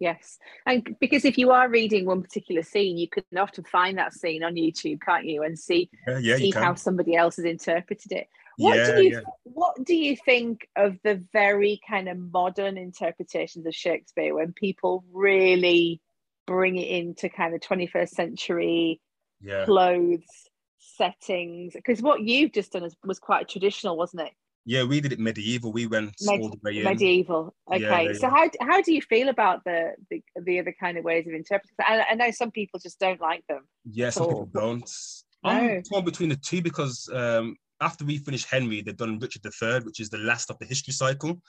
Yes, 0.00 0.38
and 0.66 0.96
because 1.00 1.24
if 1.24 1.38
you 1.38 1.52
are 1.52 1.68
reading 1.68 2.06
one 2.06 2.22
particular 2.22 2.62
scene, 2.62 2.98
you 2.98 3.08
can 3.08 3.22
often 3.38 3.62
find 3.62 3.98
that 3.98 4.12
scene 4.12 4.42
on 4.42 4.54
YouTube, 4.54 5.00
can't 5.00 5.26
you, 5.26 5.44
and 5.44 5.56
see 5.56 5.88
Yeah, 6.08 6.18
yeah, 6.18 6.36
see 6.36 6.50
how 6.50 6.74
somebody 6.74 7.14
else 7.14 7.36
has 7.36 7.44
interpreted 7.44 8.10
it. 8.10 8.26
What 8.56 8.74
yeah, 8.74 8.96
do 8.96 9.02
you. 9.04 9.20
What 9.44 9.84
do 9.84 9.94
you 9.94 10.16
think 10.16 10.66
of 10.74 10.98
the 11.04 11.24
very 11.32 11.80
kind 11.88 12.08
of 12.08 12.18
modern 12.18 12.76
interpretations 12.78 13.66
of 13.66 13.74
Shakespeare 13.74 14.34
when 14.34 14.52
people 14.52 15.04
really 15.12 16.00
bring 16.46 16.76
it 16.76 16.88
into 16.88 17.28
kind 17.28 17.54
of 17.54 17.60
21st 17.60 18.08
century 18.08 19.00
Yeah, 19.40 19.64
clothes, 19.66 20.48
settings? 20.96 21.74
Because 21.74 22.02
what 22.02 22.22
you've 22.22 22.52
just 22.52 22.72
done 22.72 22.84
is, 22.84 22.96
was 23.04 23.18
quite 23.18 23.48
traditional, 23.48 23.96
wasn't 23.96 24.22
it? 24.22 24.32
yeah. 24.64 24.84
We 24.84 25.00
did 25.00 25.12
it 25.12 25.18
medieval. 25.18 25.72
We 25.72 25.86
went 25.86 26.14
Med- 26.22 26.40
all 26.40 26.50
the 26.50 26.58
way 26.62 26.78
in. 26.78 26.84
medieval. 26.84 27.54
Okay, 27.72 27.80
yeah, 27.80 28.12
so 28.12 28.26
yeah. 28.28 28.30
how 28.30 28.50
how 28.60 28.80
do 28.82 28.92
you 28.92 29.00
feel 29.02 29.28
about 29.28 29.64
the 29.64 29.92
the, 30.10 30.22
the 30.42 30.60
other 30.60 30.74
kind 30.78 30.96
of 30.98 31.04
ways 31.04 31.26
of 31.26 31.34
interpreting? 31.34 31.74
I, 31.80 32.04
I 32.10 32.14
know 32.14 32.30
some 32.30 32.50
people 32.50 32.78
just 32.80 33.00
don't 33.00 33.20
like 33.20 33.44
them. 33.48 33.66
Yeah, 33.84 34.10
some 34.10 34.24
So- 34.24 34.28
people 34.28 34.50
don't. 34.52 34.90
No. 35.44 35.50
I'm 35.50 35.82
torn 35.82 36.04
between 36.04 36.28
the 36.28 36.36
two 36.36 36.62
because 36.62 37.10
um, 37.12 37.56
after 37.80 38.04
we 38.04 38.18
finished 38.18 38.48
Henry, 38.48 38.80
they've 38.80 38.96
done 38.96 39.18
Richard 39.18 39.42
III, 39.44 39.80
which 39.80 39.98
is 39.98 40.08
the 40.08 40.18
last 40.18 40.50
of 40.50 40.58
the 40.60 40.66
history 40.66 40.92
cycle. 40.92 41.40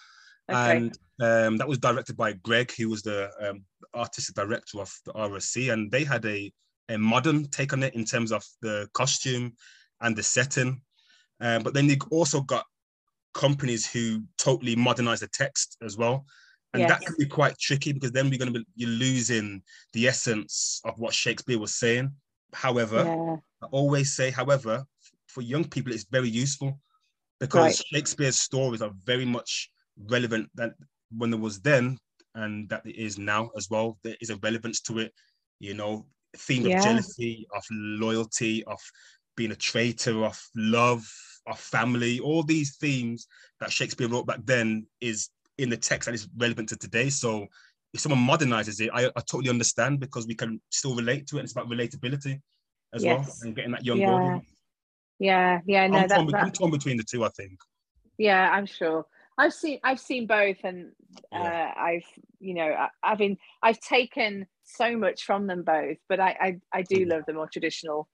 Okay. 0.51 0.77
And 0.77 0.97
um, 1.21 1.57
that 1.57 1.67
was 1.67 1.77
directed 1.77 2.17
by 2.17 2.33
Greg, 2.33 2.71
who 2.75 2.89
was 2.89 3.03
the 3.03 3.29
um, 3.39 3.63
artistic 3.95 4.35
director 4.35 4.81
of 4.81 4.91
the 5.05 5.13
RSC. 5.13 5.71
And 5.71 5.91
they 5.91 6.03
had 6.03 6.25
a, 6.25 6.51
a 6.89 6.97
modern 6.97 7.45
take 7.49 7.73
on 7.73 7.83
it 7.83 7.95
in 7.95 8.05
terms 8.05 8.31
of 8.31 8.43
the 8.61 8.87
costume 8.93 9.53
and 10.01 10.15
the 10.15 10.23
setting. 10.23 10.81
Um, 11.39 11.63
but 11.63 11.73
then 11.73 11.87
they 11.87 11.97
also 12.11 12.41
got 12.41 12.65
companies 13.33 13.89
who 13.89 14.23
totally 14.37 14.75
modernize 14.75 15.21
the 15.21 15.27
text 15.27 15.77
as 15.81 15.97
well. 15.97 16.25
And 16.73 16.89
that 16.89 17.01
can 17.01 17.13
be 17.19 17.27
quite 17.27 17.57
tricky 17.59 17.91
because 17.91 18.11
then 18.11 18.29
we're 18.29 18.39
going 18.39 18.51
to 18.51 18.59
be 18.59 18.65
you're 18.75 18.89
losing 18.89 19.61
the 19.93 20.07
essence 20.07 20.81
of 20.85 20.97
what 20.97 21.13
Shakespeare 21.13 21.59
was 21.59 21.75
saying. 21.75 22.11
However, 22.51 23.03
yeah. 23.05 23.35
I 23.61 23.67
always 23.71 24.15
say, 24.15 24.31
however, 24.31 24.83
for 25.27 25.41
young 25.41 25.65
people, 25.65 25.93
it's 25.93 26.05
very 26.05 26.29
useful 26.29 26.79
because 27.39 27.79
Right. 27.79 27.85
Shakespeare's 27.93 28.39
stories 28.39 28.81
are 28.81 28.91
very 29.05 29.25
much 29.25 29.69
relevant 30.09 30.49
that 30.55 30.73
when 31.15 31.29
there 31.29 31.39
was 31.39 31.61
then 31.61 31.99
and 32.33 32.67
that 32.69 32.85
it 32.85 32.95
is 32.95 33.19
now 33.19 33.51
as 33.55 33.69
well. 33.69 33.99
There 34.03 34.15
is 34.19 34.31
a 34.31 34.37
relevance 34.37 34.81
to 34.81 34.99
it, 34.99 35.13
you 35.59 35.75
know, 35.75 36.07
theme 36.37 36.65
Yeah. 36.65 36.77
of 36.77 36.83
jealousy, 36.83 37.47
of 37.55 37.63
loyalty, 37.71 38.63
of 38.65 38.79
being 39.35 39.51
a 39.51 39.55
traitor, 39.55 40.23
of 40.25 40.41
love, 40.55 41.05
of 41.47 41.59
family, 41.59 42.19
all 42.19 42.43
these 42.43 42.77
themes 42.77 43.27
that 43.59 43.71
Shakespeare 43.71 44.07
wrote 44.07 44.27
back 44.27 44.39
then 44.43 44.87
is 45.01 45.29
in 45.57 45.69
the 45.69 45.77
text 45.77 46.07
and 46.07 46.15
is 46.15 46.27
relevant 46.37 46.69
to 46.69 46.75
today. 46.77 47.09
So 47.09 47.47
if 47.93 47.99
someone 47.99 48.25
modernizes 48.25 48.81
it, 48.81 48.89
I, 48.93 49.05
I 49.07 49.21
totally 49.21 49.49
understand 49.49 49.99
because 49.99 50.25
we 50.27 50.35
can 50.35 50.61
still 50.69 50.95
relate 50.95 51.27
to 51.27 51.35
it. 51.35 51.39
And 51.39 51.45
it's 51.45 51.53
about 51.53 51.69
relatability 51.69 52.39
as 52.93 53.05
well 53.05 53.25
and 53.41 53.55
getting 53.55 53.71
that 53.71 53.85
young 53.85 53.99
Yeah. 53.99 54.13
audience. 54.13 54.45
Yeah, 55.19 55.59
yeah, 55.65 55.87
no, 55.87 55.99
I'm, 55.99 56.07
that, 56.07 56.15
torn, 56.15 56.27
be- 56.27 56.33
I'm 56.33 56.51
torn 56.51 56.71
between 56.71 56.97
the 56.97 57.03
two, 57.03 57.23
I 57.23 57.29
think. 57.29 57.59
yeah, 58.17 58.49
I'm 58.51 58.65
sure. 58.65 59.05
I've 59.37 59.53
seen 59.53 59.79
I've 59.83 59.99
seen 59.99 60.27
both, 60.27 60.57
and 60.63 60.91
uh, 61.33 61.39
Yeah. 61.39 61.73
I've 61.75 62.05
you 62.39 62.53
know 62.53 62.67
I, 62.67 62.89
I've 63.01 63.17
been 63.17 63.37
I've 63.61 63.79
taken 63.79 64.45
so 64.63 64.97
much 64.97 65.23
from 65.23 65.47
them 65.47 65.63
both, 65.63 65.97
but 66.09 66.19
I 66.19 66.59
I, 66.73 66.79
I 66.79 66.81
do 66.83 67.05
Mhm. 67.05 67.05
love 67.05 67.23
the 67.27 67.33
more 67.33 67.49
traditional, 67.51 68.07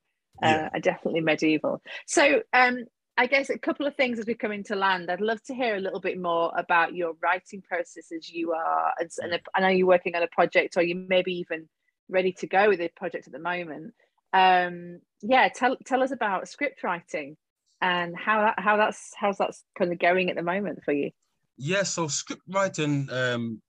uh, 0.44 0.68
Yeah. 0.68 0.70
definitely 0.82 1.22
medieval. 1.22 1.82
So 2.08 2.42
um, 2.54 2.86
I 3.18 3.28
guess 3.28 3.50
a 3.50 3.60
couple 3.60 3.86
of 3.86 3.96
things 3.96 4.20
as 4.20 4.26
we 4.26 4.34
come 4.36 4.52
into 4.52 4.76
land. 4.76 5.12
I'd 5.12 5.22
love 5.22 5.42
to 5.44 5.54
hear 5.56 5.76
a 5.76 5.80
little 5.80 6.00
bit 6.00 6.20
more 6.20 6.52
about 6.58 6.96
your 6.96 7.14
writing 7.22 7.62
process 7.62 8.12
as 8.16 8.30
you 8.30 8.54
are, 8.54 8.94
and, 9.00 9.10
and 9.20 9.34
Mm. 9.34 9.44
I 9.54 9.60
know 9.62 9.68
you're 9.70 9.88
working 9.88 10.16
on 10.16 10.24
a 10.24 10.28
project, 10.28 10.78
or 10.78 10.84
you 10.84 10.96
maybe 10.96 11.34
even 11.34 11.68
ready 12.08 12.32
to 12.34 12.48
go 12.48 12.70
with 12.70 12.80
a 12.82 12.90
project 12.96 13.28
at 13.28 13.34
the 13.34 13.40
moment. 13.40 13.94
Um, 14.34 15.02
yeah, 15.22 15.50
tell 15.50 15.78
tell 15.86 16.02
us 16.04 16.12
about 16.12 16.48
script 16.48 16.84
writing 16.84 17.36
and 17.82 18.16
how 18.18 18.42
that 18.42 18.60
how 18.60 18.78
that's 18.78 19.12
how's 19.16 19.38
that's 19.38 19.64
kind 19.78 19.92
of 19.92 20.00
going 20.00 20.30
at 20.30 20.36
the 20.36 20.44
moment 20.44 20.84
for 20.84 20.94
you. 20.94 21.12
Yeah, 21.58 21.84
so 21.84 22.08
script 22.08 22.44
writing, 22.48 23.10
um, 23.12 23.62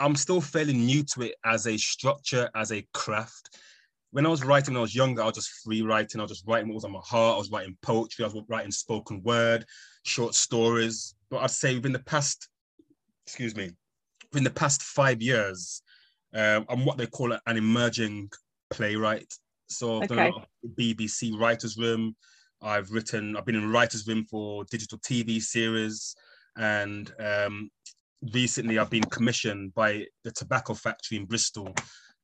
I'm 0.00 0.16
still 0.16 0.40
fairly 0.40 0.74
new 0.74 1.02
to 1.14 1.22
it 1.22 1.34
as 1.44 1.66
a 1.66 1.76
structure, 1.76 2.48
as 2.54 2.72
a 2.72 2.86
craft. 2.94 3.58
When 4.10 4.24
I 4.24 4.28
was 4.30 4.44
writing 4.44 4.74
when 4.74 4.78
I 4.78 4.82
was 4.82 4.94
younger, 4.94 5.22
I 5.22 5.26
was 5.26 5.34
just 5.34 5.50
free 5.64 5.82
writing. 5.82 6.20
I 6.20 6.24
was 6.24 6.32
just 6.32 6.46
writing 6.46 6.68
what 6.68 6.76
was 6.76 6.84
on 6.84 6.92
my 6.92 7.00
heart. 7.04 7.34
I 7.34 7.38
was 7.38 7.50
writing 7.50 7.76
poetry. 7.82 8.24
I 8.24 8.28
was 8.28 8.42
writing 8.48 8.70
spoken 8.70 9.22
word, 9.22 9.64
short 10.04 10.34
stories. 10.34 11.14
But 11.30 11.42
I'd 11.42 11.50
say 11.50 11.74
within 11.74 11.92
the 11.92 11.98
past, 11.98 12.48
excuse 13.26 13.54
me, 13.54 13.70
within 14.32 14.44
the 14.44 14.50
past 14.50 14.82
five 14.82 15.20
years, 15.20 15.82
Um, 16.34 16.66
I'm 16.68 16.84
what 16.84 16.98
they 16.98 17.06
call 17.06 17.32
an 17.32 17.56
emerging 17.56 18.30
playwright. 18.70 19.32
So 19.68 20.00
I've 20.00 20.08
done 20.08 20.18
a 20.18 20.30
lot 20.30 20.48
of 20.64 20.70
BBC 20.78 21.38
Writers 21.38 21.76
Room. 21.76 22.14
I've 22.62 22.90
written, 22.90 23.36
I've 23.36 23.44
been 23.44 23.54
in 23.54 23.70
Writers 23.70 24.06
Room 24.06 24.24
for 24.30 24.64
digital 24.70 24.98
TV 24.98 25.40
series. 25.40 26.14
And 26.56 27.12
um, 27.18 27.70
recently 28.22 28.78
I've 28.78 28.90
been 28.90 29.04
commissioned 29.04 29.74
by 29.74 30.06
the 30.24 30.32
Tobacco 30.32 30.74
Factory 30.74 31.18
in 31.18 31.26
Bristol 31.26 31.74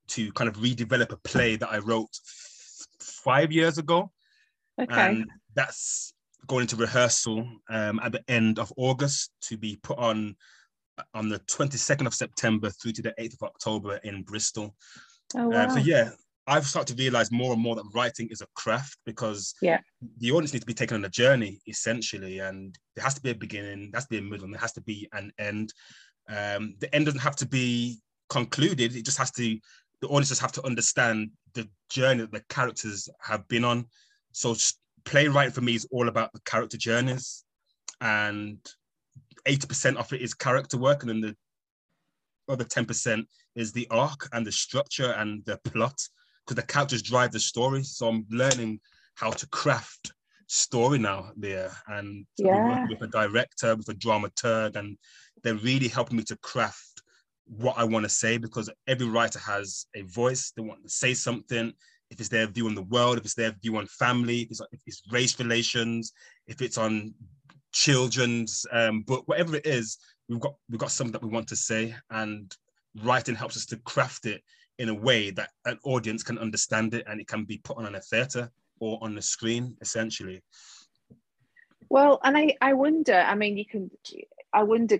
to 0.09 0.32
kind 0.32 0.49
of 0.49 0.57
redevelop 0.57 1.12
a 1.12 1.16
play 1.18 1.57
that 1.57 1.70
I 1.70 1.78
wrote 1.78 2.11
five 3.01 3.53
years 3.53 3.78
ago. 3.78 4.11
Okay. 4.80 4.92
And 4.92 5.26
that's 5.55 6.14
going 6.47 6.62
into 6.62 6.76
rehearsal 6.76 7.47
um, 7.70 8.01
at 8.03 8.12
the 8.12 8.22
end 8.28 8.59
of 8.59 8.72
August 8.76 9.30
to 9.42 9.57
be 9.57 9.78
put 9.82 9.99
on 9.99 10.36
on 11.12 11.28
the 11.28 11.40
22nd 11.40 12.07
of 12.07 12.14
September 12.14 12.70
through 12.70 12.92
to 12.92 13.03
the 13.03 13.14
8th 13.18 13.34
of 13.34 13.42
October 13.42 13.97
in 14.05 14.22
Bristol. 14.22 14.76
oh 15.34 15.53
Uh, 15.53 15.68
so 15.68 15.78
yeah, 15.78 16.11
I've 16.47 16.66
started 16.66 16.97
to 16.97 17.03
realize 17.03 17.32
more 17.32 17.53
and 17.55 17.62
more 17.62 17.74
that 17.76 17.90
writing 17.95 18.28
is 18.30 18.42
a 18.42 18.47
craft 18.55 18.99
because 19.07 19.55
Yeah. 19.62 19.80
the 20.18 20.30
audience 20.32 20.53
needs 20.53 20.64
to 20.64 20.66
be 20.66 20.74
taken 20.74 20.97
on 20.97 21.05
a 21.05 21.09
journey 21.09 21.61
essentially, 21.66 22.38
and 22.40 22.78
there 22.95 23.05
has 23.05 23.14
to 23.14 23.20
be 23.22 23.30
a 23.30 23.34
beginning, 23.34 23.90
there 23.90 23.99
has 23.99 24.05
to 24.05 24.11
be 24.11 24.18
a 24.18 24.22
middle, 24.22 24.45
and 24.45 24.53
there 24.53 24.61
has 24.61 24.72
to 24.72 24.82
be 24.82 25.09
an 25.12 25.32
end. 25.38 25.72
Um, 26.28 26.74
the 26.78 26.95
end 26.95 27.07
doesn't 27.07 27.20
have 27.20 27.36
to 27.36 27.47
be 27.47 28.01
concluded; 28.28 28.95
it 28.95 29.05
just 29.05 29.18
has 29.18 29.30
to. 29.32 29.59
The 30.01 30.09
audience 30.09 30.28
just 30.28 30.40
have 30.42 30.53
to 30.53 30.66
understand 30.66 31.30
the 31.55 31.68
journey 31.88 32.20
that 32.22 32.32
the 32.32 32.45
characters 32.49 33.09
have 33.22 33.47
been 33.49 33.64
on. 33.64 33.86
So 34.32 34.55
playwriting 35.05 35.53
for 35.53 35.61
me 35.62 35.74
is 35.76 35.86
all 35.90 36.09
about 36.09 36.32
the 36.34 36.40
character 36.40 36.76
journeys, 36.76 37.45
and 38.01 38.59
eighty 39.47 39.66
percent 39.66 39.97
of 39.97 40.12
it 40.12 40.20
is 40.20 40.34
character 40.34 40.76
work, 40.76 41.03
and 41.03 41.11
then 41.11 41.20
the 41.22 41.36
other 42.53 42.64
ten 42.64 42.84
percent 42.84 43.28
is 43.55 43.72
the 43.72 43.86
arc 43.90 44.28
and 44.32 44.47
the 44.47 44.53
structure 44.53 45.12
and 45.12 45.42
the 45.47 45.57
plot 45.64 45.99
because 46.45 46.57
the 46.57 46.66
characters 46.66 47.03
drive 47.03 47.32
the 47.32 47.40
story. 47.40 47.82
So 47.82 48.09
I'm 48.09 48.26
learning 48.30 48.80
how 49.14 49.30
to 49.30 49.49
craft 49.49 50.12
story 50.47 50.99
now 50.99 51.32
there, 51.36 51.70
and 51.88 52.26
I've 52.38 52.51
been 52.53 52.55
Yeah. 52.55 52.68
working 52.68 52.88
with 52.88 53.03
a 53.03 53.07
director, 53.09 53.74
with 53.76 53.88
a 53.88 53.95
dramaturg, 53.95 54.76
and 54.76 54.99
they're 55.42 55.55
really 55.55 55.88
helping 55.88 56.16
me 56.16 56.22
to 56.24 56.36
craft 56.36 57.03
what 57.47 57.76
I 57.78 57.84
want 57.84 58.05
to 58.05 58.09
say 58.09 58.38
because 58.38 58.70
every 58.86 59.07
writer 59.07 59.38
has 59.38 59.86
a 59.95 60.03
voice. 60.03 60.53
They 60.53 60.62
want 60.62 60.82
to 60.84 60.88
say 60.88 61.14
something. 61.14 61.72
If 62.11 62.20
it's 62.20 62.28
their 62.28 62.47
view 62.47 62.66
on 62.66 62.74
the 62.74 62.82
world, 62.82 63.18
if 63.18 63.24
it's 63.24 63.34
their 63.34 63.53
view 63.62 63.76
on 63.76 63.86
family, 63.86 64.42
if 64.42 64.51
it's, 64.51 64.61
if 64.72 64.80
it's 64.86 65.03
race 65.11 65.38
relations, 65.38 66.12
if 66.47 66.62
it's 66.62 66.78
on 66.78 67.14
children's 67.72 68.64
um, 68.72 69.03
book, 69.03 69.26
whatever 69.26 69.57
it 69.57 69.66
is, 69.66 69.99
we've 70.28 70.40
got 70.40 70.55
we've 70.70 70.80
got 70.80 70.90
something 70.90 71.12
that 71.12 71.22
we 71.22 71.28
want 71.28 71.49
to 71.49 71.57
say, 71.57 71.95
and 72.11 72.55
writing 73.03 73.34
helps 73.34 73.57
us 73.57 73.66
to 73.66 73.76
craft 73.78 74.26
it 74.26 74.42
in 74.79 74.89
a 74.89 74.95
way 74.95 75.31
that 75.31 75.51
an 75.64 75.79
audience 75.85 76.22
can 76.22 76.39
understand 76.39 76.95
it 76.95 77.05
and 77.07 77.20
it 77.20 77.29
can 77.29 77.45
be 77.45 77.59
put 77.59 77.77
on 77.77 77.95
a 77.95 78.01
theatre 78.01 78.51
or 78.81 78.99
on 79.03 79.14
the 79.14 79.22
screen, 79.22 79.77
essentially. 79.81 80.43
Well, 81.89 82.18
and 82.25 82.37
I, 82.37 82.57
I 82.61 82.72
wonder, 82.72 83.14
I 83.14 83.35
mean, 83.35 83.57
you 83.57 83.66
can, 83.66 83.91
I 84.53 84.64
wonder 84.64 84.99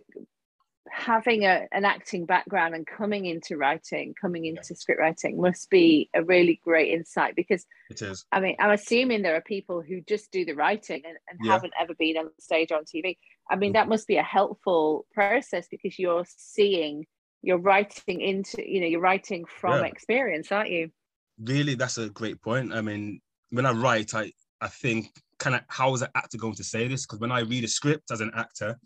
having 0.91 1.45
a, 1.45 1.66
an 1.72 1.85
acting 1.85 2.27
background 2.27 2.75
and 2.75 2.87
coming 2.87 3.25
into 3.25 3.57
writing, 3.57 4.14
coming 4.20 4.45
into 4.45 4.77
script 4.77 5.01
writing 5.01 5.41
must 5.41 5.70
be 5.70 6.11
a 6.14 6.22
really 6.22 6.61
great 6.62 6.93
insight 6.93 7.35
because, 7.35 7.66
It 7.91 8.03
is. 8.03 8.25
I 8.31 8.41
mean, 8.41 8.57
I'm 8.61 8.70
assuming 8.70 9.22
there 9.22 9.35
are 9.35 9.41
people 9.41 9.83
who 9.83 10.03
just 10.03 10.31
do 10.31 10.45
the 10.45 10.53
writing 10.53 11.03
and, 11.07 11.16
and 11.29 11.39
Yeah. 11.43 11.53
haven't 11.53 11.72
ever 11.81 11.95
been 11.95 12.18
on 12.18 12.31
stage 12.39 12.70
or 12.70 12.77
on 12.77 12.85
TV. 12.85 13.16
I 13.51 13.57
mean, 13.57 13.70
mm-hmm. 13.70 13.75
that 13.75 13.89
must 13.89 14.07
be 14.07 14.16
a 14.16 14.22
helpful 14.22 15.07
process 15.12 15.66
because 15.68 15.99
you're 15.99 16.27
seeing, 16.37 17.07
you're 17.45 17.59
writing 17.59 18.20
into, 18.20 18.68
you 18.68 18.80
know, 18.80 18.86
you're 18.86 19.01
writing 19.01 19.45
from 19.45 19.80
Yeah. 19.80 19.86
experience, 19.86 20.51
aren't 20.51 20.70
you? 20.70 20.90
Really, 21.38 21.74
that's 21.74 21.99
a 21.99 22.11
great 22.11 22.40
point. 22.40 22.72
I 22.72 22.80
mean, 22.80 23.20
when 23.51 23.66
I 23.66 23.72
write, 23.72 24.14
I 24.14 24.32
I 24.61 24.68
think 24.68 25.11
kind 25.38 25.57
of 25.57 25.62
how 25.68 25.92
is 25.95 26.03
an 26.03 26.09
actor 26.14 26.38
going 26.38 26.55
to 26.55 26.64
say 26.64 26.88
this? 26.88 27.07
Because 27.07 27.20
when 27.20 27.32
I 27.32 27.40
read 27.40 27.64
a 27.64 27.68
script 27.68 28.11
as 28.11 28.20
an 28.20 28.30
actor, 28.34 28.78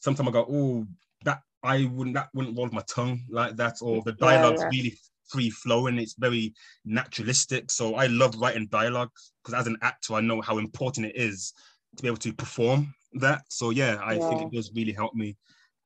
sometimes 0.00 0.28
I 0.28 0.32
go, 0.32 0.46
oh, 0.48 0.86
that 1.24 1.40
I 1.62 1.84
wouldn't 1.84 2.14
that 2.14 2.28
wouldn't 2.34 2.56
roll 2.56 2.68
my 2.72 2.82
tongue 2.88 3.22
like 3.28 3.56
that, 3.56 3.76
or 3.82 4.02
the 4.02 4.12
Yeah, 4.12 4.18
dialogue's 4.28 4.60
yeah. 4.60 4.70
really 4.70 4.98
free 5.28 5.50
flowing. 5.50 5.98
It's 5.98 6.14
very 6.18 6.54
naturalistic. 6.84 7.70
So 7.70 7.94
I 7.96 8.06
love 8.06 8.36
writing 8.40 8.68
dialogue 8.68 9.10
because 9.42 9.58
as 9.60 9.66
an 9.66 9.76
actor, 9.82 10.14
I 10.14 10.20
know 10.20 10.40
how 10.40 10.58
important 10.58 11.06
it 11.06 11.16
is 11.16 11.52
to 11.96 12.02
be 12.02 12.08
able 12.08 12.18
to 12.18 12.32
perform 12.32 12.94
that. 13.14 13.42
So 13.48 13.70
yeah, 13.70 13.98
I 14.04 14.18
think 14.18 14.40
it 14.42 14.52
does 14.52 14.72
really 14.74 14.92
help 14.92 15.14
me 15.14 15.36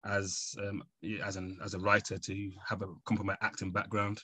as 0.06 0.54
um 0.60 0.82
as 1.24 1.36
an 1.36 1.58
as 1.64 1.74
a 1.74 1.78
writer 1.78 2.18
to 2.18 2.50
have 2.66 2.82
a 2.82 2.86
come 3.06 3.16
from 3.16 3.28
an 3.30 3.36
acting 3.42 3.72
background. 3.72 4.22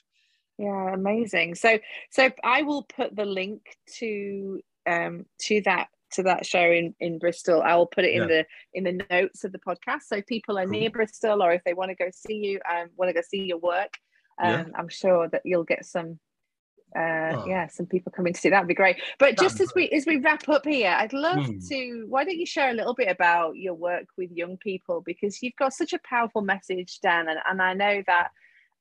Yeah, 0.57 0.93
amazing. 0.93 1.55
So 1.55 1.79
so 2.11 2.29
I 2.43 2.61
will 2.63 2.83
put 2.83 3.15
the 3.15 3.25
link 3.25 3.61
to 3.99 4.61
um 4.85 5.25
to 5.43 5.61
that 5.61 5.87
to 6.11 6.23
that 6.23 6.45
show 6.45 6.61
in 6.71 6.93
in 6.99 7.17
Bristol. 7.19 7.61
I 7.63 7.75
will 7.75 7.87
put 7.87 8.05
it 8.05 8.13
in 8.13 8.21
Yeah. 8.21 8.27
the 8.27 8.45
in 8.73 8.83
the 8.83 9.05
notes 9.09 9.43
of 9.43 9.51
the 9.51 9.59
podcast. 9.59 10.03
So 10.07 10.21
people 10.21 10.57
are 10.57 10.65
Cool. 10.65 10.79
near 10.79 10.89
Bristol 10.89 11.41
or 11.41 11.51
if 11.53 11.63
they 11.63 11.73
want 11.73 11.89
to 11.89 11.95
go 11.95 12.09
see 12.13 12.35
you 12.35 12.59
um 12.71 12.89
want 12.97 13.09
to 13.09 13.13
go 13.13 13.21
see 13.27 13.43
your 13.43 13.57
work, 13.59 13.97
um 14.41 14.49
Yeah. 14.49 14.65
I'm 14.75 14.89
sure 14.89 15.27
that 15.29 15.41
you'll 15.43 15.63
get 15.63 15.85
some 15.85 16.19
uh 16.95 17.35
Oh. 17.35 17.45
yeah 17.47 17.67
some 17.67 17.85
people 17.85 18.11
coming 18.11 18.33
to 18.33 18.39
see 18.39 18.49
that'd 18.49 18.67
be 18.67 18.73
great 18.73 19.01
but 19.19 19.37
just 19.37 19.59
as 19.59 19.71
we 19.75 19.89
as 19.89 20.05
we 20.05 20.17
wrap 20.17 20.47
up 20.49 20.65
here 20.65 20.95
i'd 20.99 21.13
love 21.13 21.45
Hmm. 21.45 21.59
to 21.69 22.05
why 22.07 22.23
don't 22.23 22.37
you 22.37 22.45
share 22.45 22.69
a 22.69 22.73
little 22.73 22.93
bit 22.93 23.07
about 23.09 23.55
your 23.57 23.73
work 23.73 24.05
with 24.17 24.31
young 24.31 24.57
people 24.57 25.01
because 25.01 25.41
you've 25.41 25.55
got 25.57 25.73
such 25.73 25.93
a 25.93 25.99
powerful 25.99 26.41
message 26.41 26.99
dan 27.01 27.27
and, 27.27 27.39
and 27.49 27.61
i 27.61 27.73
know 27.73 28.03
that 28.07 28.29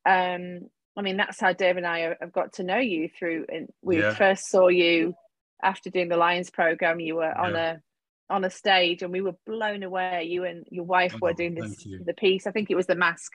um 0.06 0.68
I 0.94 1.00
mean, 1.00 1.16
that's 1.16 1.40
how 1.40 1.54
Dave 1.54 1.78
and 1.78 1.86
I 1.86 2.00
have- 2.00 2.16
have 2.20 2.32
got 2.32 2.52
to 2.54 2.62
know 2.64 2.76
you 2.76 3.08
through. 3.08 3.46
And 3.48 3.72
we 3.80 4.00
Yeah. 4.02 4.12
first 4.12 4.50
saw 4.50 4.68
you 4.68 5.14
after 5.62 5.88
doing 5.88 6.10
the 6.10 6.18
Lions 6.18 6.50
program. 6.50 7.00
You 7.00 7.14
were 7.14 7.32
on 7.34 7.54
Yeah. 7.54 7.76
a 7.76 7.76
on 8.30 8.44
a 8.44 8.50
stage, 8.50 9.02
and 9.02 9.12
we 9.12 9.20
were 9.20 9.36
blown 9.46 9.82
away. 9.82 10.24
You 10.24 10.44
and 10.44 10.66
your 10.70 10.84
wife 10.84 11.16
were 11.20 11.32
Oh, 11.32 11.34
doing 11.34 11.54
this 11.54 11.86
the 11.98 12.14
piece. 12.14 12.46
I 12.46 12.50
think 12.52 12.70
it 12.70 12.76
was 12.76 12.86
the 12.86 12.94
mask, 12.94 13.32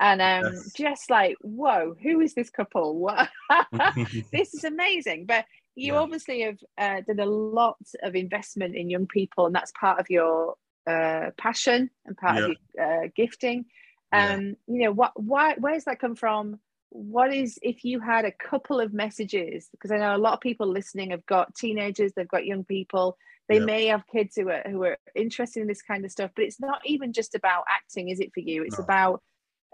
and 0.00 0.20
um, 0.22 0.44
Yes. 0.54 0.72
just 0.76 1.10
like, 1.10 1.36
whoa, 1.40 1.94
who 2.02 2.20
is 2.20 2.34
this 2.34 2.50
couple? 2.50 3.10
This 4.32 4.54
is 4.54 4.64
amazing. 4.64 5.26
But 5.26 5.44
you 5.76 5.94
Yeah. 5.94 6.00
obviously 6.00 6.42
have 6.42 6.58
uh, 6.78 7.00
done 7.06 7.20
a 7.20 7.26
lot 7.26 7.78
of 8.02 8.14
investment 8.14 8.76
in 8.76 8.90
young 8.90 9.06
people, 9.06 9.46
and 9.46 9.54
that's 9.54 9.72
part 9.78 10.00
of 10.00 10.10
your 10.10 10.54
uh, 10.86 11.30
passion 11.36 11.90
and 12.06 12.16
part 12.16 12.38
of 12.38 12.46
your 12.46 12.56
uh, 12.80 13.08
gifting. 13.14 13.66
Yeah. 14.12 14.36
Um, 14.36 14.56
you 14.66 14.84
know, 14.84 14.92
what? 14.92 15.12
Why? 15.20 15.54
Where's 15.58 15.84
that 15.84 16.00
come 16.00 16.14
from? 16.16 16.60
What 16.90 17.34
is 17.34 17.58
if 17.62 17.84
you 17.84 18.00
had 18.00 18.24
a 18.24 18.32
couple 18.32 18.80
of 18.80 18.92
messages? 18.94 19.68
Because 19.70 19.90
I 19.90 19.98
know 19.98 20.16
a 20.16 20.18
lot 20.18 20.34
of 20.34 20.40
people 20.40 20.66
listening 20.66 21.10
have 21.10 21.24
got 21.26 21.54
teenagers, 21.54 22.12
they've 22.14 22.26
got 22.26 22.46
young 22.46 22.64
people. 22.64 23.16
They 23.48 23.60
may 23.60 23.86
have 23.86 24.06
kids 24.06 24.36
who 24.36 24.50
are 24.50 24.62
who 24.66 24.82
are 24.84 24.98
interested 25.14 25.60
in 25.60 25.68
this 25.68 25.80
kind 25.80 26.04
of 26.04 26.10
stuff, 26.10 26.30
but 26.36 26.44
it's 26.44 26.60
not 26.60 26.80
even 26.84 27.12
just 27.14 27.34
about 27.34 27.64
acting, 27.68 28.10
is 28.10 28.20
it 28.20 28.30
for 28.34 28.40
you? 28.40 28.62
It's 28.64 28.78
No. 28.78 28.84
about 28.84 29.22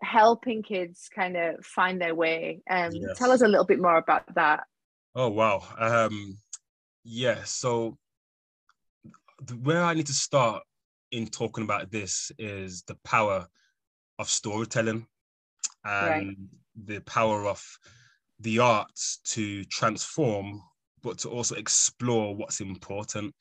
helping 0.03 0.63
kids 0.63 1.09
kind 1.15 1.37
of 1.37 1.65
find 1.65 2.01
their 2.01 2.15
way. 2.15 2.63
Um, 2.71 2.93
Yes. 2.93 3.19
Tell 3.19 3.31
us 3.33 3.43
a 3.43 3.49
little 3.49 3.65
bit 3.65 3.81
more 3.81 3.97
about 3.97 4.33
that. 4.35 4.65
Oh 5.15 5.29
wow. 5.29 5.63
Um 5.79 6.39
yeah, 7.05 7.43
so 7.45 7.99
where 9.63 9.83
I 9.83 9.95
need 9.95 10.07
to 10.07 10.15
start 10.15 10.63
in 11.11 11.27
talking 11.27 11.65
about 11.65 11.91
this 11.91 12.33
is 12.39 12.83
the 12.83 12.97
power 13.05 13.47
of 14.19 14.29
storytelling 14.31 15.07
and 15.85 16.27
Right. 16.27 16.37
The 16.85 17.01
power 17.01 17.47
of 17.47 17.63
the 18.41 18.59
arts 18.59 19.21
to 19.25 19.65
transform 19.65 20.61
but 21.03 21.19
to 21.19 21.29
also 21.29 21.55
explore 21.55 22.35
what's 22.35 22.61
important. 22.61 23.35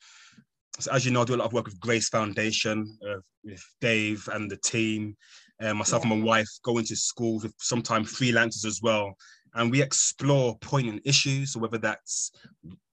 So 0.78 0.92
as 0.92 1.04
you 1.04 1.12
know, 1.12 1.22
I 1.22 1.24
do 1.24 1.34
a 1.34 1.36
lot 1.36 1.46
of 1.46 1.52
work 1.52 1.64
with 1.64 1.80
Grace 1.80 2.08
Foundation, 2.08 2.98
uh, 3.08 3.20
with 3.42 3.64
Dave 3.80 4.28
and 4.32 4.50
the 4.50 4.58
team, 4.58 5.16
and 5.60 5.78
myself 5.78 6.02
and 6.02 6.10
my 6.10 6.24
wife 6.24 6.48
go 6.62 6.78
into 6.78 6.96
schools 6.96 7.44
with 7.44 7.54
sometimes 7.58 8.12
freelancers 8.12 8.66
as 8.66 8.80
well. 8.82 9.14
And 9.54 9.70
we 9.70 9.80
explore 9.80 10.58
poignant 10.58 11.02
issues, 11.04 11.52
so 11.52 11.60
whether 11.60 11.78
that's 11.78 12.32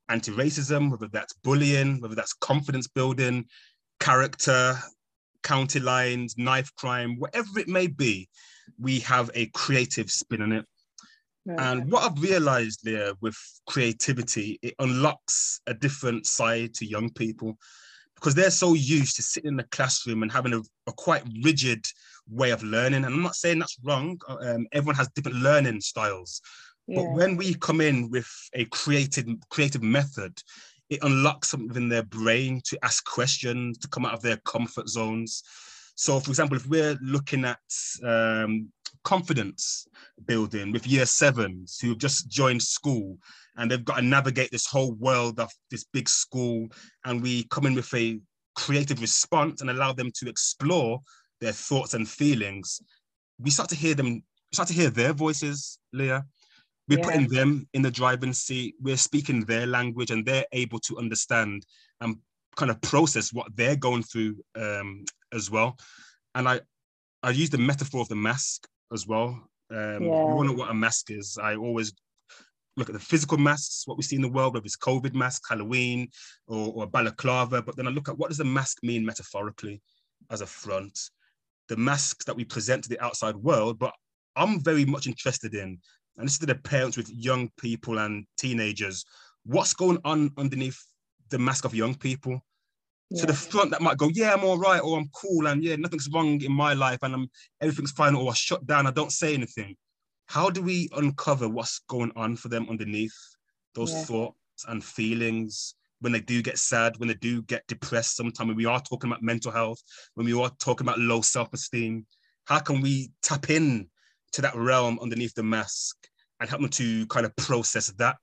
anti-racism, 0.10 0.92
whether 0.92 1.08
that's 1.08 1.34
bullying, 1.34 2.00
whether 2.02 2.16
that's 2.16 2.34
confidence 2.34 2.88
building, 2.88 3.46
character, 4.00 4.78
county 5.44 5.80
lines, 5.80 6.38
knife 6.38 6.74
crime, 6.76 7.18
whatever 7.18 7.60
it 7.60 7.68
may 7.68 7.88
be, 7.88 8.30
we 8.80 9.00
have 9.02 9.30
a 9.34 9.48
creative 9.48 10.10
spin 10.10 10.42
on 10.42 10.52
it. 10.52 10.66
And 11.58 11.92
what 11.92 12.04
I've 12.04 12.22
realized 12.22 12.82
there 12.84 13.14
with 13.20 13.36
creativity, 13.66 14.60
it 14.62 14.76
unlocks 14.80 15.60
a 15.66 15.74
different 15.74 16.28
side 16.28 16.74
to 16.76 16.86
young 16.86 17.10
people 17.10 17.58
because 18.16 18.36
they're 18.36 18.52
so 18.52 18.76
used 18.76 19.16
to 19.16 19.24
sitting 19.24 19.50
in 19.50 19.58
the 19.58 19.64
classroom 19.64 20.22
and 20.22 20.32
having 20.32 20.54
a, 20.54 20.62
a 20.88 20.94
quite 20.94 21.24
rigid 21.44 21.84
way 22.30 22.52
of 22.52 22.62
learning. 22.62 23.04
And 23.04 23.14
I'm 23.14 23.24
not 23.24 23.36
saying 23.36 23.58
that's 23.58 23.80
wrong. 23.84 24.20
Um, 24.28 24.68
everyone 24.72 24.96
has 24.96 25.10
different 25.10 25.38
learning 25.40 25.82
styles. 25.82 26.42
But 26.88 27.14
when 27.14 27.38
we 27.38 27.54
come 27.56 27.80
in 27.80 28.10
with 28.10 28.30
a 28.54 28.66
creative 28.66 29.26
creative 29.50 29.82
method, 29.82 30.38
it 30.90 31.00
unlocks 31.04 31.50
something 31.50 31.76
in 31.76 31.90
their 31.90 32.04
brain 32.04 32.62
to 32.66 32.78
ask 32.84 33.06
questions, 33.06 33.78
to 33.80 33.88
come 33.88 34.06
out 34.06 34.14
of 34.14 34.22
their 34.22 34.38
comfort 34.38 34.90
zones. 34.90 35.44
So, 35.96 36.20
for 36.20 36.32
example, 36.32 36.58
if 36.58 36.68
we're 36.68 36.98
looking 37.02 37.46
at 37.46 37.60
um, 38.04 38.72
confidence 39.04 39.88
building 40.26 40.72
with 40.72 40.88
year 40.88 41.06
sevens 41.06 41.80
who've 41.82 41.98
just 41.98 42.30
joined 42.30 42.62
school 42.62 43.18
and 43.58 43.70
they've 43.70 43.86
got 43.86 43.98
to 43.98 44.02
navigate 44.02 44.52
this 44.52 44.66
whole 44.66 44.94
world 44.94 45.40
of 45.40 45.52
this 45.70 45.86
big 45.92 46.08
school. 46.08 46.68
And 47.06 47.22
we 47.22 47.44
come 47.46 47.66
in 47.66 47.76
with 47.76 47.94
a 47.94 48.20
creative 48.56 49.02
response 49.02 49.62
and 49.62 49.70
allow 49.70 49.94
them 49.94 50.12
to 50.16 50.30
explore 50.30 51.00
their 51.40 51.52
thoughts 51.52 51.94
and 51.94 52.08
feelings. 52.08 52.82
We 53.40 53.50
start 53.50 53.70
to 53.70 53.76
hear 53.76 53.96
them, 53.96 54.24
start 54.54 54.68
to 54.70 54.74
hear 54.74 54.90
their 54.90 55.14
voices, 55.14 55.80
Leah. 55.94 56.26
We're 56.88 57.00
yeah. 57.00 57.06
putting 57.06 57.28
them 57.28 57.68
in 57.74 57.82
the 57.82 57.92
driving 57.92 58.34
seat. 58.34 58.76
We're 58.82 58.98
speaking 58.98 59.42
their 59.42 59.66
language 59.66 60.12
and 60.12 60.26
they're 60.26 60.46
able 60.52 60.80
to 60.80 60.98
understand 60.98 61.66
and 62.02 62.18
kind 62.56 62.72
of 62.72 62.82
process 62.82 63.32
what 63.32 63.48
they're 63.56 63.78
going 63.78 64.04
through 64.04 64.36
um, 64.56 65.06
as 65.34 65.50
well. 65.50 65.78
And 66.36 66.48
I, 66.48 66.62
I 67.24 67.32
use 67.32 67.50
the 67.50 67.58
metaphor 67.58 68.02
of 68.02 68.10
the 68.10 68.16
mask 68.16 68.68
as 68.94 69.08
well. 69.08 69.30
Um, 69.70 70.04
yeah. 70.04 70.36
You 70.38 70.44
know 70.44 70.54
what 70.54 70.70
a 70.70 70.74
mask 70.74 71.12
is. 71.12 71.38
I 71.42 71.56
always 71.56 71.94
look 72.78 72.90
at 72.90 72.94
the 72.94 73.00
physical 73.00 73.38
masks, 73.38 73.84
what 73.86 73.98
we 73.98 74.04
see 74.04 74.16
in 74.16 74.22
the 74.22 74.30
world, 74.30 74.54
whether 74.54 74.66
it's 74.66 74.78
COVID 74.78 75.14
mask, 75.14 75.44
Halloween, 75.50 76.10
or, 76.48 76.74
or 76.74 76.88
balaclava. 76.88 77.62
But 77.62 77.76
then 77.76 77.88
I 77.88 77.92
look 77.92 78.10
at 78.10 78.18
what 78.18 78.30
does 78.30 78.38
the 78.38 78.46
mask 78.46 78.78
mean 78.84 79.06
metaphorically 79.06 79.82
as 80.30 80.42
a 80.42 80.46
front, 80.46 80.98
the 81.68 81.78
masks 81.78 82.26
that 82.26 82.36
we 82.36 82.46
present 82.46 82.84
to 82.84 82.90
the 82.90 83.00
outside 83.04 83.36
world. 83.36 83.80
But 83.80 83.94
I'm 84.36 84.62
very 84.62 84.86
much 84.86 85.08
interested 85.08 85.54
in, 85.54 85.80
and 86.18 86.26
this 86.26 86.34
is 86.34 86.40
to 86.40 86.46
the 86.46 86.56
parents 86.56 86.98
with 86.98 87.10
young 87.10 87.50
people 87.60 88.00
and 88.00 88.26
teenagers, 88.38 89.06
what's 89.46 89.74
going 89.74 90.00
on 90.06 90.32
underneath 90.38 90.80
the 91.30 91.40
mask 91.40 91.66
of 91.66 91.76
young 91.76 91.96
people. 91.96 92.42
Yeah. 93.12 93.22
So 93.22 93.28
the 93.28 93.34
front 93.34 93.72
that 93.72 93.82
might 93.82 93.98
go, 93.98 94.10
yeah, 94.14 94.34
I'm 94.34 94.46
all 94.46 94.58
right, 94.58 94.80
or 94.80 94.98
I'm 94.98 95.10
cool, 95.14 95.48
and 95.48 95.62
yeah, 95.62 95.76
nothing's 95.76 96.08
wrong 96.14 96.42
in 96.42 96.52
my 96.54 96.74
life, 96.74 97.00
and 97.02 97.14
I'm 97.14 97.30
everything's 97.60 97.92
fine, 97.92 98.16
or 98.16 98.32
I 98.32 98.34
shut 98.34 98.66
down, 98.66 98.88
I 98.88 98.92
don't 98.92 99.12
say 99.12 99.34
anything. 99.34 99.76
How 100.28 100.50
do 100.50 100.62
we 100.62 100.88
uncover 100.96 101.50
what's 101.50 101.82
going 101.90 102.14
on 102.16 102.38
for 102.38 102.48
them 102.48 102.70
underneath 102.70 103.14
those 103.76 103.92
yeah. 103.92 104.04
thoughts 104.04 104.66
and 104.70 104.82
feelings 104.82 105.76
when 106.00 106.14
they 106.14 106.22
do 106.22 106.42
get 106.42 106.58
sad, 106.58 106.98
when 107.00 107.10
they 107.10 107.16
do 107.16 107.42
get 107.42 107.68
depressed? 107.68 108.16
Sometimes 108.16 108.48
when 108.48 108.56
we 108.56 108.66
are 108.66 108.82
talking 108.82 109.12
about 109.12 109.22
mental 109.22 109.52
health, 109.52 109.82
when 110.14 110.26
we 110.26 110.34
are 110.34 110.50
talking 110.60 110.88
about 110.88 111.00
low 111.00 111.20
self-esteem, 111.20 112.06
how 112.46 112.60
can 112.60 112.80
we 112.80 113.12
tap 113.22 113.50
in 113.50 113.90
to 114.32 114.42
that 114.42 114.56
realm 114.56 114.98
underneath 115.02 115.34
the 115.34 115.44
mask 115.44 115.98
and 116.40 116.50
help 116.50 116.62
them 116.62 116.70
to 116.70 117.06
kind 117.08 117.26
of 117.26 117.36
process 117.36 117.92
that? 117.98 118.16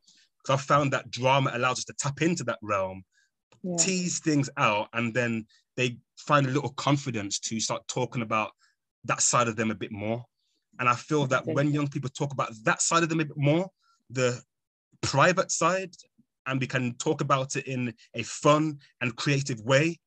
Because 0.43 0.61
I 0.61 0.62
found 0.64 0.95
that 0.95 1.11
drama 1.11 1.51
allows 1.53 1.76
us 1.76 1.84
to 1.84 1.95
tap 1.99 2.22
into 2.22 2.45
that 2.45 2.59
realm 2.62 3.03
yeah. 3.69 3.77
tease 3.79 4.21
things 4.21 4.49
out, 4.57 4.89
and 4.93 5.14
then 5.14 5.47
they 5.77 5.99
find 6.16 6.47
a 6.47 6.51
little 6.51 6.71
confidence 6.71 7.39
to 7.39 7.61
start 7.61 7.87
talking 7.89 8.23
about 8.23 8.51
that 9.05 9.21
side 9.21 9.49
of 9.49 9.57
them 9.57 9.71
a 9.71 9.75
bit 9.75 9.93
more. 9.93 10.25
And 10.79 10.89
I 10.89 10.95
feel 10.95 11.27
that 11.27 11.47
when 11.47 11.73
young 11.73 11.89
people 11.89 12.11
talk 12.11 12.33
about 12.33 12.53
that 12.64 12.81
side 12.81 13.03
of 13.03 13.09
them 13.09 13.21
a 13.21 13.25
bit 13.25 13.37
more, 13.37 13.69
the 14.11 14.41
private 15.03 15.51
side, 15.51 15.93
and 16.47 16.61
we 16.61 16.66
can 16.66 16.95
talk 16.95 17.21
about 17.21 17.57
it 17.57 17.66
in 17.66 17.95
a 18.14 18.23
fun 18.23 18.79
and 19.01 19.14
creative 19.16 19.61
way, 19.61 19.99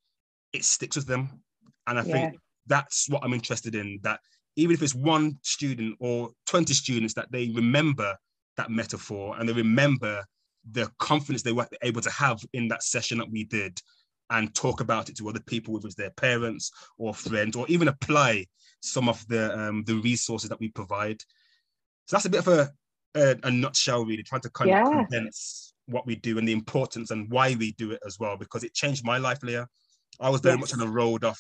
it 0.54 0.64
sticks 0.64 0.96
with 0.96 1.08
them. 1.08 1.42
And 1.88 2.00
I 2.00 2.04
yeah. 2.04 2.14
think 2.14 2.40
that's 2.68 3.10
what 3.10 3.24
I'm 3.24 3.34
interested 3.34 3.76
in. 3.76 4.00
That 4.04 4.20
even 4.56 4.74
if 4.74 4.82
it's 4.82 4.96
one 4.96 5.38
student 5.42 5.96
or 6.00 6.32
20 6.48 6.74
students, 6.74 7.14
that 7.16 7.32
they 7.32 7.50
remember 7.50 8.16
that 8.58 8.70
metaphor 8.70 9.36
and 9.38 9.48
they 9.48 9.54
remember 9.54 10.26
the 10.70 10.90
confidence 11.00 11.42
they 11.42 11.52
were 11.52 11.68
able 11.82 12.02
to 12.02 12.12
have 12.12 12.40
in 12.54 12.68
that 12.68 12.84
session 12.84 13.18
that 13.18 13.32
we 13.32 13.44
did 13.44 13.82
and 14.30 14.54
talk 14.56 14.80
about 14.80 15.10
it 15.10 15.18
to 15.18 15.28
other 15.28 15.42
people, 15.42 15.74
whether 15.74 15.88
it's 15.88 15.96
their 15.96 16.12
parents 16.12 16.72
or 16.98 17.14
friends, 17.14 17.56
or 17.56 17.66
even 17.68 17.88
apply 17.88 18.46
some 18.80 19.10
of 19.10 19.26
the 19.28 19.58
um, 19.58 19.84
the 19.86 19.96
resources 19.96 20.50
that 20.50 20.60
we 20.60 20.70
provide. 20.70 21.22
So 22.06 22.16
that's 22.16 22.26
a 22.26 22.30
bit 22.30 22.40
of 22.40 22.48
a, 22.48 22.72
a, 23.16 23.36
a 23.44 23.52
nutshell, 23.52 24.06
really, 24.06 24.24
trying 24.24 24.42
to 24.42 24.50
kind 24.50 24.70
yeah. 24.70 24.88
of 24.88 25.08
condense 25.08 25.74
what 25.88 26.06
we 26.06 26.16
do 26.16 26.38
and 26.38 26.48
the 26.48 26.54
importance 26.54 27.12
and 27.12 27.30
why 27.30 27.56
we 27.56 27.74
do 27.74 27.92
it 27.92 28.00
as 28.06 28.20
well, 28.20 28.38
because 28.38 28.64
it 28.64 28.74
changed 28.74 29.04
my 29.06 29.18
life, 29.18 29.44
Leah. 29.44 29.68
I 30.20 30.30
was 30.30 30.42
very 30.42 30.56
yes. 30.56 30.62
much 30.62 30.74
on 30.74 30.80
the 30.80 30.88
road 30.88 31.24
of 31.24 31.38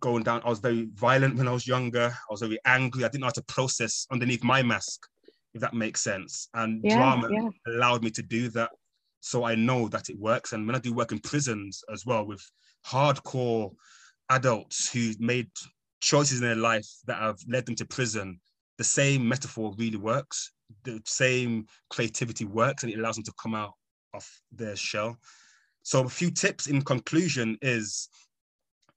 going 0.00 0.22
down. 0.22 0.42
I 0.44 0.48
was 0.48 0.60
very 0.60 0.88
violent 0.94 1.36
when 1.36 1.46
I 1.46 1.52
was 1.52 1.66
younger. 1.66 2.12
I 2.12 2.32
was 2.32 2.40
very 2.40 2.58
angry. 2.64 3.04
I 3.04 3.08
didn't 3.08 3.20
know 3.20 3.26
how 3.26 3.32
to 3.32 3.42
process 3.42 4.06
underneath 4.10 4.42
my 4.42 4.62
mask 4.62 5.06
if 5.54 5.60
that 5.60 5.74
makes 5.74 6.02
sense. 6.02 6.48
And 6.54 6.80
yeah, 6.84 6.96
drama 6.96 7.28
yeah. 7.30 7.48
allowed 7.66 8.02
me 8.02 8.10
to 8.10 8.22
do 8.22 8.48
that. 8.50 8.70
So 9.20 9.44
I 9.44 9.54
know 9.54 9.88
that 9.88 10.08
it 10.08 10.18
works. 10.18 10.52
And 10.52 10.66
when 10.66 10.76
I 10.76 10.78
do 10.78 10.94
work 10.94 11.12
in 11.12 11.18
prisons 11.18 11.82
as 11.92 12.06
well 12.06 12.24
with 12.24 12.42
hardcore 12.86 13.70
adults 14.30 14.90
who 14.90 15.12
made 15.18 15.50
choices 16.00 16.40
in 16.40 16.46
their 16.46 16.56
life 16.56 16.88
that 17.06 17.18
have 17.18 17.38
led 17.46 17.66
them 17.66 17.74
to 17.76 17.84
prison, 17.84 18.40
the 18.78 18.84
same 18.84 19.28
metaphor 19.28 19.74
really 19.76 19.98
works. 19.98 20.52
The 20.84 21.02
same 21.04 21.66
creativity 21.90 22.44
works 22.44 22.82
and 22.82 22.92
it 22.92 22.98
allows 22.98 23.16
them 23.16 23.24
to 23.24 23.34
come 23.42 23.54
out 23.54 23.74
of 24.14 24.26
their 24.52 24.76
shell. 24.76 25.18
So 25.82 26.04
a 26.04 26.08
few 26.08 26.30
tips 26.30 26.66
in 26.66 26.82
conclusion 26.82 27.58
is, 27.60 28.08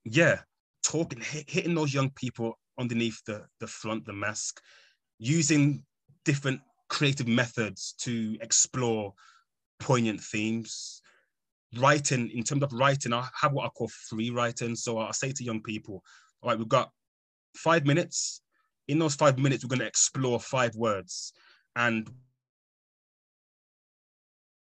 yeah, 0.06 0.40
talking, 0.84 1.22
hitting 1.22 1.76
those 1.76 1.94
young 1.94 2.12
people 2.12 2.58
underneath 2.80 3.22
the, 3.26 3.46
the 3.60 3.68
front, 3.68 4.06
the 4.06 4.14
mask, 4.14 4.62
using 5.18 5.84
different 6.26 6.62
creative 6.90 7.28
methods 7.28 7.94
to 8.00 8.38
explore 8.42 9.14
poignant 9.80 10.22
themes. 10.22 11.02
Writing, 11.78 12.30
in 12.30 12.44
terms 12.44 12.62
of 12.62 12.72
writing, 12.72 13.14
I 13.14 13.28
have 13.42 13.54
what 13.54 13.66
I 13.66 13.70
call 13.70 13.90
free 14.10 14.30
writing. 14.30 14.76
So 14.76 15.00
I 15.00 15.12
say 15.12 15.32
to 15.32 15.44
young 15.44 15.62
people, 15.62 16.04
all 16.42 16.50
right, 16.50 16.58
we've 16.58 16.68
got 16.68 16.92
five 17.56 17.86
minutes. 17.86 18.42
In 18.88 19.00
those 19.00 19.16
five 19.16 19.40
minutes, 19.40 19.64
we're 19.64 19.70
going 19.70 19.80
to 19.80 19.88
explore 19.88 20.40
five 20.40 20.76
words. 20.76 21.34
And 21.76 22.08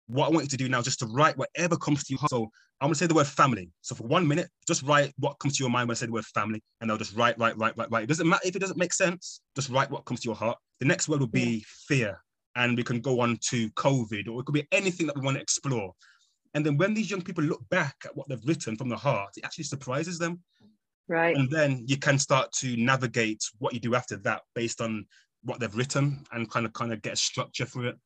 what 0.07 0.27
I 0.27 0.29
want 0.29 0.45
you 0.45 0.49
to 0.49 0.57
do 0.57 0.69
now 0.69 0.79
is 0.79 0.85
just 0.85 0.99
to 0.99 1.07
write 1.07 1.37
whatever 1.37 1.75
comes 1.77 2.03
to 2.05 2.13
you. 2.13 2.19
So 2.29 2.49
I'm 2.79 2.87
gonna 2.87 2.95
say 2.95 3.07
the 3.07 3.15
word 3.15 3.27
family. 3.27 3.71
So 3.81 3.95
for 3.95 4.05
one 4.05 4.27
minute, 4.27 4.49
just 4.67 4.83
write 4.83 5.13
what 5.17 5.39
comes 5.39 5.57
to 5.57 5.63
your 5.63 5.71
mind 5.71 5.87
when 5.87 5.95
I 5.95 5.97
say 5.97 6.05
the 6.05 6.11
word 6.11 6.25
family, 6.25 6.61
and 6.79 6.89
they'll 6.89 6.97
just 6.97 7.15
write, 7.15 7.37
write, 7.39 7.57
write, 7.57 7.75
write, 7.77 7.89
write. 7.89 8.03
It 8.03 8.07
doesn't 8.07 8.27
matter 8.27 8.47
if 8.47 8.55
it 8.55 8.59
doesn't 8.59 8.77
make 8.77 8.93
sense. 8.93 9.41
Just 9.55 9.69
write 9.69 9.89
what 9.89 10.05
comes 10.05 10.21
to 10.21 10.25
your 10.25 10.35
heart. 10.35 10.57
The 10.80 10.86
next 10.86 11.07
word 11.07 11.19
will 11.19 11.28
be 11.28 11.65
fear, 11.88 12.19
and 12.55 12.76
we 12.76 12.84
can 12.84 12.99
go 12.99 13.21
on 13.21 13.38
to 13.49 13.69
COVID, 13.71 14.28
or 14.28 14.41
it 14.41 14.45
could 14.45 14.53
be 14.53 14.67
anything 14.71 15.07
that 15.07 15.15
we 15.15 15.21
want 15.21 15.38
to 15.38 15.41
explore. 15.41 15.93
And 16.53 16.65
then 16.65 16.78
when 16.78 16.93
these 16.93 17.11
young 17.11 17.21
people 17.21 17.43
look 17.43 17.67
back 17.69 17.95
at 18.05 18.15
what 18.15 18.28
they've 18.30 18.45
written 18.45 18.78
from 18.78 18.89
the 18.89 18.95
heart, 18.95 19.32
it 19.36 19.45
actually 19.45 19.65
surprises 19.65 20.17
them. 20.17 20.41
Right. 21.07 21.36
And 21.36 21.49
then 21.49 21.84
you 21.86 21.97
can 21.97 22.17
start 22.17 22.51
to 22.53 22.76
navigate 22.78 23.43
what 23.59 23.73
you 23.73 23.80
do 23.80 23.93
after 23.93 24.17
that 24.17 24.41
based 24.55 24.82
on 24.82 25.05
what 25.43 25.59
they've 25.59 25.76
written 25.76 26.26
and 26.32 26.49
kind 26.49 26.65
of 26.65 26.73
kind 26.73 26.91
of 26.91 27.01
get 27.01 27.13
a 27.13 27.17
structure 27.17 27.65
for 27.65 27.86
it. 27.86 27.97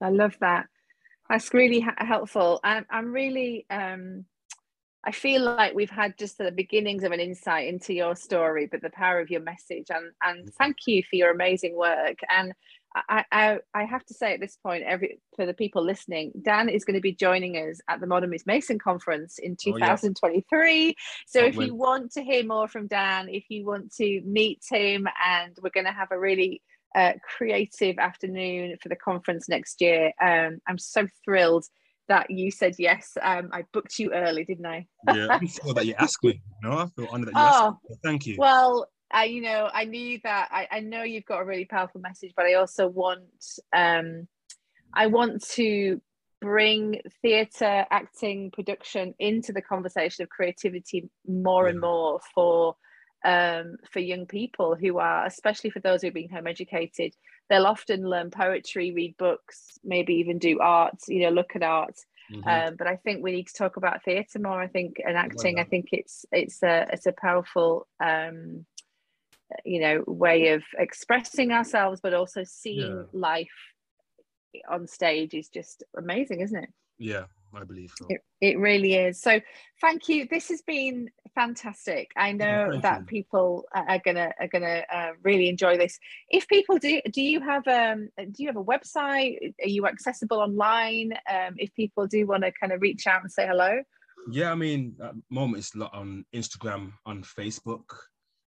I 0.00 0.10
love 0.10 0.36
that. 0.40 0.66
That's 1.28 1.52
really 1.52 1.80
ha- 1.80 1.94
helpful. 1.98 2.60
I'm, 2.64 2.86
I'm 2.88 3.12
really, 3.12 3.66
um, 3.68 4.24
I 5.04 5.12
feel 5.12 5.42
like 5.42 5.74
we've 5.74 5.90
had 5.90 6.18
just 6.18 6.38
the 6.38 6.50
beginnings 6.50 7.04
of 7.04 7.12
an 7.12 7.20
insight 7.20 7.68
into 7.68 7.94
your 7.94 8.16
story, 8.16 8.66
but 8.70 8.82
the 8.82 8.90
power 8.90 9.20
of 9.20 9.30
your 9.30 9.40
message. 9.40 9.86
And, 9.90 10.10
and 10.22 10.40
mm-hmm. 10.40 10.50
thank 10.58 10.76
you 10.86 11.02
for 11.08 11.16
your 11.16 11.30
amazing 11.30 11.76
work. 11.76 12.18
And 12.28 12.52
I, 13.08 13.24
I, 13.30 13.58
I 13.74 13.84
have 13.84 14.04
to 14.06 14.14
say 14.14 14.34
at 14.34 14.40
this 14.40 14.56
point, 14.56 14.82
every 14.84 15.20
for 15.36 15.46
the 15.46 15.54
people 15.54 15.84
listening, 15.84 16.32
Dan 16.42 16.68
is 16.68 16.84
going 16.84 16.96
to 16.96 17.00
be 17.00 17.14
joining 17.14 17.54
us 17.56 17.80
at 17.88 18.00
the 18.00 18.06
Modern 18.06 18.30
Miss 18.30 18.46
Mason 18.46 18.78
conference 18.78 19.38
in 19.38 19.56
2023. 19.56 20.42
Oh, 20.52 20.86
yeah. 20.86 20.92
So 21.26 21.44
if 21.44 21.56
you 21.56 21.74
want 21.74 22.12
to 22.12 22.22
hear 22.22 22.44
more 22.44 22.66
from 22.66 22.86
Dan, 22.86 23.28
if 23.28 23.44
you 23.48 23.66
want 23.66 23.94
to 23.96 24.20
meet 24.24 24.62
him, 24.68 25.06
and 25.24 25.56
we're 25.62 25.70
going 25.70 25.86
to 25.86 25.92
have 25.92 26.10
a 26.10 26.18
really 26.18 26.62
uh, 26.94 27.12
creative 27.36 27.98
afternoon 27.98 28.76
for 28.82 28.88
the 28.88 28.96
conference 28.96 29.48
next 29.48 29.80
year. 29.80 30.12
Um, 30.20 30.58
I'm 30.66 30.78
so 30.78 31.06
thrilled 31.24 31.66
that 32.08 32.30
you 32.30 32.50
said 32.50 32.74
yes. 32.78 33.16
Um, 33.20 33.50
I 33.52 33.64
booked 33.72 33.98
you 33.98 34.12
early, 34.12 34.44
didn't 34.44 34.66
I? 34.66 34.86
yeah, 35.14 35.26
I 35.30 35.46
feel 35.46 35.74
that 35.74 35.86
you 35.86 35.94
asked 35.98 36.22
me. 36.24 36.40
You 36.62 36.68
know, 36.68 36.78
I 36.78 36.86
feel 36.86 37.08
honored 37.10 37.28
that 37.28 37.34
you 37.34 37.40
oh, 37.40 37.66
asked 37.68 37.90
me. 37.90 37.96
Thank 38.02 38.26
you. 38.26 38.36
Well, 38.38 38.88
I, 39.10 39.24
you 39.24 39.42
know, 39.42 39.68
I 39.72 39.84
knew 39.84 40.18
that. 40.24 40.48
I, 40.50 40.68
I 40.70 40.80
know 40.80 41.02
you've 41.02 41.24
got 41.24 41.40
a 41.40 41.44
really 41.44 41.64
powerful 41.64 42.00
message, 42.00 42.32
but 42.36 42.46
I 42.46 42.54
also 42.54 42.88
want, 42.88 43.20
um, 43.74 44.28
I 44.92 45.06
want 45.06 45.42
to 45.50 46.00
bring 46.40 47.00
theatre, 47.22 47.86
acting, 47.90 48.50
production 48.50 49.14
into 49.18 49.52
the 49.52 49.62
conversation 49.62 50.22
of 50.22 50.28
creativity 50.28 51.08
more 51.26 51.64
yeah. 51.64 51.70
and 51.70 51.80
more 51.80 52.20
for 52.34 52.76
um, 53.24 53.76
for 53.90 53.98
young 53.98 54.26
people 54.26 54.76
who 54.76 54.98
are, 54.98 55.26
especially 55.26 55.70
for 55.70 55.80
those 55.80 56.02
who 56.02 56.08
are 56.08 56.12
being 56.12 56.30
home 56.30 56.46
educated, 56.46 57.14
they'll 57.48 57.66
often 57.66 58.08
learn 58.08 58.30
poetry, 58.30 58.92
read 58.92 59.16
books, 59.16 59.78
maybe 59.84 60.14
even 60.14 60.38
do 60.38 60.60
art, 60.60 60.96
you 61.08 61.22
know, 61.22 61.30
look 61.30 61.56
at 61.56 61.62
art. 61.62 61.98
Mm-hmm. 62.32 62.48
Um, 62.48 62.76
but 62.76 62.86
I 62.86 62.96
think 62.96 63.22
we 63.22 63.32
need 63.32 63.48
to 63.48 63.54
talk 63.54 63.76
about 63.76 64.04
theatre 64.04 64.38
more. 64.38 64.60
I 64.60 64.68
think 64.68 65.00
and 65.04 65.16
acting. 65.16 65.58
I 65.58 65.64
think 65.64 65.88
it's 65.92 66.26
it's 66.30 66.62
a 66.62 66.86
it's 66.92 67.06
a 67.06 67.12
powerful 67.12 67.86
um, 68.04 68.66
you 69.64 69.80
know 69.80 70.04
way 70.06 70.48
of 70.48 70.62
expressing 70.78 71.52
ourselves, 71.52 72.00
but 72.02 72.12
also 72.12 72.44
seeing 72.44 72.96
yeah. 72.96 73.02
life 73.12 73.48
on 74.68 74.86
stage 74.86 75.34
is 75.34 75.48
just 75.48 75.84
amazing, 75.96 76.40
isn't 76.40 76.64
it? 76.64 76.70
Yeah, 76.98 77.24
I 77.54 77.64
believe 77.64 77.92
so. 77.96 78.06
It, 78.08 78.20
it 78.40 78.58
really 78.58 78.94
is. 78.94 79.20
So 79.20 79.40
thank 79.80 80.08
you. 80.08 80.26
This 80.30 80.48
has 80.48 80.62
been 80.62 81.10
fantastic. 81.34 82.10
I 82.16 82.32
know 82.32 82.68
thank 82.70 82.82
that 82.82 83.00
you. 83.00 83.06
people 83.06 83.64
are 83.74 84.00
gonna 84.04 84.32
are 84.40 84.48
gonna 84.48 84.82
uh, 84.92 85.10
really 85.22 85.48
enjoy 85.48 85.76
this. 85.76 85.98
If 86.28 86.46
people 86.48 86.78
do, 86.78 87.00
do 87.12 87.22
you 87.22 87.40
have 87.40 87.66
um 87.66 88.08
do 88.18 88.42
you 88.42 88.48
have 88.48 88.56
a 88.56 88.64
website? 88.64 89.54
Are 89.62 89.68
you 89.68 89.86
accessible 89.86 90.38
online? 90.38 91.12
Um, 91.30 91.54
if 91.56 91.72
people 91.74 92.06
do 92.06 92.26
want 92.26 92.42
to 92.44 92.52
kind 92.52 92.72
of 92.72 92.80
reach 92.80 93.06
out 93.06 93.22
and 93.22 93.30
say 93.30 93.46
hello. 93.46 93.82
Yeah, 94.30 94.52
I 94.52 94.54
mean, 94.54 94.96
at 95.02 95.14
the 95.14 95.22
moment 95.30 95.58
it's 95.58 95.74
a 95.74 95.78
lot 95.78 95.94
on 95.94 96.24
Instagram, 96.34 96.92
on 97.06 97.22
Facebook. 97.22 97.84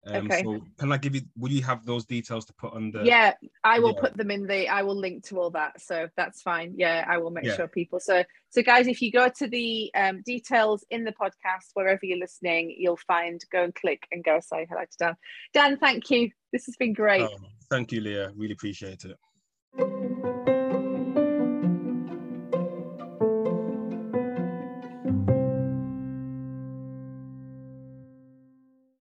Um, 0.06 0.26
Okay. 0.26 0.42
So 0.42 0.60
can 0.78 0.92
I 0.92 0.96
give 0.96 1.14
you? 1.14 1.22
Will 1.36 1.50
you 1.50 1.62
have 1.62 1.84
those 1.84 2.04
details 2.04 2.44
to 2.46 2.52
put 2.54 2.72
under? 2.72 3.02
yeah 3.04 3.34
i 3.64 3.78
will 3.78 3.94
yeah. 3.94 4.00
put 4.00 4.16
them 4.16 4.30
in 4.30 4.46
the 4.46 4.68
i 4.68 4.82
will 4.82 4.96
link 4.96 5.24
to 5.26 5.38
all 5.40 5.50
that 5.50 5.80
so 5.80 6.08
that's 6.16 6.40
fine 6.42 6.72
yeah 6.76 7.04
i 7.08 7.18
will 7.18 7.30
make 7.30 7.44
Yeah. 7.44 7.56
sure 7.56 7.68
people 7.68 8.00
so 8.00 8.22
so 8.50 8.62
guys 8.62 8.86
if 8.86 9.02
you 9.02 9.10
go 9.12 9.28
to 9.28 9.46
the 9.48 9.90
um, 9.94 10.22
details 10.24 10.84
in 10.90 11.04
the 11.04 11.12
podcast 11.12 11.66
wherever 11.74 12.00
you're 12.02 12.18
listening 12.18 12.74
you'll 12.78 12.96
find 13.06 13.40
go 13.52 13.64
and 13.64 13.74
click 13.74 14.06
and 14.12 14.24
go 14.24 14.40
say 14.40 14.66
hello 14.68 14.82
to 14.82 14.96
dan 14.98 15.14
dan 15.52 15.76
thank 15.78 16.10
you 16.10 16.30
this 16.52 16.66
has 16.66 16.76
been 16.76 16.92
great 16.92 17.22
Oh, 17.22 17.36
thank 17.70 17.92
you, 17.92 18.00
Leah. 18.00 18.32
Really 18.36 18.54
appreciate 18.54 19.04
it. 19.04 20.44